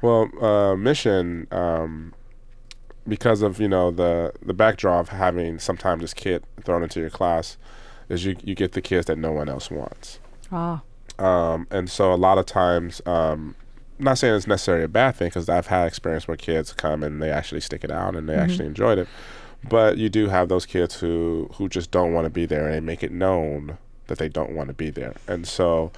well, 0.02 0.30
uh, 0.44 0.76
mission 0.76 1.48
um, 1.52 2.14
because 3.08 3.42
of 3.42 3.60
you 3.60 3.68
know 3.68 3.92
the 3.92 4.34
the 4.42 4.54
backdrop 4.54 5.02
of 5.02 5.10
having 5.10 5.60
sometimes 5.60 6.02
this 6.02 6.14
kid 6.14 6.44
thrown 6.64 6.84
into 6.84 7.00
your 7.00 7.10
class 7.10 7.58
is 8.10 8.26
you 8.26 8.36
you 8.44 8.56
get 8.56 8.74
the 8.74 8.82
kids 8.82 9.08
that 9.08 9.18
no 9.18 9.32
one 9.32 9.50
else 9.50 9.72
wants. 9.72 10.20
Ah. 10.52 10.82
Um, 11.18 11.66
and 11.72 11.90
so 11.90 12.14
a 12.14 12.16
lot 12.16 12.38
of 12.38 12.46
times, 12.46 13.02
um, 13.06 13.56
not 14.00 14.18
saying 14.18 14.36
it's 14.36 14.48
necessarily 14.48 14.84
a 14.84 14.90
bad 14.90 15.16
thing 15.16 15.28
because 15.28 15.50
I've 15.50 15.68
had 15.68 15.88
experience 15.88 16.28
where 16.28 16.38
kids 16.38 16.74
come 16.74 17.04
and 17.04 17.22
they 17.22 17.30
actually 17.30 17.62
stick 17.62 17.84
it 17.84 17.92
out 17.92 18.16
and 18.16 18.28
they 18.28 18.34
mm-hmm. 18.34 18.44
actually 18.44 18.66
enjoyed 18.68 18.98
it, 18.98 19.08
but 19.68 19.98
you 19.98 20.10
do 20.10 20.28
have 20.28 20.50
those 20.50 20.66
kids 20.66 21.00
who 21.00 21.50
who 21.54 21.70
just 21.70 21.92
don't 21.92 22.14
want 22.14 22.26
to 22.26 22.30
be 22.30 22.46
there 22.46 22.66
and 22.66 22.74
they 22.74 22.80
make 22.80 23.04
it 23.04 23.12
known 23.12 23.78
that 24.08 24.18
they 24.18 24.30
don't 24.30 24.52
want 24.52 24.68
to 24.70 24.74
be 24.74 24.90
there, 24.90 25.16
and 25.28 25.48
so. 25.48 25.92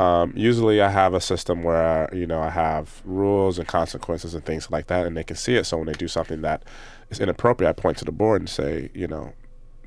Um, 0.00 0.32
usually, 0.36 0.80
I 0.80 0.90
have 0.90 1.12
a 1.12 1.20
system 1.20 1.64
where 1.64 2.08
you 2.14 2.24
know 2.24 2.40
I 2.40 2.50
have 2.50 3.02
rules 3.04 3.58
and 3.58 3.66
consequences 3.66 4.32
and 4.32 4.44
things 4.44 4.70
like 4.70 4.86
that, 4.86 5.08
and 5.08 5.16
they 5.16 5.24
can 5.24 5.34
see 5.34 5.56
it. 5.56 5.64
So 5.64 5.76
when 5.76 5.86
they 5.86 5.92
do 5.92 6.06
something 6.06 6.40
that 6.42 6.62
is 7.10 7.18
inappropriate, 7.18 7.68
I 7.68 7.72
point 7.72 7.98
to 7.98 8.04
the 8.04 8.12
board 8.12 8.40
and 8.40 8.48
say, 8.48 8.90
you 8.94 9.08
know, 9.08 9.32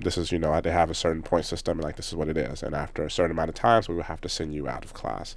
this 0.04 0.18
is 0.18 0.32
you 0.32 0.38
know 0.38 0.60
they 0.60 0.72
have 0.72 0.90
a 0.90 0.94
certain 0.94 1.24
point 1.24 1.46
system, 1.46 1.78
and 1.78 1.84
like 1.86 1.96
this 1.96 2.10
is 2.10 2.16
what 2.16 2.28
it 2.28 2.38
is. 2.38 2.62
And 2.62 2.76
after 2.76 3.04
a 3.04 3.12
certain 3.12 3.32
amount 3.32 3.50
of 3.50 3.56
times, 3.56 3.88
we 3.88 3.96
will 3.96 4.04
have 4.04 4.22
to 4.22 4.30
send 4.30 4.54
you 4.54 4.68
out 4.68 4.84
of 4.84 4.94
class. 4.94 5.36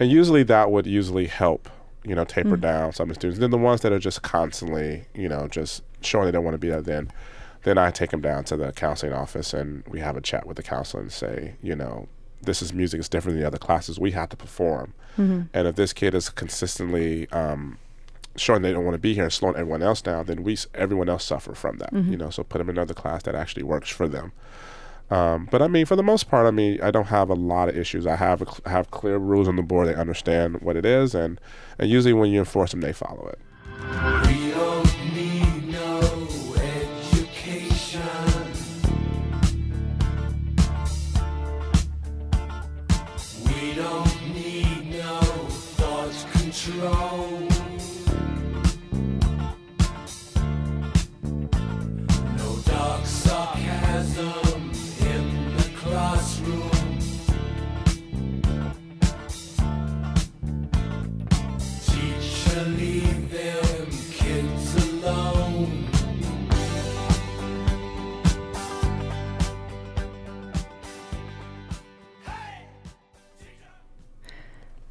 And 0.00 0.10
usually, 0.10 0.42
that 0.44 0.70
would 0.70 0.86
usually 0.86 1.26
help 1.26 1.68
you 2.04 2.14
know 2.14 2.24
taper 2.24 2.56
mm. 2.56 2.60
down 2.60 2.92
some 2.92 3.10
of 3.10 3.16
the 3.16 3.20
students. 3.20 3.38
Then 3.38 3.50
the 3.50 3.58
ones 3.58 3.82
that 3.82 3.92
are 3.92 3.98
just 3.98 4.22
constantly 4.22 5.04
you 5.14 5.28
know 5.28 5.46
just 5.48 5.82
showing 6.00 6.26
they 6.26 6.32
don't 6.32 6.44
want 6.44 6.54
to 6.54 6.58
be 6.58 6.70
there, 6.70 6.82
then 6.82 7.12
then 7.62 7.78
I 7.78 7.90
take 7.90 8.10
them 8.10 8.22
down 8.22 8.44
to 8.44 8.56
the 8.56 8.72
counseling 8.72 9.12
office 9.12 9.52
and 9.52 9.84
we 9.86 10.00
have 10.00 10.16
a 10.16 10.20
chat 10.20 10.46
with 10.46 10.56
the 10.56 10.62
counselor 10.62 11.02
and 11.02 11.12
say, 11.12 11.56
you 11.62 11.76
know, 11.76 12.08
this 12.40 12.62
is 12.62 12.72
music 12.72 13.00
is 13.00 13.08
different 13.08 13.34
than 13.34 13.42
the 13.42 13.46
other 13.46 13.58
classes. 13.58 14.00
We 14.00 14.12
have 14.12 14.30
to 14.30 14.36
perform, 14.36 14.94
mm-hmm. 15.18 15.42
and 15.52 15.68
if 15.68 15.76
this 15.76 15.92
kid 15.92 16.14
is 16.14 16.30
consistently 16.30 17.28
um, 17.30 17.78
showing 18.36 18.62
they 18.62 18.72
don't 18.72 18.84
want 18.84 18.94
to 18.94 18.98
be 18.98 19.12
here 19.12 19.24
and 19.24 19.32
slowing 19.32 19.56
everyone 19.56 19.82
else 19.82 20.00
down, 20.00 20.24
then 20.24 20.42
we 20.42 20.56
everyone 20.74 21.10
else 21.10 21.24
suffer 21.24 21.54
from 21.54 21.76
that. 21.78 21.92
Mm-hmm. 21.92 22.12
You 22.12 22.16
know, 22.16 22.30
so 22.30 22.42
put 22.42 22.58
them 22.58 22.70
in 22.70 22.78
another 22.78 22.94
class 22.94 23.24
that 23.24 23.34
actually 23.34 23.64
works 23.64 23.90
for 23.90 24.08
them. 24.08 24.32
Um, 25.10 25.48
but 25.50 25.60
I 25.60 25.66
mean, 25.68 25.86
for 25.86 25.96
the 25.96 26.02
most 26.02 26.28
part, 26.28 26.46
I 26.46 26.52
mean, 26.52 26.80
I 26.80 26.90
don't 26.90 27.06
have 27.06 27.30
a 27.30 27.34
lot 27.34 27.68
of 27.68 27.76
issues. 27.76 28.06
I 28.06 28.16
have 28.16 28.42
a, 28.42 28.68
have 28.68 28.90
clear 28.90 29.18
rules 29.18 29.48
on 29.48 29.56
the 29.56 29.62
board. 29.62 29.88
They 29.88 29.94
understand 29.94 30.60
what 30.60 30.76
it 30.76 30.86
is, 30.86 31.14
and 31.14 31.40
and 31.78 31.90
usually 31.90 32.12
when 32.12 32.30
you 32.30 32.38
enforce 32.38 32.70
them, 32.70 32.80
they 32.80 32.92
follow 32.92 33.26
it. 33.26 33.38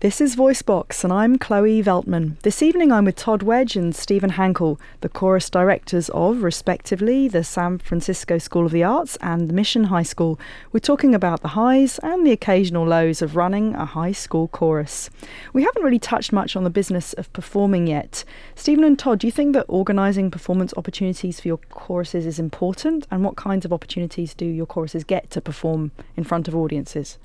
This 0.10 0.22
is 0.22 0.36
Voicebox, 0.36 1.04
and 1.04 1.14
I'm 1.14 1.38
Chloe 1.38 1.84
Veltman. 1.84 2.40
This 2.42 2.64
evening 2.64 2.92
I'm 2.92 3.06
with 3.06 3.16
Todd 3.16 3.44
Wedge 3.44 3.76
and 3.76 3.96
Stephen 3.96 4.32
Hankel, 4.32 4.80
the 5.02 5.08
chorus 5.08 5.52
directors 5.52 6.10
of, 6.10 6.42
respectively, 6.42 7.28
the 7.28 7.44
San 7.44 7.78
Francisco 7.78 8.40
School 8.40 8.66
of 8.66 8.72
the 8.72 8.84
Arts 8.84 9.20
and 9.22 9.48
the 9.48 9.54
Mission 9.54 9.84
High 9.84 10.02
School. 10.02 10.40
We're 10.72 10.80
talking 10.80 11.14
about 11.14 11.44
the 11.44 11.50
highs 11.50 12.00
and 12.00 12.26
the 12.26 12.32
occasional 12.32 12.88
lows 12.88 13.22
of 13.22 13.36
running 13.36 13.76
a 13.76 13.86
high 13.86 14.14
school 14.14 14.48
chorus. 14.48 15.12
We 15.54 15.62
haven't 15.62 15.84
really 15.84 16.00
touched 16.00 16.34
much 16.34 16.56
on 16.56 16.64
the 16.64 16.72
business 16.72 17.14
of 17.14 17.32
performing 17.32 17.86
yet. 17.86 18.24
Stephen 18.56 18.84
and 18.84 18.98
Todd, 18.98 19.20
do 19.20 19.28
you 19.28 19.32
think 19.32 19.54
that 19.54 19.68
organising 19.68 20.32
performance 20.32 20.74
opportunities 20.76 21.40
for 21.40 21.50
your 21.50 21.60
choruses 21.70 22.26
is 22.26 22.40
important? 22.40 23.06
And 23.12 23.24
what 23.24 23.36
kinds 23.36 23.64
of 23.64 23.72
opportunities 23.72 24.34
do 24.34 24.48
your 24.48 24.66
choruses 24.66 25.04
get 25.04 25.30
to 25.30 25.40
perform 25.40 25.92
in 26.18 26.24
front 26.24 26.48
of 26.48 26.56
audiences? 26.56 27.20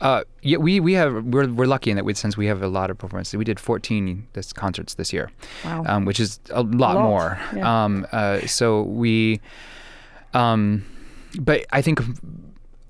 Uh, 0.00 0.24
yeah, 0.42 0.56
we, 0.56 0.80
we 0.80 0.94
have 0.94 1.12
we're, 1.24 1.46
we're 1.48 1.66
lucky 1.66 1.90
in 1.90 1.96
that 1.96 2.04
we, 2.04 2.14
since 2.14 2.36
we 2.36 2.46
have 2.46 2.62
a 2.62 2.68
lot 2.68 2.90
of 2.90 2.96
performances. 2.98 3.36
We 3.36 3.44
did 3.44 3.60
14 3.60 4.26
this 4.32 4.52
concerts 4.52 4.94
this 4.94 5.12
year, 5.12 5.30
Wow. 5.64 5.84
um, 5.86 6.04
which 6.06 6.18
is 6.20 6.40
a 6.50 6.62
lot, 6.62 6.96
lot, 6.96 7.02
more. 7.02 7.38
yeah. 7.54 7.84
Um, 7.84 8.06
uh, 8.12 8.40
so 8.46 8.82
we, 8.82 9.40
um, 10.34 10.84
but 11.38 11.66
I 11.72 11.82
think 11.82 12.00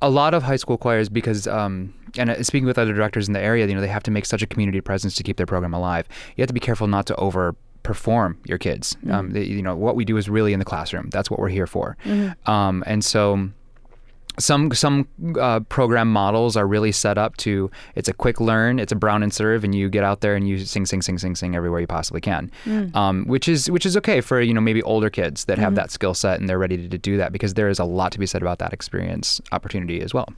a 0.02 0.08
lot 0.10 0.34
of 0.34 0.42
high 0.42 0.56
school 0.56 0.78
choirs 0.78 1.08
because 1.08 1.46
um, 1.46 1.92
and 2.16 2.30
uh, 2.30 2.42
speaking 2.42 2.66
with 2.66 2.78
other 2.78 2.94
directors 2.94 3.28
in 3.28 3.34
the 3.34 3.40
area, 3.40 3.66
you 3.66 3.74
know, 3.74 3.80
they 3.80 3.86
have 3.88 4.02
to 4.04 4.10
make 4.10 4.26
such 4.26 4.42
a 4.42 4.46
community 4.46 4.80
presence 4.80 5.14
to 5.16 5.22
keep 5.22 5.36
their 5.36 5.46
program 5.46 5.74
alive. 5.74 6.06
You 6.36 6.42
have 6.42 6.48
to 6.48 6.54
be 6.54 6.60
careful 6.60 6.86
not 6.86 7.06
to 7.06 7.16
over 7.16 7.54
perform 7.82 8.38
your 8.44 8.58
kids. 8.58 8.96
Um, 9.10 9.30
they, 9.30 9.44
you 9.44 9.62
know, 9.62 9.74
what 9.74 9.96
we 9.96 10.04
do 10.04 10.16
is 10.16 10.28
really 10.28 10.52
in 10.52 10.58
the 10.58 10.64
classroom. 10.64 11.08
That's 11.10 11.30
what 11.30 11.40
we're 11.40 11.48
here 11.48 11.66
for. 11.66 11.96
Um, 12.46 12.84
and 12.86 13.04
so 13.04 13.48
some 14.40 14.72
some 14.72 15.06
uh, 15.38 15.60
program 15.60 16.12
models 16.12 16.56
are 16.56 16.66
really 16.66 16.92
set 16.92 17.18
up 17.18 17.36
to 17.38 17.70
it's 17.94 18.08
a 18.08 18.12
quick 18.12 18.40
learn 18.40 18.78
it's 18.78 18.92
a 18.92 18.96
brown 18.96 19.22
and 19.22 19.32
serve 19.32 19.64
and 19.64 19.74
you 19.74 19.88
get 19.88 20.02
out 20.02 20.20
there 20.20 20.34
and 20.34 20.48
you 20.48 20.58
sing 20.64 20.86
sing 20.86 21.02
sing 21.02 21.18
sing 21.18 21.34
sing 21.34 21.54
everywhere 21.54 21.80
you 21.80 21.86
possibly 21.86 22.20
can. 22.20 22.50
Um, 22.94 23.24
which 23.26 23.48
is 23.48 23.70
which 23.70 23.86
is 23.86 23.96
okay 23.98 24.20
for 24.20 24.40
you 24.40 24.54
know 24.54 24.60
maybe 24.60 24.82
older 24.82 25.10
kids 25.10 25.44
that 25.44 25.58
have 25.58 25.74
that 25.74 25.90
skill 25.90 26.14
set 26.14 26.40
and 26.40 26.48
they're 26.48 26.58
ready 26.58 26.76
to, 26.76 26.88
to 26.88 26.98
do 26.98 27.16
that 27.16 27.32
because 27.32 27.54
there 27.54 27.68
is 27.68 27.78
a 27.78 27.84
lot 27.84 28.12
to 28.12 28.18
be 28.18 28.26
said 28.26 28.42
about 28.42 28.58
that 28.58 28.72
experience 28.72 29.40
opportunity 29.52 30.00
as 30.00 30.12
well. 30.14 30.28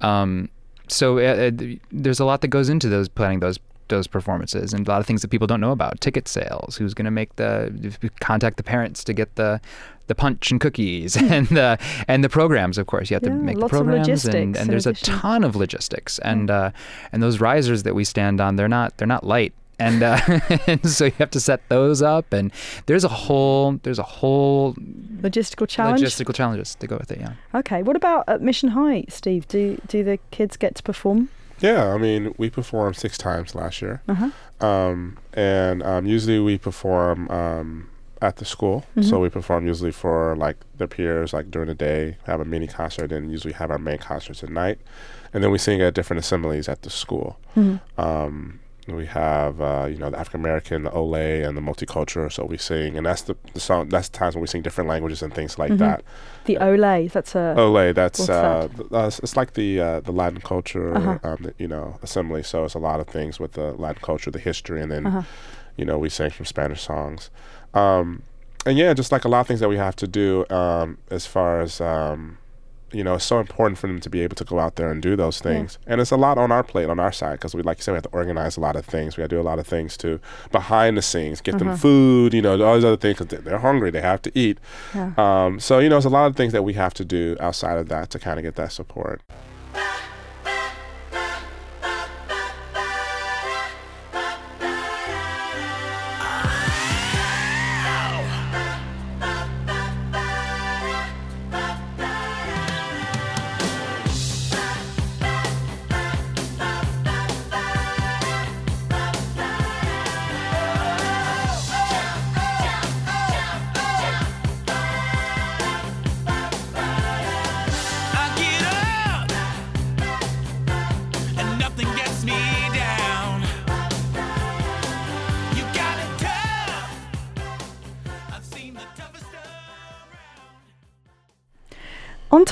Um, 0.00 0.48
so 0.88 1.18
uh, 1.18 1.50
uh, 1.50 1.76
there's 1.92 2.20
a 2.20 2.24
lot 2.24 2.40
that 2.40 2.48
goes 2.48 2.68
into 2.68 2.88
those 2.88 3.08
planning 3.08 3.40
those 3.40 3.58
those 3.88 4.06
performances 4.06 4.72
and 4.72 4.86
a 4.86 4.90
lot 4.90 5.00
of 5.00 5.06
things 5.06 5.22
that 5.22 5.28
people 5.28 5.46
don't 5.46 5.60
know 5.60 5.72
about 5.72 6.00
ticket 6.00 6.28
sales 6.28 6.76
who's 6.76 6.94
going 6.94 7.04
to 7.04 7.10
make 7.10 7.34
the 7.36 7.96
contact 8.20 8.56
the 8.56 8.62
parents 8.62 9.02
to 9.04 9.12
get 9.12 9.34
the 9.36 9.60
the 10.06 10.14
punch 10.14 10.50
and 10.50 10.60
cookies 10.60 11.16
and 11.16 11.46
the 11.48 11.78
and 12.08 12.24
the 12.24 12.28
programs 12.28 12.78
of 12.78 12.86
course 12.86 13.10
you 13.10 13.14
have 13.14 13.22
Yeah, 13.22 13.28
to 13.30 13.34
make 13.34 13.58
the 13.58 13.68
programs 13.68 14.24
and, 14.24 14.56
and 14.56 14.70
there's 14.70 14.86
addition. 14.86 15.14
a 15.14 15.18
ton 15.18 15.44
of 15.44 15.54
logistics 15.56 16.18
and 16.20 16.50
uh, 16.50 16.70
and 17.12 17.22
those 17.22 17.40
risers 17.40 17.82
that 17.82 17.94
we 17.94 18.04
stand 18.04 18.40
on 18.40 18.56
they're 18.56 18.68
not 18.68 18.96
they're 18.96 19.06
not 19.08 19.24
light 19.24 19.52
and, 19.80 20.02
uh, 20.02 20.18
and 20.66 20.90
so 20.90 21.04
you 21.04 21.12
have 21.18 21.30
to 21.30 21.38
set 21.38 21.60
those 21.68 22.02
up 22.02 22.32
and 22.32 22.50
there's 22.86 23.04
a 23.04 23.08
whole 23.08 23.78
there's 23.84 24.00
a 24.00 24.02
whole 24.02 24.74
Logistical 25.20 25.68
challenge? 25.68 26.00
logistical 26.00 26.34
challenges 26.34 26.74
to 26.76 26.86
go 26.86 26.96
with 26.96 27.10
it 27.12 27.20
yeah 27.20 27.34
Okay. 27.54 27.82
What 27.82 27.94
about 27.96 28.24
at 28.28 28.40
Mission 28.40 28.70
High, 28.70 29.04
Steve? 29.08 29.46
Do 29.48 29.78
do 29.88 30.02
the 30.04 30.18
kids 30.30 30.56
get 30.56 30.74
to 30.76 30.82
perform? 30.82 31.28
Yeah, 31.60 31.92
I 31.94 31.98
mean, 31.98 32.34
we 32.38 32.50
performed 32.50 32.96
six 32.96 33.18
times 33.18 33.54
last 33.54 33.82
year, 33.82 34.00
Uh-huh. 34.08 34.30
um, 34.66 35.18
and 35.34 35.82
um, 35.82 36.06
usually 36.06 36.38
we 36.38 36.58
perform 36.58 37.28
um, 37.30 37.88
at 38.22 38.36
the 38.36 38.44
school. 38.44 38.84
So 39.00 39.18
we 39.20 39.28
perform 39.28 39.66
usually 39.66 39.92
for 39.92 40.36
like 40.36 40.56
their 40.76 40.86
peers, 40.88 41.32
like 41.32 41.50
during 41.50 41.68
the 41.68 41.74
day, 41.74 42.16
have 42.24 42.40
a 42.40 42.44
mini 42.44 42.66
concert, 42.66 43.12
and 43.12 43.30
usually 43.30 43.54
have 43.54 43.70
our 43.70 43.78
main 43.78 43.98
concerts 43.98 44.42
at 44.44 44.50
night, 44.50 44.78
and 45.32 45.42
then 45.42 45.50
we 45.50 45.58
sing 45.58 45.80
at 45.82 45.94
different 45.94 46.20
assemblies 46.20 46.68
at 46.68 46.82
the 46.82 46.90
school. 46.90 47.38
Um, 47.96 48.60
we 48.96 49.06
have 49.06 49.60
uh, 49.60 49.86
you 49.90 49.96
know 49.98 50.10
the 50.10 50.18
African 50.18 50.40
American, 50.40 50.82
the 50.84 50.90
Ole, 50.92 51.14
and 51.14 51.56
the 51.56 51.60
multicultural. 51.60 52.30
So 52.32 52.44
we 52.44 52.56
sing, 52.58 52.96
and 52.96 53.06
that's 53.06 53.22
the, 53.22 53.36
the 53.54 53.60
song. 53.60 53.88
That's 53.88 54.08
the 54.08 54.16
times 54.18 54.34
when 54.34 54.40
we 54.42 54.46
sing 54.48 54.62
different 54.62 54.88
languages 54.88 55.22
and 55.22 55.32
things 55.34 55.58
like 55.58 55.76
that. 55.78 56.02
The 56.46 56.56
Olay, 56.56 57.10
that's 57.10 57.34
a 57.34 57.54
Ole, 57.58 57.92
that's 57.92 58.28
uh, 58.28 58.68
that? 58.76 58.92
uh, 58.92 59.06
it's- 59.08 59.36
like 59.36 59.54
the 59.54 59.80
uh, 59.80 60.00
the 60.00 60.12
Latin 60.12 60.40
culture, 60.40 60.94
Uh-huh. 60.96 61.18
um, 61.22 61.36
the, 61.40 61.54
you 61.58 61.68
know, 61.68 61.98
assembly. 62.02 62.42
So 62.42 62.64
it's 62.64 62.74
a 62.74 62.78
lot 62.78 63.00
of 63.00 63.06
things 63.06 63.38
with 63.38 63.52
the 63.52 63.72
Latin 63.74 64.02
culture, 64.02 64.30
the 64.30 64.38
history, 64.38 64.80
and 64.82 64.90
then 64.90 65.06
Uh-huh. 65.06 65.22
you 65.76 65.84
know 65.84 65.98
we 65.98 66.08
sing 66.08 66.30
some 66.30 66.46
Spanish 66.46 66.82
songs, 66.82 67.30
um, 67.74 68.22
and 68.66 68.76
yeah, 68.78 68.92
just 68.94 69.12
like 69.12 69.24
a 69.24 69.28
lot 69.28 69.40
of 69.40 69.46
things 69.46 69.60
that 69.60 69.68
we 69.68 69.76
have 69.76 69.96
to 69.96 70.06
do 70.06 70.44
um, 70.50 70.98
as 71.10 71.26
far 71.26 71.60
as 71.60 71.80
um, 71.80 72.38
you 72.92 73.04
know, 73.04 73.14
it's 73.14 73.24
so 73.24 73.38
important 73.38 73.78
for 73.78 73.86
them 73.86 74.00
to 74.00 74.10
be 74.10 74.20
able 74.20 74.36
to 74.36 74.44
go 74.44 74.58
out 74.58 74.76
there 74.76 74.90
and 74.90 75.02
do 75.02 75.16
those 75.16 75.40
things, 75.40 75.78
and 75.86 76.00
it's 76.00 76.10
a 76.10 76.16
lot 76.16 76.38
on 76.38 76.50
our 76.50 76.62
plate 76.62 76.88
on 76.88 76.98
our 76.98 77.12
side 77.12 77.32
because 77.32 77.54
we, 77.54 77.62
like 77.62 77.78
you 77.78 77.82
said, 77.82 77.92
we 77.92 77.96
have 77.96 78.04
to 78.04 78.10
organize 78.10 78.56
a 78.56 78.60
lot 78.60 78.76
of 78.76 78.84
things. 78.86 79.16
We 79.16 79.22
got 79.22 79.30
to 79.30 79.36
do 79.36 79.40
a 79.40 79.42
lot 79.42 79.58
of 79.58 79.66
things 79.66 79.96
to 79.98 80.20
behind 80.52 80.96
the 80.96 81.02
scenes, 81.02 81.40
get 81.40 81.58
them 81.58 81.76
food, 81.76 82.34
you 82.34 82.42
know, 82.42 82.60
all 82.62 82.74
these 82.74 82.84
other 82.84 82.96
things 82.96 83.18
because 83.18 83.44
they're 83.44 83.58
hungry, 83.58 83.90
they 83.90 84.00
have 84.00 84.22
to 84.22 84.38
eat. 84.38 84.58
Yeah. 84.94 85.12
Um, 85.16 85.60
so 85.60 85.78
you 85.78 85.88
know, 85.88 85.96
it's 85.96 86.06
a 86.06 86.10
lot 86.10 86.26
of 86.26 86.36
things 86.36 86.52
that 86.52 86.62
we 86.62 86.74
have 86.74 86.94
to 86.94 87.04
do 87.04 87.36
outside 87.40 87.78
of 87.78 87.88
that 87.88 88.10
to 88.10 88.18
kind 88.18 88.38
of 88.38 88.44
get 88.44 88.56
that 88.56 88.72
support. 88.72 89.22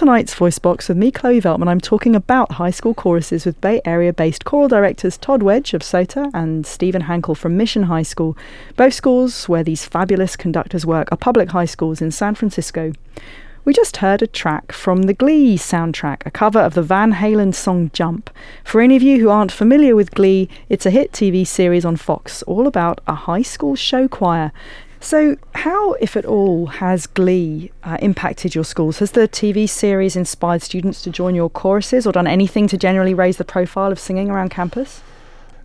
Tonight's 0.07 0.37
Voicebox 0.37 0.89
with 0.89 0.97
me, 0.97 1.11
Chloe 1.11 1.41
Veltman, 1.41 1.67
I'm 1.67 1.81
talking 1.81 2.15
about 2.15 2.53
high 2.53 2.71
school 2.71 2.95
choruses 2.95 3.45
with 3.45 3.61
Bay 3.61 3.81
Area 3.85 4.13
based 4.13 4.45
choral 4.45 4.69
directors 4.69 5.19
Todd 5.19 5.43
Wedge 5.43 5.75
of 5.75 5.83
SOTA 5.83 6.31
and 6.33 6.65
Stephen 6.65 7.03
Hankel 7.03 7.37
from 7.37 7.57
Mission 7.57 7.83
High 7.83 8.05
School. 8.05 8.39
Both 8.77 8.95
schools 8.95 9.49
where 9.49 9.65
these 9.65 9.85
fabulous 9.85 10.37
conductors 10.37 10.87
work 10.87 11.11
are 11.11 11.17
public 11.17 11.51
high 11.51 11.65
schools 11.65 12.01
in 12.01 12.13
San 12.13 12.37
Francisco. 12.37 12.93
We 13.65 13.73
just 13.73 13.97
heard 13.97 14.23
a 14.23 14.29
track 14.29 14.71
from 14.71 15.03
the 15.03 15.13
Glee 15.13 15.57
soundtrack, 15.57 16.25
a 16.25 16.31
cover 16.31 16.61
of 16.61 16.75
the 16.75 16.85
Van 16.85 17.15
Halen 17.15 17.53
song 17.53 17.91
Jump. 17.93 18.31
For 18.63 18.81
any 18.81 18.95
of 18.95 19.03
you 19.03 19.19
who 19.19 19.29
aren't 19.29 19.51
familiar 19.51 19.97
with 19.97 20.13
Glee, 20.13 20.49
it's 20.69 20.87
a 20.87 20.91
hit 20.91 21.11
TV 21.11 21.45
series 21.45 21.85
on 21.85 21.97
Fox 21.97 22.45
all 22.45 22.69
about 22.69 23.01
a 23.09 23.17
high 23.17 23.43
school 23.43 23.75
show 23.75 24.07
choir. 24.07 24.53
So, 25.01 25.37
how, 25.55 25.93
if 25.95 26.17
at 26.17 26.25
all, 26.25 26.67
has 26.67 27.07
Glee 27.07 27.71
uh, 27.85 27.99
impacted 28.01 28.55
your 28.55 28.65
schools? 28.65 28.99
Has 28.99 29.13
the 29.13 29.29
TV 29.29 29.69
series 29.69 30.17
inspired 30.17 30.63
students 30.63 31.03
to 31.03 31.11
join 31.11 31.35
your 31.35 31.51
choruses 31.51 32.07
or 32.07 32.13
done 32.13 32.27
anything 32.27 32.67
to 32.69 32.77
generally 32.77 33.15
raise 33.15 33.37
the 33.37 33.45
profile 33.45 33.93
of 33.93 33.99
singing 34.01 34.31
around 34.31 34.51
campus? 34.51 35.03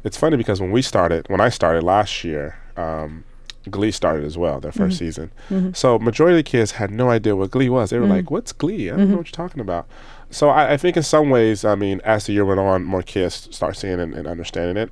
It's 0.04 0.18
funny 0.18 0.38
because 0.38 0.60
when 0.60 0.72
we 0.72 0.82
started, 0.82 1.28
when 1.30 1.42
I 1.42 1.50
started 1.50 1.84
last 1.84 2.24
year, 2.24 2.58
um, 2.76 3.24
Glee 3.70 3.92
started 3.92 4.26
as 4.26 4.38
well, 4.38 4.60
their 4.60 4.72
1st 4.72 4.94
season. 4.98 5.32
So 5.74 6.00
majority 6.00 6.40
of 6.40 6.44
the 6.44 6.50
kids 6.50 6.72
had 6.72 6.90
no 6.90 7.10
idea 7.12 7.36
what 7.36 7.52
Glee 7.52 7.70
was. 7.70 7.92
They 7.92 8.00
were 8.00 8.08
like, 8.08 8.32
"What's 8.32 8.52
Glee? 8.52 8.90
I 8.90 8.98
don't 8.98 9.12
know 9.12 9.18
what 9.18 9.28
you're 9.28 9.34
talking 9.48 9.62
about." 9.62 9.88
So 10.32 10.50
I, 10.50 10.74
I 10.74 10.78
think 10.78 10.98
in 10.98 11.04
some 11.04 11.30
ways, 11.30 11.64
I 11.64 11.76
mean, 11.76 12.02
as 12.04 12.26
the 12.26 12.34
year 12.34 12.46
went 12.46 12.60
on, 12.60 12.84
more 12.84 13.04
kids 13.04 13.48
start 13.52 13.78
seeing 13.78 14.00
and, 14.00 14.16
and 14.16 14.28
understanding 14.28 14.78
it. 14.78 14.90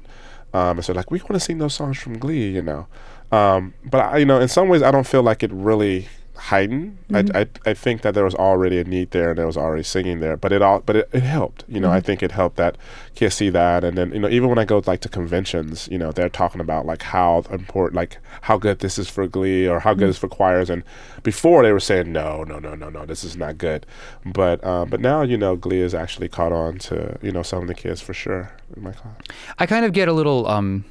Um, 0.54 0.78
and 0.78 0.86
so 0.86 0.94
like, 0.94 1.10
we 1.12 1.20
want 1.20 1.34
to 1.34 1.40
sing 1.40 1.58
those 1.60 1.74
songs 1.74 1.98
from 1.98 2.20
Glee, 2.20 2.50
you 2.52 2.62
know. 2.62 2.88
Um, 3.32 3.74
but 3.84 4.00
I, 4.00 4.18
you 4.18 4.26
know, 4.26 4.40
in 4.40 4.48
some 4.48 4.70
ways, 4.70 4.82
I 4.82 4.92
don't 4.92 5.08
feel 5.08 5.24
like 5.24 5.44
it 5.44 5.52
really 5.52 6.08
heightened. 6.40 6.98
I, 7.14 7.42
I 7.42 7.48
I 7.66 7.74
think 7.74 8.02
that 8.02 8.14
there 8.14 8.24
was 8.24 8.34
already 8.34 8.80
a 8.80 8.84
need 8.84 9.12
there 9.12 9.30
and 9.30 9.38
there 9.38 9.46
was 9.46 9.58
already 9.58 9.84
singing 9.84 10.20
there, 10.22 10.38
but 10.38 10.52
it 10.52 10.62
all 10.62 10.80
but 10.80 10.96
it, 10.96 11.10
it 11.12 11.22
helped. 11.22 11.66
You 11.68 11.80
know, 11.80 11.92
I 11.92 12.00
think 12.00 12.24
it 12.24 12.32
helped 12.32 12.56
that 12.56 12.78
kids 13.14 13.36
see 13.36 13.50
that, 13.50 13.84
and 13.84 13.98
then 13.98 14.14
you 14.14 14.20
know 14.20 14.30
even 14.30 14.50
when 14.50 14.58
I 14.58 14.66
go 14.66 14.82
like 14.86 15.02
to 15.02 15.10
conventions, 15.10 15.88
you 15.92 15.98
know 15.98 16.12
they're 16.12 16.30
talking 16.30 16.62
about 16.62 16.86
like 16.86 17.04
how 17.04 17.44
important, 17.52 17.96
like 17.96 18.18
how 18.42 18.58
good 18.58 18.80
this 18.80 18.98
is 18.98 19.10
for 19.10 19.28
Glee 19.28 19.68
or 19.68 19.82
how 19.82 19.94
good 19.94 20.08
it 20.08 20.12
is 20.12 20.18
for 20.18 20.30
choirs, 20.30 20.70
and 20.70 20.84
before 21.24 21.62
they 21.62 21.74
were 21.74 21.80
saying 21.80 22.12
no, 22.12 22.44
no, 22.44 22.58
no, 22.58 22.74
no, 22.74 22.90
no, 22.90 23.06
this 23.06 23.24
is 23.24 23.36
not 23.36 23.58
good, 23.58 23.86
but 24.26 24.64
um, 24.64 24.90
but 24.90 25.02
now 25.02 25.22
you 25.22 25.38
know 25.38 25.56
Glee 25.56 25.82
has 25.82 25.94
actually 25.94 26.30
caught 26.30 26.54
on 26.54 26.80
to 26.80 27.18
you 27.22 27.32
know 27.32 27.44
some 27.44 27.62
of 27.62 27.68
the 27.68 27.76
kids 27.76 28.02
for 28.02 28.14
sure 28.14 28.52
in 28.76 28.84
my 28.84 28.94
class. 28.94 29.16
I 29.60 29.66
kind 29.66 29.86
of 29.86 29.94
get 29.94 30.08
a 30.08 30.14
little 30.14 30.48
um, 30.48 30.86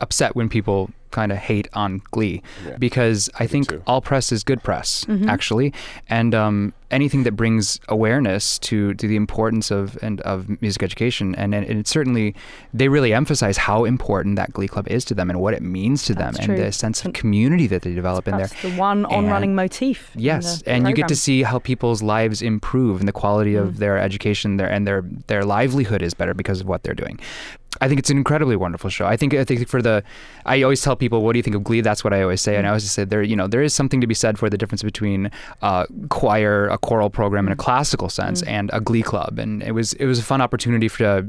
upset 0.00 0.34
when 0.34 0.48
people 0.48 0.90
kind 1.10 1.32
of 1.32 1.38
hate 1.38 1.68
on 1.72 2.00
Glee 2.10 2.42
Yeah. 2.66 2.76
because 2.78 3.30
I 3.38 3.46
think 3.46 3.68
too. 3.70 3.82
all 3.86 4.00
press 4.00 4.32
is 4.32 4.44
good 4.44 4.62
press, 4.62 5.06
actually, 5.26 5.72
and 6.08 6.34
um, 6.34 6.72
anything 6.90 7.22
that 7.24 7.32
brings 7.32 7.78
awareness 7.88 8.58
to, 8.60 8.94
to 8.94 9.06
the 9.06 9.16
importance 9.16 9.70
of 9.70 9.98
and 10.02 10.20
of 10.22 10.60
music 10.62 10.82
education, 10.82 11.34
and, 11.34 11.54
and 11.54 11.66
it 11.80 11.86
certainly 11.88 12.34
they 12.72 12.88
really 12.88 13.12
emphasize 13.12 13.56
how 13.58 13.84
important 13.84 14.36
that 14.36 14.52
Glee 14.52 14.68
Club 14.68 14.88
is 14.88 15.04
to 15.06 15.14
them 15.14 15.28
and 15.30 15.40
what 15.40 15.54
it 15.54 15.62
means 15.62 16.04
to 16.04 16.14
them, 16.14 16.32
That's 16.32 16.46
and 16.46 16.58
the 16.58 16.72
sense 16.72 17.04
of 17.04 17.12
community 17.12 17.66
that 17.66 17.82
they 17.82 17.94
develop 17.94 18.26
in 18.28 18.36
there. 18.36 18.48
The 18.62 18.70
one 18.76 19.04
on-running 19.06 19.54
motif. 19.54 20.10
Yes, 20.14 20.62
the 20.62 20.70
and 20.70 20.88
you 20.88 20.94
get 20.94 21.08
to 21.08 21.16
see 21.16 21.42
how 21.42 21.58
people's 21.58 22.02
lives 22.02 22.42
improve 22.42 23.00
and 23.00 23.08
the 23.08 23.12
quality 23.12 23.54
of 23.54 23.78
their 23.78 23.98
education 23.98 24.56
their 24.56 24.68
and 24.70 24.86
their 24.86 25.02
their 25.26 25.44
livelihood 25.44 26.02
is 26.02 26.14
better 26.14 26.34
because 26.34 26.60
of 26.60 26.66
what 26.68 26.82
they're 26.82 26.94
doing. 26.94 27.18
I 27.80 27.86
think 27.86 27.98
it's 28.00 28.10
an 28.10 28.16
incredibly 28.16 28.56
wonderful 28.56 28.90
show. 28.90 29.06
I 29.06 29.16
think 29.16 29.34
I 29.34 29.44
think 29.44 29.68
for 29.68 29.82
the 29.82 30.02
I 30.46 30.62
always 30.62 30.80
tell 30.82 30.96
people, 30.98 31.22
what 31.22 31.32
do 31.32 31.38
you 31.38 31.42
think 31.42 31.56
of 31.56 31.64
Glee? 31.64 31.80
That's 31.80 32.04
what 32.04 32.12
I 32.12 32.22
always 32.22 32.40
say, 32.40 32.56
and 32.56 32.60
mm-hmm. 32.60 32.66
I 32.66 32.70
always 32.70 32.90
say 32.90 33.04
there 33.04 33.22
you 33.22 33.36
know 33.36 33.46
there 33.46 33.62
is 33.62 33.74
something 33.74 34.00
to 34.00 34.06
be 34.06 34.14
said 34.14 34.38
for 34.38 34.50
the 34.50 34.58
difference 34.58 34.82
between 34.82 35.30
uh, 35.62 35.86
choir, 36.08 36.68
a 36.68 36.78
choral 36.78 37.10
program 37.10 37.46
in 37.46 37.52
a 37.52 37.54
mm-hmm. 37.54 37.62
classical 37.62 38.08
sense, 38.08 38.40
mm-hmm. 38.40 38.50
and 38.50 38.70
a 38.72 38.80
Glee 38.80 39.02
club. 39.02 39.38
And 39.38 39.62
it 39.62 39.72
was 39.72 39.92
it 39.94 40.06
was 40.06 40.18
a 40.18 40.22
fun 40.22 40.40
opportunity 40.40 40.88
for 40.88 41.04
uh, 41.04 41.22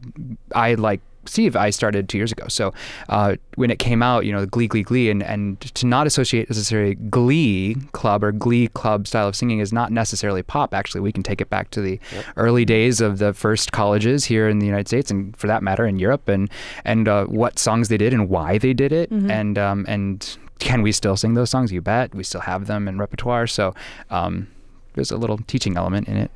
I 0.53 0.75
like 0.75 1.01
Steve, 1.29 1.55
I 1.55 1.69
started 1.69 2.09
two 2.09 2.17
years 2.17 2.31
ago. 2.31 2.45
So 2.47 2.73
uh, 3.07 3.35
when 3.55 3.69
it 3.69 3.79
came 3.79 4.01
out, 4.01 4.25
you 4.25 4.31
know, 4.31 4.41
the 4.41 4.47
Glee, 4.47 4.67
Glee, 4.67 4.83
Glee, 4.83 5.09
and, 5.09 5.23
and 5.23 5.59
to 5.61 5.85
not 5.85 6.07
associate 6.07 6.49
necessarily 6.49 6.95
Glee 6.95 7.75
club 7.91 8.23
or 8.23 8.31
Glee 8.31 8.67
club 8.69 9.07
style 9.07 9.27
of 9.27 9.35
singing 9.35 9.59
is 9.59 9.71
not 9.71 9.91
necessarily 9.91 10.43
pop. 10.43 10.73
Actually, 10.73 11.01
we 11.01 11.11
can 11.11 11.23
take 11.23 11.41
it 11.41 11.49
back 11.49 11.69
to 11.71 11.81
the 11.81 11.99
early 12.35 12.65
days 12.65 13.01
of 13.01 13.19
the 13.19 13.33
first 13.33 13.71
colleges 13.71 14.25
here 14.25 14.49
in 14.49 14.59
the 14.59 14.65
United 14.65 14.87
States, 14.87 15.11
and 15.11 15.35
for 15.37 15.47
that 15.47 15.63
matter, 15.63 15.85
in 15.85 15.99
Europe, 15.99 16.27
and 16.27 16.49
and 16.85 17.07
uh, 17.07 17.25
what 17.25 17.59
songs 17.59 17.89
they 17.89 17.97
did 17.97 18.13
and 18.13 18.29
why 18.29 18.57
they 18.57 18.73
did 18.73 18.91
it, 18.91 19.09
and 19.31 19.57
um, 19.57 19.85
and 19.87 20.37
can 20.59 20.81
we 20.81 20.91
still 20.91 21.15
sing 21.15 21.35
those 21.35 21.49
songs? 21.49 21.71
You 21.71 21.81
bet. 21.81 22.13
We 22.13 22.23
still 22.23 22.41
have 22.41 22.67
them 22.67 22.87
in 22.87 22.97
repertoire. 22.97 23.47
So 23.47 23.73
um, 24.09 24.47
there's 24.93 25.11
a 25.11 25.17
little 25.17 25.37
teaching 25.47 25.77
element 25.77 26.07
in 26.07 26.17
it. 26.17 26.31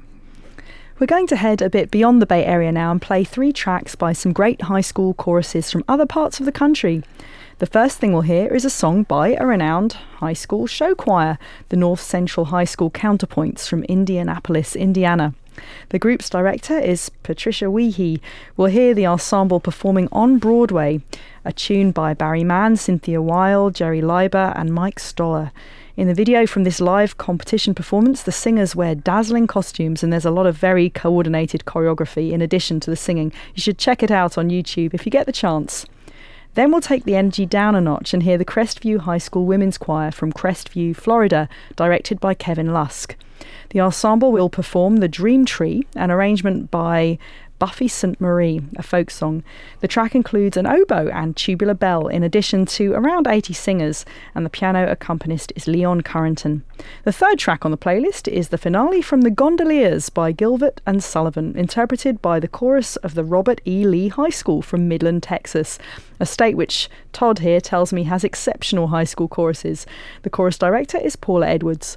We're 1.00 1.08
going 1.08 1.26
to 1.28 1.36
head 1.36 1.64
a 1.64 1.72
bit 1.72 1.90
beyond 1.90 2.22
the 2.22 2.28
Bay 2.28 2.46
Area 2.46 2.72
now 2.72 2.92
and 2.92 3.02
play 3.02 3.24
three 3.24 3.52
tracks 3.52 3.96
by 3.96 4.14
some 4.14 4.32
great 4.32 4.62
high 4.62 4.82
school 4.82 5.16
choruses 5.16 5.72
from 5.72 5.84
other 5.88 6.06
parts 6.06 6.40
of 6.40 6.46
the 6.46 6.52
country. 6.52 7.02
The 7.58 7.66
first 7.66 7.98
thing 7.98 8.14
we'll 8.14 8.22
hear 8.22 8.54
is 8.54 8.64
a 8.64 8.70
song 8.70 9.02
by 9.02 9.30
a 9.30 9.46
renowned 9.46 9.94
high 9.94 10.34
school 10.34 10.68
show 10.68 10.94
choir, 10.94 11.40
the 11.70 11.78
North 11.78 12.00
Central 12.00 12.48
High 12.48 12.66
School 12.66 12.92
Counterpoints 12.92 13.68
from 13.68 13.84
Indianapolis, 13.86 14.76
Indiana. 14.76 15.34
The 15.90 16.00
group's 16.00 16.30
director 16.30 16.78
is 16.78 17.10
Patricia 17.24 17.66
Wiehe. 17.66 18.20
We'll 18.56 18.68
hear 18.68 18.94
the 18.94 19.08
ensemble 19.08 19.60
performing 19.60 20.10
on 20.12 20.38
Broadway, 20.38 21.02
a 21.44 21.52
tune 21.52 21.92
by 21.92 22.14
Barry 22.14 22.44
Mann, 22.44 22.76
Cynthia 22.76 23.22
Weil, 23.22 23.72
Jerry 23.72 24.02
Leiber, 24.02 24.54
and 24.56 24.72
Mike 24.72 25.00
Stoller. 25.00 25.52
In 25.96 26.08
the 26.08 26.16
video 26.16 26.48
from 26.48 26.64
this 26.64 26.82
live 26.82 27.18
competition 27.18 27.76
performance, 27.76 28.24
the 28.24 28.32
singers 28.32 28.76
wear 28.76 28.96
dazzling 28.96 29.46
costumes 29.46 30.02
and 30.02 30.12
there's 30.12 30.26
a 30.26 30.32
lot 30.32 30.48
of 30.48 30.58
very 30.58 30.90
coordinated 30.90 31.66
choreography 31.66 32.32
in 32.32 32.42
addition 32.42 32.80
to 32.80 32.90
the 32.90 32.96
singing. 32.96 33.32
You 33.54 33.62
should 33.62 33.78
check 33.78 34.02
it 34.02 34.10
out 34.10 34.36
on 34.36 34.50
YouTube 34.50 34.96
if 34.96 35.06
you 35.06 35.12
get 35.12 35.28
the 35.28 35.32
chance. 35.32 35.86
Then 36.56 36.72
we'll 36.72 36.82
take 36.82 37.04
the 37.04 37.16
energy 37.16 37.46
down 37.46 37.76
a 37.76 37.82
notch 37.82 38.12
and 38.12 38.24
hear 38.24 38.40
the 38.40 38.46
Crestview 38.46 39.02
High 39.02 39.20
School 39.20 39.46
Women's 39.46 39.78
Choir 39.78 40.10
from 40.10 40.34
Crestview, 40.34 40.96
Florida, 40.96 41.48
directed 41.76 42.20
by 42.20 42.34
Kevin 42.34 42.74
Lusk. 42.74 43.16
The 43.70 43.82
ensemble 43.82 44.32
will 44.32 44.50
perform 44.50 44.98
The 44.98 45.08
Dream 45.08 45.46
Tree, 45.46 45.86
an 45.96 46.10
arrangement 46.10 46.72
by 46.72 47.20
Buffy 47.64 47.88
Sainte-Marie, 47.88 48.60
a 48.76 48.84
folk 48.84 49.10
song. 49.10 49.42
The 49.80 49.88
track 49.88 50.16
includes 50.16 50.58
an 50.58 50.68
oboe 50.68 51.08
and 51.08 51.34
tubular 51.34 51.74
bell, 51.74 52.10
in 52.10 52.22
addition 52.22 52.66
to 52.66 52.92
around 52.92 53.26
80 53.26 53.54
singers, 53.54 54.04
and 54.36 54.46
the 54.46 54.50
piano 54.50 54.86
accompanist 54.92 55.54
is 55.56 55.66
Leon 55.66 56.02
Currington. 56.02 56.64
The 57.06 57.14
third 57.14 57.40
track 57.40 57.64
on 57.64 57.72
the 57.72 57.78
playlist 57.78 58.28
is 58.28 58.50
the 58.50 58.58
finale 58.58 59.02
from 59.02 59.22
The 59.22 59.32
Gondoliers 59.32 60.10
by 60.10 60.34
Gilbert 60.34 60.82
and 60.86 61.02
Sullivan, 61.02 61.58
interpreted 61.58 62.22
by 62.22 62.38
the 62.42 62.50
chorus 62.50 62.98
of 62.98 63.16
the 63.16 63.24
Robert 63.24 63.62
E. 63.66 63.86
Lee 63.88 64.10
High 64.10 64.28
School 64.28 64.62
from 64.62 64.90
Midland, 64.90 65.24
Texas, 65.24 65.80
a 66.20 66.26
state 66.26 66.58
which 66.58 66.90
Todd 67.14 67.40
here 67.40 67.62
tells 67.62 67.94
me 67.94 68.04
has 68.04 68.26
exceptional 68.26 68.88
high 68.88 69.06
school 69.06 69.30
choruses. 69.30 69.86
The 70.24 70.30
chorus 70.30 70.58
director 70.58 70.98
is 70.98 71.16
Paula 71.16 71.48
Edwards. 71.48 71.96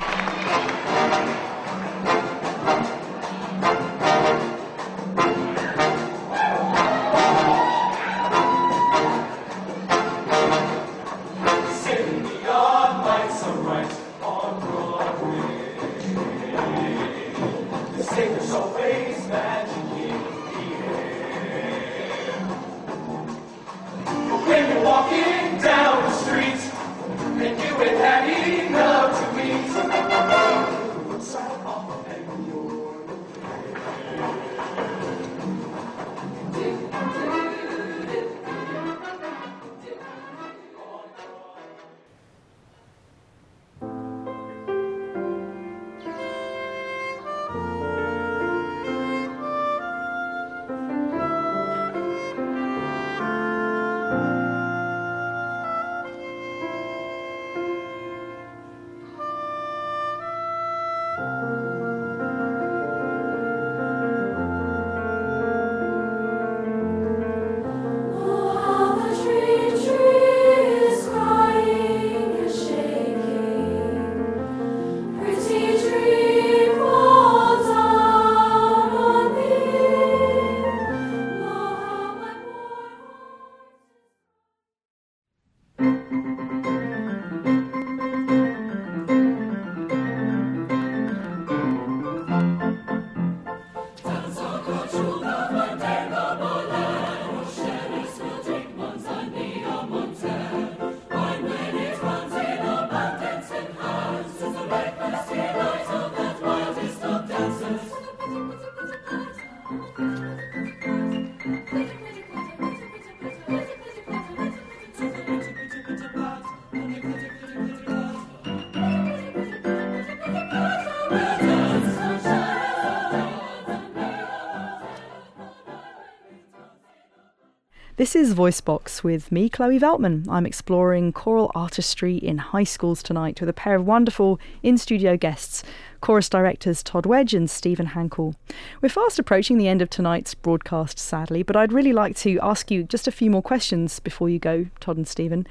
This 127.99 128.15
is 128.15 128.35
Voicebox 128.35 129.03
with 129.03 129.33
me, 129.33 129.49
Chloe 129.49 129.81
Veltman. 129.81 130.29
I'm 130.29 130.45
exploring 130.45 131.15
choral 131.15 131.51
artistry 131.55 132.19
in 132.19 132.37
high 132.37 132.65
schools 132.65 133.03
tonight 133.03 133.41
with 133.41 133.49
a 133.49 133.55
pair 133.55 133.75
of 133.75 133.87
wonderful 133.87 134.39
in 134.63 134.77
studio 134.77 135.17
guests, 135.17 135.63
chorus 136.03 136.29
directors 136.29 136.83
Todd 136.83 137.07
Wedge 137.07 137.33
and 137.33 137.49
Stephen 137.49 137.87
Hankel. 137.87 138.35
We're 138.83 138.91
fast 138.91 139.19
approaching 139.19 139.57
the 139.57 139.69
end 139.69 139.81
of 139.81 139.89
tonight's 139.89 140.35
broadcast, 140.35 140.99
sadly, 140.99 141.43
but 141.43 141.57
I'd 141.57 141.73
really 141.73 141.95
like 141.95 142.15
to 142.17 142.39
ask 142.43 142.71
you 142.71 142.85
just 142.85 143.09
a 143.09 143.11
few 143.11 143.31
more 143.31 143.41
questions 143.41 143.99
before 143.99 144.29
you 144.29 144.39
go, 144.39 144.67
Todd 144.79 144.99
and 144.99 145.09
Stephen. 145.09 145.47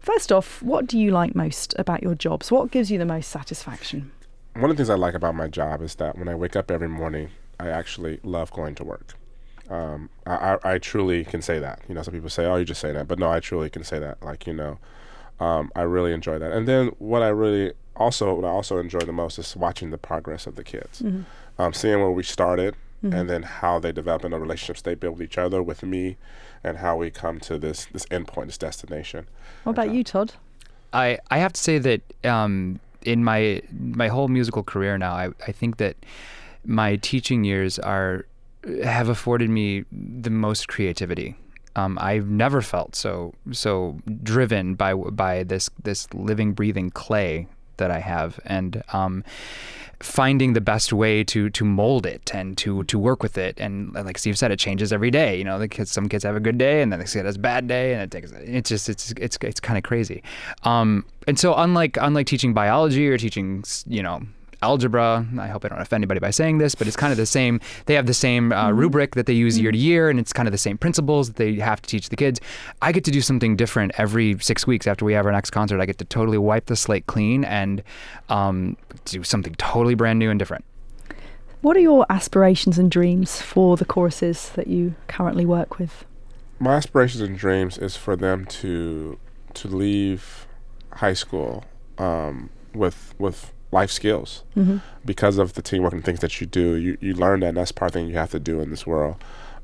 First 0.00 0.32
off, 0.32 0.62
what 0.62 0.86
do 0.86 0.98
you 0.98 1.10
like 1.10 1.34
most 1.34 1.74
about 1.78 2.02
your 2.02 2.14
jobs? 2.14 2.50
What 2.50 2.70
gives 2.70 2.90
you 2.90 2.96
the 2.96 3.04
most 3.04 3.28
satisfaction? 3.28 4.12
One 4.54 4.70
of 4.70 4.78
the 4.78 4.80
things 4.80 4.88
I 4.88 4.94
like 4.94 5.12
about 5.14 5.34
my 5.34 5.46
job 5.46 5.82
is 5.82 5.96
that 5.96 6.16
when 6.16 6.28
I 6.28 6.36
wake 6.36 6.56
up 6.56 6.70
every 6.70 6.88
morning, 6.88 7.28
I 7.60 7.68
actually 7.68 8.18
love 8.22 8.50
going 8.50 8.76
to 8.76 8.84
work. 8.84 9.12
Um, 9.72 10.10
I, 10.26 10.34
I, 10.34 10.72
I 10.74 10.78
truly 10.78 11.24
can 11.24 11.40
say 11.40 11.58
that. 11.58 11.80
You 11.88 11.94
know, 11.94 12.02
some 12.02 12.12
people 12.12 12.28
say, 12.28 12.44
"Oh, 12.44 12.56
you 12.56 12.64
just 12.64 12.80
say 12.80 12.92
that," 12.92 13.08
but 13.08 13.18
no, 13.18 13.30
I 13.30 13.40
truly 13.40 13.70
can 13.70 13.84
say 13.84 13.98
that. 13.98 14.22
Like, 14.22 14.46
you 14.46 14.52
know, 14.52 14.78
um, 15.40 15.72
I 15.74 15.82
really 15.82 16.12
enjoy 16.12 16.38
that. 16.38 16.52
And 16.52 16.68
then 16.68 16.88
what 16.98 17.22
I 17.22 17.28
really 17.28 17.72
also 17.96 18.34
what 18.34 18.44
I 18.44 18.48
also 18.50 18.78
enjoy 18.78 19.00
the 19.00 19.12
most 19.12 19.38
is 19.38 19.56
watching 19.56 19.90
the 19.90 19.98
progress 19.98 20.46
of 20.46 20.56
the 20.56 20.64
kids, 20.64 21.02
um, 21.58 21.72
seeing 21.72 22.00
where 22.00 22.10
we 22.10 22.22
started, 22.22 22.74
and 23.02 23.28
then 23.28 23.42
how 23.42 23.78
they 23.80 23.92
develop 23.92 24.24
in 24.24 24.30
the 24.30 24.38
relationships 24.38 24.82
they 24.82 24.94
build 24.94 25.14
with 25.14 25.22
each 25.22 25.38
other, 25.38 25.60
with 25.62 25.82
me, 25.82 26.16
and 26.62 26.78
how 26.78 26.96
we 26.96 27.10
come 27.10 27.40
to 27.40 27.58
this 27.58 27.86
this 27.86 28.06
endpoint, 28.06 28.46
this 28.46 28.58
destination. 28.58 29.26
What 29.64 29.72
about 29.72 29.92
you, 29.92 30.04
Todd? 30.04 30.34
I, 30.92 31.18
I 31.30 31.38
have 31.38 31.54
to 31.54 31.60
say 31.60 31.78
that 31.78 32.02
um, 32.24 32.78
in 33.02 33.24
my 33.24 33.62
my 33.72 34.08
whole 34.08 34.28
musical 34.28 34.62
career 34.62 34.98
now, 34.98 35.14
I, 35.14 35.30
I 35.48 35.52
think 35.52 35.78
that 35.78 35.96
my 36.64 36.96
teaching 36.96 37.44
years 37.44 37.78
are 37.78 38.26
have 38.82 39.08
afforded 39.08 39.50
me 39.50 39.84
the 39.90 40.30
most 40.30 40.68
creativity. 40.68 41.36
Um, 41.74 41.98
I've 42.00 42.28
never 42.28 42.60
felt 42.60 42.94
so 42.94 43.32
so 43.50 43.98
driven 44.22 44.74
by 44.74 44.94
by 44.94 45.42
this 45.44 45.70
this 45.82 46.12
living 46.12 46.52
breathing 46.52 46.90
clay 46.90 47.48
that 47.78 47.90
I 47.90 47.98
have, 47.98 48.38
and 48.44 48.82
um, 48.92 49.24
finding 50.00 50.52
the 50.52 50.60
best 50.60 50.92
way 50.92 51.24
to 51.24 51.48
to 51.50 51.64
mold 51.64 52.06
it 52.06 52.34
and 52.34 52.56
to 52.58 52.84
to 52.84 52.98
work 52.98 53.22
with 53.22 53.38
it. 53.38 53.58
And 53.58 53.94
like 53.94 54.18
Steve 54.18 54.36
said, 54.36 54.50
it 54.50 54.58
changes 54.58 54.92
every 54.92 55.10
day. 55.10 55.36
You 55.36 55.44
know, 55.44 55.58
the 55.58 55.68
kids, 55.68 55.90
some 55.90 56.08
kids 56.08 56.24
have 56.24 56.36
a 56.36 56.40
good 56.40 56.58
day, 56.58 56.82
and 56.82 56.92
then 56.92 56.98
the 56.98 57.06
kid 57.06 57.24
has 57.24 57.36
a 57.36 57.38
bad 57.38 57.66
day, 57.66 57.94
and 57.94 58.02
it 58.02 58.10
takes. 58.10 58.32
It's 58.32 58.68
just 58.68 58.88
it's 58.88 59.12
it's 59.12 59.38
it's 59.40 59.60
kind 59.60 59.78
of 59.78 59.84
crazy. 59.84 60.22
Um, 60.64 61.04
and 61.26 61.38
so 61.38 61.54
unlike 61.54 61.96
unlike 62.00 62.26
teaching 62.26 62.52
biology 62.52 63.08
or 63.08 63.16
teaching 63.16 63.64
you 63.86 64.02
know 64.02 64.22
algebra. 64.62 65.26
I 65.38 65.48
hope 65.48 65.64
I 65.64 65.68
don't 65.68 65.80
offend 65.80 66.02
anybody 66.02 66.20
by 66.20 66.30
saying 66.30 66.58
this, 66.58 66.74
but 66.74 66.86
it's 66.86 66.96
kind 66.96 67.12
of 67.12 67.16
the 67.16 67.26
same. 67.26 67.60
They 67.86 67.94
have 67.94 68.06
the 68.06 68.14
same 68.14 68.52
uh, 68.52 68.70
rubric 68.70 69.14
that 69.14 69.26
they 69.26 69.32
use 69.32 69.58
year 69.58 69.72
to 69.72 69.78
year, 69.78 70.08
and 70.08 70.18
it's 70.18 70.32
kind 70.32 70.48
of 70.48 70.52
the 70.52 70.58
same 70.58 70.78
principles 70.78 71.28
that 71.28 71.36
they 71.36 71.54
have 71.56 71.82
to 71.82 71.88
teach 71.88 72.08
the 72.08 72.16
kids. 72.16 72.40
I 72.80 72.92
get 72.92 73.04
to 73.04 73.10
do 73.10 73.20
something 73.20 73.56
different 73.56 73.92
every 73.98 74.38
six 74.40 74.66
weeks 74.66 74.86
after 74.86 75.04
we 75.04 75.12
have 75.12 75.26
our 75.26 75.32
next 75.32 75.50
concert. 75.50 75.80
I 75.80 75.86
get 75.86 75.98
to 75.98 76.04
totally 76.04 76.38
wipe 76.38 76.66
the 76.66 76.76
slate 76.76 77.06
clean 77.06 77.44
and 77.44 77.82
um, 78.28 78.76
do 79.04 79.22
something 79.24 79.54
totally 79.56 79.94
brand 79.94 80.18
new 80.18 80.30
and 80.30 80.38
different. 80.38 80.64
What 81.60 81.76
are 81.76 81.80
your 81.80 82.06
aspirations 82.10 82.78
and 82.78 82.90
dreams 82.90 83.40
for 83.40 83.76
the 83.76 83.84
choruses 83.84 84.50
that 84.50 84.66
you 84.66 84.94
currently 85.06 85.46
work 85.46 85.78
with? 85.78 86.04
my 86.62 86.76
aspirations 86.76 87.20
and 87.20 87.36
dreams 87.36 87.76
is 87.76 87.96
for 87.96 88.14
them 88.14 88.44
to 88.46 89.18
to 89.52 89.66
leave 89.66 90.46
high 90.92 91.12
school 91.12 91.64
um, 91.98 92.50
with 92.72 93.14
with 93.18 93.52
life 93.72 93.90
skills 93.90 94.42
because 95.04 95.38
of 95.38 95.54
the 95.54 95.62
teamwork 95.62 95.92
and 95.92 96.04
things 96.04 96.20
that 96.20 96.40
you 96.40 96.46
do. 96.46 96.76
You 96.76 96.96
you 97.00 97.14
learn 97.14 97.40
that 97.40 97.48
and 97.48 97.56
that's 97.56 97.72
part 97.72 97.90
of 97.90 97.92
the 97.94 97.98
thing 98.00 98.08
you 98.08 98.16
have 98.16 98.30
to 98.30 98.40
do 98.40 98.60
in 98.60 98.70
this 98.70 98.86
world, 98.86 99.16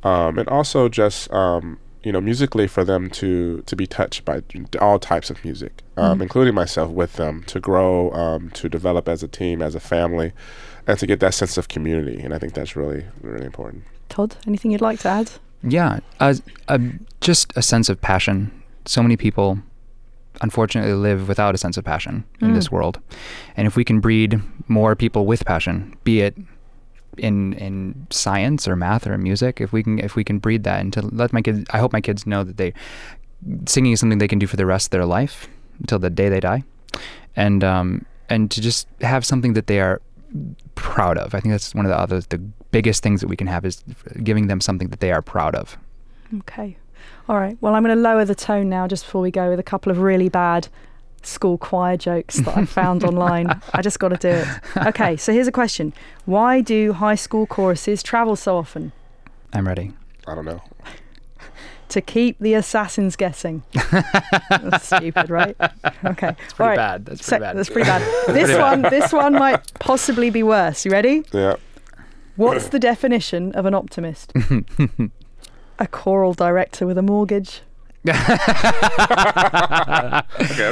um, 0.03 0.39
and 0.39 0.49
also 0.49 0.89
just 0.89 1.31
um, 1.33 1.79
you 2.03 2.11
know 2.13 2.21
musically 2.21 2.67
for 2.67 2.85
them 2.85 3.11
to 3.11 3.63
to 3.67 3.77
be 3.77 3.87
touched 3.87 4.25
by 4.25 4.43
all 4.81 4.99
types 4.99 5.31
of 5.31 5.45
music, 5.45 5.83
um, 5.97 6.21
including 6.23 6.55
myself 6.55 6.91
with 6.91 7.15
them 7.15 7.45
to 7.45 7.61
grow, 7.61 8.11
um, 8.13 8.51
to 8.51 8.69
develop 8.69 9.09
as 9.09 9.23
a 9.23 9.29
team, 9.29 9.63
as 9.63 9.75
a 9.75 9.81
family, 9.81 10.33
and 10.87 10.99
to 10.99 11.07
get 11.07 11.21
that 11.21 11.35
sense 11.35 11.57
of 11.57 11.69
community. 11.69 12.21
And 12.21 12.35
I 12.35 12.39
think 12.39 12.55
that's 12.55 12.75
really 12.75 13.05
really 13.23 13.47
important. 13.47 13.85
Todd, 14.09 14.37
anything 14.47 14.71
you'd 14.71 14.81
like 14.81 15.01
to 15.01 15.09
add? 15.09 15.31
Yeah, 15.63 16.01
uh, 16.21 16.35
uh, 16.69 16.79
just 17.21 17.53
a 17.57 17.63
sense 17.63 17.89
of 17.89 18.01
passion. 18.01 18.51
So 18.87 19.03
many 19.03 19.17
people, 19.17 19.59
unfortunately, 20.41 20.93
live 20.93 21.29
without 21.29 21.55
a 21.55 21.59
sense 21.59 21.77
of 21.77 21.85
passion 21.85 22.25
in 22.41 22.55
this 22.55 22.71
world, 22.71 23.01
and 23.57 23.67
if 23.67 23.77
we 23.77 23.85
can 23.85 24.01
breed 24.01 24.41
more 24.69 24.95
people 24.95 25.27
with 25.27 25.45
passion, 25.45 25.97
be 26.05 26.21
it 26.21 26.37
in 27.17 27.53
in 27.55 28.07
science 28.11 28.69
or 28.69 28.77
math 28.77 29.07
or 29.07 29.19
music, 29.19 29.61
if 29.61 29.73
we 29.73 29.83
can 29.83 29.99
if 29.99 30.17
we 30.17 30.25
can 30.25 30.39
breed 30.39 30.65
that 30.65 30.81
and 30.81 30.93
to 30.93 31.03
let 31.03 31.33
my 31.33 31.43
kids, 31.43 31.65
I 31.71 31.79
hope 31.79 31.93
my 31.93 32.01
kids 32.01 32.27
know 32.27 32.45
that 32.45 32.57
they 32.57 32.73
singing 33.67 33.93
is 33.93 34.01
something 34.01 34.19
they 34.19 34.29
can 34.29 34.39
do 34.39 34.47
for 34.47 34.57
the 34.57 34.67
rest 34.67 34.87
of 34.87 34.91
their 34.91 35.07
life 35.07 35.49
until 35.81 35.99
the 35.99 36.11
day 36.11 36.29
they 36.29 36.41
die, 36.41 36.63
and 37.37 37.63
um, 37.65 38.05
and 38.29 38.51
to 38.51 38.61
just 38.61 38.89
have 39.01 39.25
something 39.25 39.55
that 39.55 39.67
they 39.67 39.81
are 39.81 40.01
proud 40.75 41.19
of. 41.19 41.35
I 41.35 41.41
think 41.41 41.53
that's 41.53 41.75
one 41.75 41.87
of 41.87 41.91
the 41.91 41.99
other 41.99 42.21
the 42.21 42.39
biggest 42.71 43.03
things 43.03 43.21
that 43.21 43.29
we 43.29 43.37
can 43.37 43.47
have 43.47 43.65
is 43.65 43.83
giving 44.23 44.47
them 44.47 44.61
something 44.61 44.89
that 44.89 45.01
they 45.01 45.11
are 45.11 45.23
proud 45.23 45.55
of. 45.55 45.77
Okay. 46.41 46.77
All 47.29 47.39
right. 47.39 47.59
Well, 47.61 47.75
I'm 47.75 47.83
going 47.83 47.95
to 47.95 48.01
lower 48.01 48.25
the 48.25 48.35
tone 48.35 48.69
now 48.69 48.87
just 48.87 49.05
before 49.05 49.21
we 49.21 49.31
go 49.31 49.51
with 49.51 49.61
a 49.61 49.65
couple 49.65 49.93
of 49.93 49.99
really 49.99 50.29
bad 50.29 50.69
school 51.23 51.59
choir 51.59 51.97
jokes 51.97 52.37
that 52.37 52.57
I 52.57 52.65
found 52.65 53.05
online. 53.11 53.61
I 53.75 53.83
just 53.83 53.99
got 53.99 54.09
to 54.09 54.17
do 54.17 54.29
it. 54.29 54.47
Okay. 54.89 55.17
So 55.17 55.33
here's 55.33 55.49
a 55.49 55.53
question 55.53 55.93
Why 56.25 56.61
do 56.61 56.95
high 56.95 57.17
school 57.17 57.47
choruses 57.47 58.03
travel 58.03 58.35
so 58.37 58.57
often? 58.57 58.93
I'm 59.53 59.67
ready. 59.67 59.93
I 60.27 60.35
don't 60.35 60.45
know. 60.45 60.63
To 61.91 62.01
keep 62.03 62.39
the 62.39 62.53
assassins 62.53 63.17
guessing. 63.17 63.63
That's 64.51 64.87
stupid, 64.97 65.31
right? 65.31 65.57
Okay. 66.05 66.37
It's 66.45 66.53
pretty 66.53 66.77
bad. 66.77 67.07
That's 67.07 67.27
pretty 67.27 67.41
bad. 67.41 67.57
That's 67.57 67.71
pretty 67.71 67.89
bad. 67.89 68.35
This 68.35 68.59
one, 68.59 68.83
this 68.83 69.11
one 69.13 69.33
might 69.33 69.73
possibly 69.81 70.29
be 70.29 70.43
worse. 70.43 70.85
You 70.85 70.91
ready? 70.93 71.25
Yeah. 71.33 71.57
What's 72.37 72.69
the 72.69 72.79
definition 72.79 73.53
of 73.53 73.65
an 73.65 73.73
optimist? 73.75 74.33
A 75.79 75.87
choral 75.87 76.35
director 76.35 76.87
with 76.87 76.99
a 76.99 77.03
mortgage. 77.03 77.61
Okay, 78.07 78.15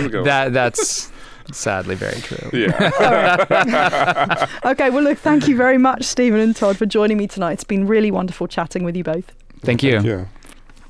go. 0.09 0.23
That 0.25 0.53
that's 0.53 1.11
sadly 1.53 1.95
very 1.95 2.21
true. 2.21 2.51
yeah. 2.53 4.47
Okay, 4.65 4.91
well, 4.91 5.03
look, 5.03 5.19
thank 5.19 5.47
you 5.49 5.57
very 5.57 5.79
much, 5.79 6.05
Stephen 6.05 6.41
and 6.41 6.55
Todd, 6.57 6.77
for 6.77 6.87
joining 6.87 7.17
me 7.17 7.27
tonight. 7.27 7.53
It's 7.53 7.65
been 7.65 7.87
really 7.87 8.11
wonderful 8.11 8.49
chatting 8.49 8.83
with 8.85 8.97
you 8.97 9.05
both. 9.05 9.33
Thank 9.63 9.83
you. 9.83 10.01
yeah. 10.01 10.27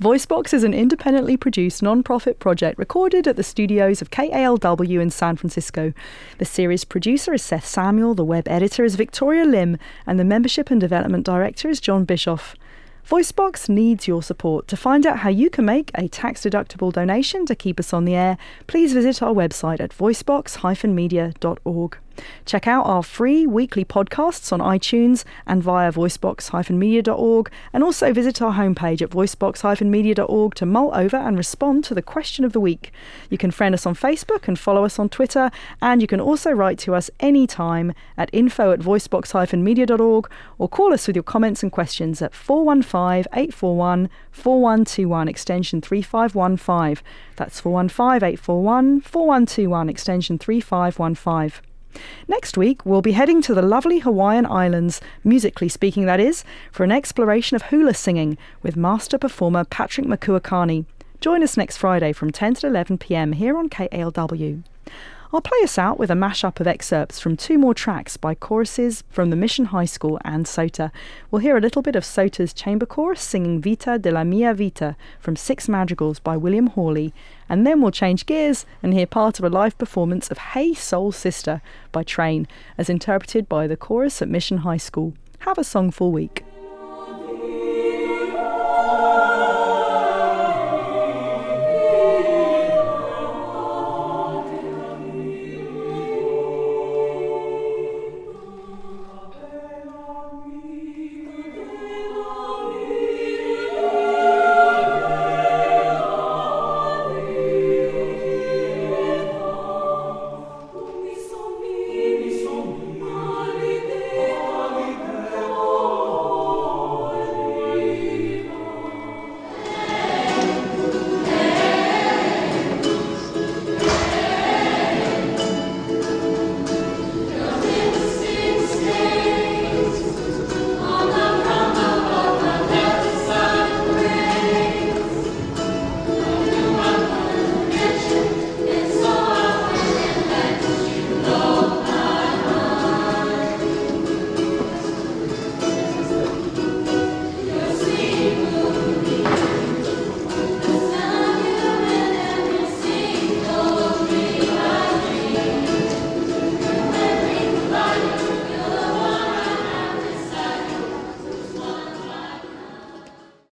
Voicebox 0.01 0.53
is 0.53 0.63
an 0.63 0.75
independently 0.75 1.39
produced 1.39 1.83
non-profit 1.83 2.39
project 2.39 2.79
recorded 2.79 3.27
at 3.27 3.37
the 3.37 3.43
studios 3.43 4.03
of 4.03 4.11
KALW 4.11 5.01
in 5.01 5.09
San 5.11 5.37
Francisco. 5.37 5.95
The 6.37 6.45
series 6.45 6.85
producer 6.85 7.33
is 7.33 7.43
Seth 7.43 7.67
Samuel, 7.67 8.15
the 8.15 8.25
web 8.25 8.47
editor 8.47 8.85
is 8.85 8.95
Victoria 8.95 9.47
Lim, 9.47 9.79
and 10.07 10.21
the 10.21 10.25
membership 10.25 10.71
and 10.71 10.79
development 10.81 11.25
director 11.25 11.71
is 11.71 11.81
John 11.81 12.05
Bischoff. 12.05 12.55
Voicebox 13.09 13.69
needs 13.69 14.09
your 14.09 14.21
support. 14.21 14.67
To 14.67 14.77
find 14.77 15.07
out 15.07 15.21
how 15.21 15.29
you 15.29 15.49
can 15.49 15.65
make 15.65 15.93
a 15.95 16.09
tax-deductible 16.09 16.93
donation 16.93 17.47
to 17.47 17.55
keep 17.55 17.79
us 17.79 17.93
on 17.93 18.05
the 18.05 18.17
air, 18.17 18.37
please 18.67 18.93
visit 18.93 19.23
our 19.23 19.33
website 19.33 19.79
at 19.79 19.97
voicebox-media.org. 19.97 21.99
Check 22.45 22.67
out 22.67 22.87
our 22.87 23.03
free 23.03 23.47
weekly 23.47 23.85
podcasts 23.85 24.53
on 24.53 24.61
iTunes 24.61 25.25
and 25.47 25.63
via 25.63 25.93
voicebox-media.org, 25.93 27.51
and 27.73 27.83
also 27.83 28.13
visit 28.13 28.43
our 28.43 28.55
homepage 28.55 29.03
at 29.03 29.11
voicebox-media.org 29.11 30.55
to 30.55 30.67
mull 30.67 30.95
over 30.95 31.17
and 31.17 31.37
respond 31.37 31.85
to 31.85 31.95
the 31.95 32.03
question 32.03 32.45
of 32.45 32.53
the 32.53 32.61
week. 32.61 32.93
You 33.31 33.39
can 33.39 33.51
friend 33.51 33.75
us 33.75 33.87
on 33.87 33.95
Facebook 33.95 34.49
and 34.49 34.59
follow 34.59 34.85
us 34.85 34.99
on 34.99 35.09
Twitter, 35.09 35.51
and 35.81 36.01
you 36.01 36.07
can 36.07 36.21
also 36.21 36.51
write 36.51 36.79
to 36.81 36.95
us 36.95 37.11
anytime 37.21 37.93
at 38.17 38.31
info 38.33 38.73
at 38.73 38.81
voicebox-media.org 38.81 40.31
or 40.59 40.69
call 40.69 40.93
us 40.93 41.07
with 41.07 41.17
your 41.17 41.23
comments 41.23 41.63
and 41.63 41.73
questions 41.73 42.21
at 42.23 42.33
415-841-4121 42.33 45.29
extension 45.29 45.81
3515. 45.81 47.05
That's 47.37 47.61
415-841-4121 47.61 49.91
extension 49.91 50.39
3515. 50.39 51.76
Next 52.29 52.57
week, 52.57 52.85
we'll 52.85 53.03
be 53.03 53.13
heading 53.13 53.43
to 53.43 53.55
the 53.55 53.63
lovely 53.63 54.01
Hawaiian 54.01 54.47
Islands, 54.47 55.01
musically 55.25 55.69
speaking, 55.69 56.07
that 56.07 56.21
is, 56.21 56.45
for 56.73 56.85
an 56.85 56.93
exploration 56.93 57.55
of 57.55 57.63
hula 57.63 57.95
singing 57.95 58.39
with 58.63 58.77
master 58.77 59.19
performer 59.19 59.65
Patrick 59.65 60.07
Makuakane. 60.07 60.87
Join 61.21 61.43
us 61.43 61.57
next 61.57 61.79
Friday 61.79 62.13
from 62.13 62.31
10 62.31 62.55
to 62.55 62.67
11 62.67 62.99
pm 62.99 63.33
here 63.33 63.57
on 63.57 63.69
KALW. 63.69 64.63
I'll 65.33 65.41
play 65.41 65.59
us 65.65 65.77
out 65.77 65.99
with 65.99 66.11
a 66.11 66.15
mashup 66.15 66.61
of 66.61 66.69
excerpts 66.69 67.19
from 67.19 67.37
two 67.37 67.59
more 67.59 67.75
tracks 67.75 68.17
by 68.17 68.35
choruses 68.35 69.03
from 69.11 69.31
the 69.31 69.37
Mission 69.37 69.67
High 69.67 69.85
School 69.85 70.21
and 70.25 70.47
SOTA. 70.47 70.93
We'll 71.31 71.41
hear 71.41 71.57
a 71.57 71.61
little 71.61 71.83
bit 71.83 71.97
of 71.97 72.05
SOTA's 72.05 72.53
chamber 72.53 72.87
chorus 72.87 73.23
singing 73.23 73.61
Vita 73.61 73.99
de 73.99 74.13
la 74.13 74.23
Mia 74.23 74.55
Vita 74.55 74.97
from 75.19 75.35
Six 75.35 75.69
Madrigals 75.69 76.21
by 76.21 76.37
William 76.37 76.69
Hawley, 76.69 77.13
and 77.49 77.67
then 77.67 77.83
we'll 77.83 77.91
change 77.91 78.27
gears 78.27 78.67
and 78.85 78.95
hear 78.95 79.07
part 79.07 79.41
of 79.41 79.45
a 79.45 79.51
live 79.51 79.77
performance 79.79 80.31
of 80.31 80.39
Hey 80.39 80.75
Soul 80.75 81.11
Sister 81.11 81.61
by 81.91 82.05
Train, 82.05 82.47
as 82.79 82.89
interpreted 82.89 83.49
by 83.49 83.67
the 83.67 83.77
chorus 83.77 84.23
at 84.23 84.29
Mission 84.29 84.59
High 84.59 84.77
School. 84.77 85.15
Have 85.41 85.59
a 85.59 85.65
songful 85.65 86.13
week. 86.13 86.45